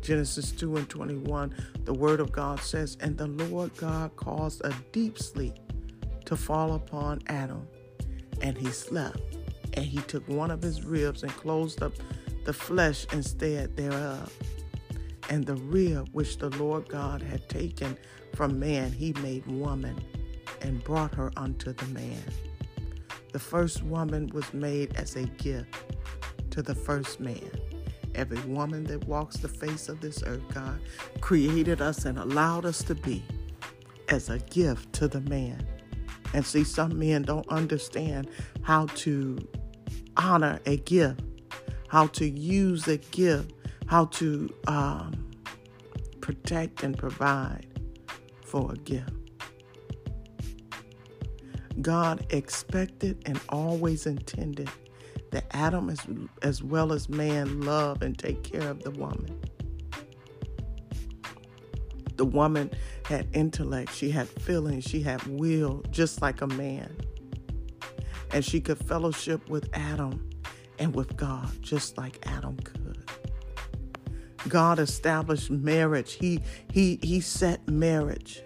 Genesis 0.00 0.52
2 0.52 0.76
and 0.76 0.88
21, 0.88 1.54
the 1.84 1.92
word 1.92 2.20
of 2.20 2.30
God 2.30 2.60
says, 2.60 2.96
And 3.00 3.18
the 3.18 3.26
Lord 3.26 3.76
God 3.76 4.14
caused 4.16 4.64
a 4.64 4.72
deep 4.92 5.18
sleep 5.18 5.54
to 6.26 6.36
fall 6.36 6.74
upon 6.74 7.20
Adam, 7.26 7.66
and 8.40 8.56
he 8.56 8.68
slept. 8.68 9.20
And 9.74 9.84
he 9.84 9.98
took 9.98 10.26
one 10.28 10.50
of 10.50 10.62
his 10.62 10.84
ribs 10.84 11.22
and 11.22 11.32
closed 11.32 11.82
up 11.82 11.92
the 12.44 12.52
flesh 12.52 13.06
instead 13.12 13.76
thereof. 13.76 14.32
And 15.28 15.44
the 15.44 15.56
rib 15.56 16.08
which 16.12 16.38
the 16.38 16.50
Lord 16.50 16.88
God 16.88 17.20
had 17.20 17.48
taken 17.48 17.98
from 18.34 18.60
man, 18.60 18.92
he 18.92 19.12
made 19.14 19.44
woman 19.46 20.00
and 20.66 20.82
brought 20.84 21.14
her 21.14 21.30
unto 21.36 21.72
the 21.72 21.86
man. 21.86 22.22
The 23.32 23.38
first 23.38 23.82
woman 23.82 24.30
was 24.34 24.52
made 24.52 24.96
as 24.96 25.16
a 25.16 25.24
gift 25.24 25.74
to 26.50 26.62
the 26.62 26.74
first 26.74 27.20
man 27.20 27.50
every 28.16 28.40
woman 28.40 28.84
that 28.84 29.06
walks 29.06 29.36
the 29.36 29.48
face 29.48 29.88
of 29.88 30.00
this 30.00 30.22
earth, 30.24 30.42
God 30.52 30.80
created 31.20 31.80
us 31.80 32.04
and 32.04 32.18
allowed 32.18 32.64
us 32.64 32.82
to 32.84 32.94
be 32.94 33.22
as 34.08 34.30
a 34.30 34.38
gift 34.38 34.92
to 34.94 35.06
the 35.06 35.20
man. 35.22 35.64
And 36.34 36.44
see, 36.44 36.64
some 36.64 36.98
men 36.98 37.22
don't 37.22 37.48
understand 37.48 38.28
how 38.62 38.86
to 38.86 39.38
honor 40.16 40.58
a 40.66 40.78
gift, 40.78 41.20
how 41.88 42.08
to 42.08 42.26
use 42.28 42.88
a 42.88 42.96
gift, 42.96 43.52
how 43.86 44.06
to 44.06 44.52
um, 44.66 45.30
protect 46.20 46.82
and 46.82 46.96
provide 46.96 47.66
for 48.44 48.72
a 48.72 48.76
gift. 48.76 49.10
God 51.80 52.26
expected 52.30 53.22
and 53.26 53.40
always 53.48 54.06
intended 54.06 54.70
that 55.30 55.46
Adam 55.50 55.90
as, 55.90 56.00
as 56.42 56.62
well 56.62 56.92
as 56.92 57.08
man 57.08 57.62
love 57.62 58.02
and 58.02 58.18
take 58.18 58.42
care 58.42 58.68
of 58.68 58.82
the 58.82 58.90
woman. 58.92 59.40
The 62.16 62.24
woman 62.24 62.70
had 63.04 63.28
intellect, 63.34 63.92
she 63.92 64.10
had 64.10 64.28
feelings, 64.28 64.84
she 64.84 65.02
had 65.02 65.22
will, 65.26 65.82
just 65.90 66.22
like 66.22 66.40
a 66.40 66.46
man. 66.46 66.96
And 68.32 68.44
she 68.44 68.60
could 68.60 68.78
fellowship 68.78 69.48
with 69.48 69.68
Adam 69.74 70.30
and 70.78 70.94
with 70.94 71.16
God, 71.16 71.50
just 71.60 71.98
like 71.98 72.24
Adam 72.26 72.56
could. 72.58 72.86
God 74.48 74.78
established 74.78 75.50
marriage. 75.50 76.14
He 76.14 76.40
he 76.72 76.98
he 77.02 77.20
set 77.20 77.66
marriage. 77.68 78.42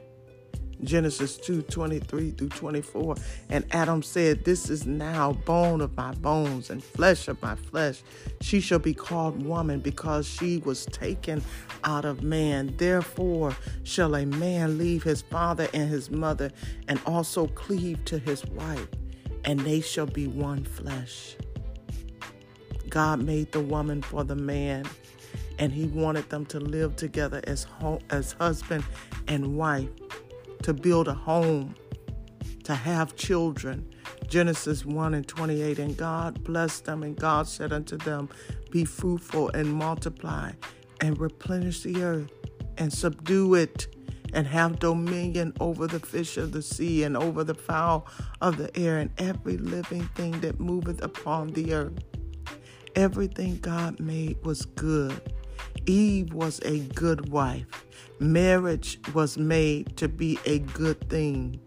Genesis 0.84 1.36
2 1.38 1.62
23 1.62 2.30
through 2.32 2.48
24. 2.48 3.16
And 3.48 3.64
Adam 3.72 4.02
said, 4.02 4.44
This 4.44 4.70
is 4.70 4.86
now 4.86 5.32
bone 5.32 5.80
of 5.80 5.96
my 5.96 6.12
bones 6.14 6.70
and 6.70 6.82
flesh 6.82 7.28
of 7.28 7.40
my 7.42 7.54
flesh. 7.54 8.02
She 8.40 8.60
shall 8.60 8.78
be 8.78 8.94
called 8.94 9.44
woman 9.44 9.80
because 9.80 10.26
she 10.26 10.58
was 10.58 10.86
taken 10.86 11.42
out 11.84 12.04
of 12.04 12.22
man. 12.22 12.74
Therefore 12.76 13.56
shall 13.84 14.14
a 14.14 14.26
man 14.26 14.78
leave 14.78 15.02
his 15.02 15.22
father 15.22 15.68
and 15.74 15.88
his 15.88 16.10
mother 16.10 16.50
and 16.88 17.00
also 17.06 17.46
cleave 17.48 18.04
to 18.06 18.18
his 18.18 18.44
wife, 18.46 18.88
and 19.44 19.60
they 19.60 19.80
shall 19.80 20.06
be 20.06 20.26
one 20.26 20.64
flesh. 20.64 21.36
God 22.88 23.22
made 23.22 23.52
the 23.52 23.60
woman 23.60 24.02
for 24.02 24.24
the 24.24 24.34
man 24.34 24.84
and 25.60 25.72
he 25.72 25.86
wanted 25.86 26.28
them 26.30 26.44
to 26.46 26.58
live 26.58 26.96
together 26.96 27.40
as, 27.44 27.64
ho- 27.64 28.00
as 28.10 28.32
husband 28.32 28.82
and 29.28 29.56
wife 29.56 29.88
to 30.62 30.74
build 30.74 31.08
a 31.08 31.14
home, 31.14 31.74
to 32.64 32.74
have 32.74 33.16
children. 33.16 33.92
Genesis 34.28 34.84
1 34.84 35.14
and 35.14 35.26
28. 35.26 35.78
And 35.78 35.96
God 35.96 36.44
blessed 36.44 36.84
them, 36.84 37.02
and 37.02 37.16
God 37.16 37.46
said 37.48 37.72
unto 37.72 37.96
them, 37.96 38.28
Be 38.70 38.84
fruitful 38.84 39.50
and 39.50 39.72
multiply, 39.72 40.52
and 41.00 41.18
replenish 41.18 41.82
the 41.82 42.02
earth, 42.02 42.30
and 42.78 42.92
subdue 42.92 43.54
it, 43.54 43.94
and 44.32 44.46
have 44.46 44.78
dominion 44.78 45.52
over 45.58 45.86
the 45.86 45.98
fish 45.98 46.36
of 46.36 46.52
the 46.52 46.62
sea, 46.62 47.02
and 47.02 47.16
over 47.16 47.42
the 47.42 47.54
fowl 47.54 48.06
of 48.40 48.56
the 48.56 48.76
air, 48.78 48.98
and 48.98 49.10
every 49.18 49.56
living 49.56 50.08
thing 50.14 50.40
that 50.40 50.60
moveth 50.60 51.02
upon 51.02 51.48
the 51.48 51.74
earth. 51.74 51.98
Everything 52.94 53.58
God 53.58 54.00
made 54.00 54.44
was 54.44 54.64
good. 54.64 55.32
Eve 55.86 56.32
was 56.32 56.60
a 56.64 56.80
good 56.80 57.30
wife. 57.30 57.66
Marriage 58.20 59.00
was 59.14 59.38
made 59.38 59.96
to 59.96 60.06
be 60.06 60.38
a 60.44 60.58
good 60.58 61.08
thing. 61.08 61.58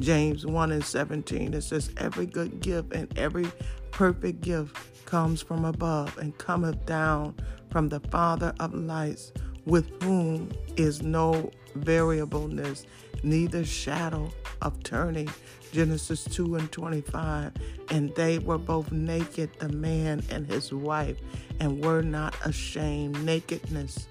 James 0.00 0.44
1 0.44 0.72
and 0.72 0.84
17, 0.84 1.54
it 1.54 1.62
says, 1.62 1.92
Every 1.96 2.26
good 2.26 2.60
gift 2.60 2.92
and 2.92 3.16
every 3.16 3.46
perfect 3.92 4.40
gift 4.40 4.76
comes 5.06 5.42
from 5.42 5.64
above 5.64 6.18
and 6.18 6.36
cometh 6.38 6.84
down 6.86 7.36
from 7.70 7.88
the 7.88 8.00
Father 8.00 8.52
of 8.58 8.74
lights, 8.74 9.32
with 9.64 10.02
whom 10.02 10.50
is 10.76 11.02
no 11.02 11.52
variableness, 11.76 12.84
neither 13.22 13.64
shadow 13.64 14.28
of 14.60 14.82
turning. 14.82 15.30
Genesis 15.72 16.24
2 16.24 16.56
and 16.56 16.72
25. 16.72 17.52
And 17.90 18.12
they 18.16 18.40
were 18.40 18.58
both 18.58 18.90
naked, 18.90 19.50
the 19.60 19.68
man 19.68 20.24
and 20.30 20.48
his 20.48 20.72
wife, 20.72 21.18
and 21.60 21.84
were 21.84 22.02
not 22.02 22.34
ashamed. 22.44 23.24
Nakedness 23.24 24.08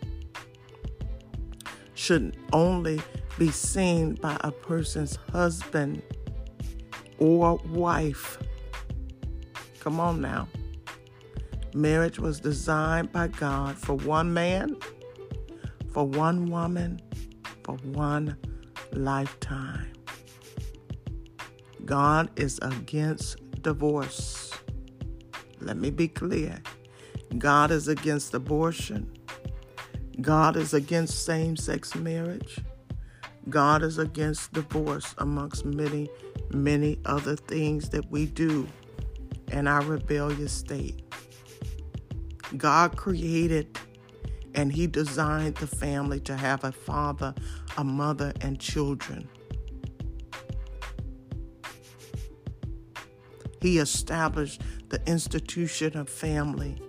should 1.93 2.37
only 2.53 3.01
be 3.37 3.51
seen 3.51 4.15
by 4.15 4.37
a 4.41 4.51
person's 4.51 5.17
husband 5.31 6.01
or 7.17 7.57
wife. 7.67 8.37
Come 9.79 9.99
on 9.99 10.21
now. 10.21 10.47
Marriage 11.73 12.19
was 12.19 12.39
designed 12.39 13.11
by 13.11 13.27
God 13.27 13.77
for 13.77 13.95
one 13.95 14.33
man, 14.33 14.75
for 15.91 16.05
one 16.05 16.47
woman, 16.47 17.01
for 17.63 17.75
one 17.77 18.37
lifetime. 18.91 19.91
God 21.85 22.29
is 22.37 22.59
against 22.61 23.37
divorce. 23.61 24.51
Let 25.59 25.77
me 25.77 25.91
be 25.91 26.07
clear. 26.07 26.61
God 27.37 27.71
is 27.71 27.87
against 27.87 28.33
abortion. 28.33 29.11
God 30.19 30.57
is 30.57 30.73
against 30.73 31.25
same 31.25 31.55
sex 31.55 31.95
marriage. 31.95 32.59
God 33.49 33.81
is 33.81 33.97
against 33.97 34.53
divorce, 34.53 35.15
amongst 35.17 35.65
many, 35.65 36.09
many 36.53 36.99
other 37.05 37.35
things 37.35 37.89
that 37.89 38.11
we 38.11 38.25
do 38.25 38.67
in 39.51 39.67
our 39.67 39.81
rebellious 39.83 40.51
state. 40.51 41.03
God 42.57 42.97
created 42.97 43.77
and 44.53 44.71
He 44.71 44.85
designed 44.85 45.55
the 45.55 45.67
family 45.67 46.19
to 46.21 46.35
have 46.35 46.63
a 46.63 46.71
father, 46.71 47.33
a 47.77 47.83
mother, 47.83 48.33
and 48.41 48.59
children. 48.59 49.29
He 53.61 53.77
established 53.77 54.61
the 54.89 55.01
institution 55.07 55.95
of 55.95 56.09
family 56.09 56.81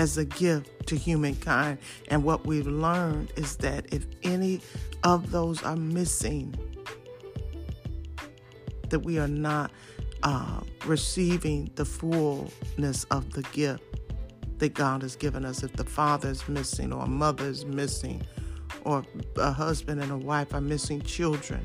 as 0.00 0.16
a 0.16 0.24
gift 0.24 0.86
to 0.86 0.96
humankind. 0.96 1.76
And 2.08 2.24
what 2.24 2.46
we've 2.46 2.66
learned 2.66 3.34
is 3.36 3.56
that 3.56 3.92
if 3.92 4.06
any 4.22 4.62
of 5.04 5.30
those 5.30 5.62
are 5.62 5.76
missing, 5.76 6.54
that 8.88 9.00
we 9.00 9.18
are 9.18 9.28
not 9.28 9.70
uh, 10.22 10.60
receiving 10.86 11.70
the 11.74 11.84
fullness 11.84 13.04
of 13.10 13.30
the 13.34 13.42
gift 13.52 13.84
that 14.56 14.72
God 14.72 15.02
has 15.02 15.16
given 15.16 15.44
us. 15.44 15.62
If 15.62 15.74
the 15.74 15.84
father 15.84 16.30
is 16.30 16.48
missing, 16.48 16.94
or 16.94 17.04
a 17.04 17.08
mother 17.08 17.44
is 17.44 17.66
missing, 17.66 18.22
or 18.84 19.04
a 19.36 19.52
husband 19.52 20.00
and 20.00 20.10
a 20.10 20.16
wife 20.16 20.54
are 20.54 20.62
missing 20.62 21.02
children, 21.02 21.62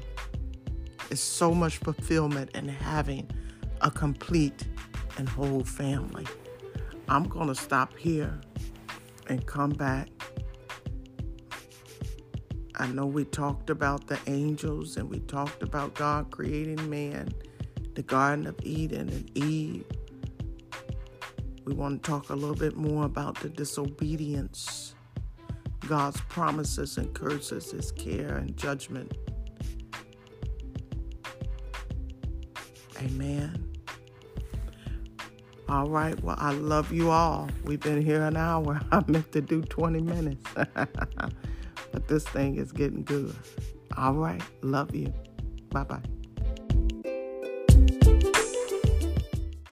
it's 1.10 1.22
so 1.22 1.54
much 1.54 1.78
fulfillment 1.78 2.52
in 2.54 2.68
having 2.68 3.32
a 3.80 3.90
complete 3.90 4.68
and 5.18 5.30
whole 5.30 5.64
family. 5.64 6.26
I'm 7.08 7.24
going 7.24 7.48
to 7.48 7.56
stop 7.56 7.98
here 7.98 8.40
and 9.28 9.46
come 9.46 9.72
back 9.72 10.10
I 12.78 12.88
know 12.88 13.06
we 13.06 13.24
talked 13.24 13.70
about 13.70 14.08
the 14.08 14.20
angels 14.28 14.98
and 14.98 15.10
we 15.10 15.20
talked 15.20 15.64
about 15.64 15.94
God 15.94 16.30
creating 16.30 16.90
man, 16.90 17.34
the 17.94 18.04
Garden 18.04 18.48
of 18.48 18.56
Eden 18.64 19.08
and 19.08 19.38
Eve. 19.38 19.86
We 21.64 21.74
want 21.74 22.04
to 22.04 22.10
talk 22.10 22.30
a 22.30 22.36
little 22.36 22.56
bit 22.56 22.76
more 22.76 23.06
about 23.06 23.40
the 23.40 23.48
disobedience, 23.48 24.94
God's 25.88 26.20
promises 26.22 26.98
and 26.98 27.14
curses, 27.14 27.72
His 27.72 27.94
care 27.94 28.36
and 28.36 28.58
judgment. 28.58 29.18
Amen. 33.00 33.75
All 35.68 35.90
right. 35.90 36.22
Well, 36.24 36.36
I 36.38 36.52
love 36.52 36.92
you 36.92 37.10
all. 37.10 37.50
We've 37.64 37.80
been 37.80 38.02
here 38.02 38.22
an 38.22 38.38
hour. 38.38 38.80
I 38.92 39.04
meant 39.08 39.32
to 39.32 39.42
do 39.42 39.62
20 39.62 40.02
minutes. 40.02 40.46
but 40.54 42.08
this 42.08 42.24
thing 42.28 42.58
is 42.58 42.72
getting 42.72 43.04
good. 43.04 43.36
All 43.98 44.14
right. 44.14 44.42
Love 44.62 44.94
you. 44.94 45.14
Bye 45.70 45.84
bye. 45.84 46.15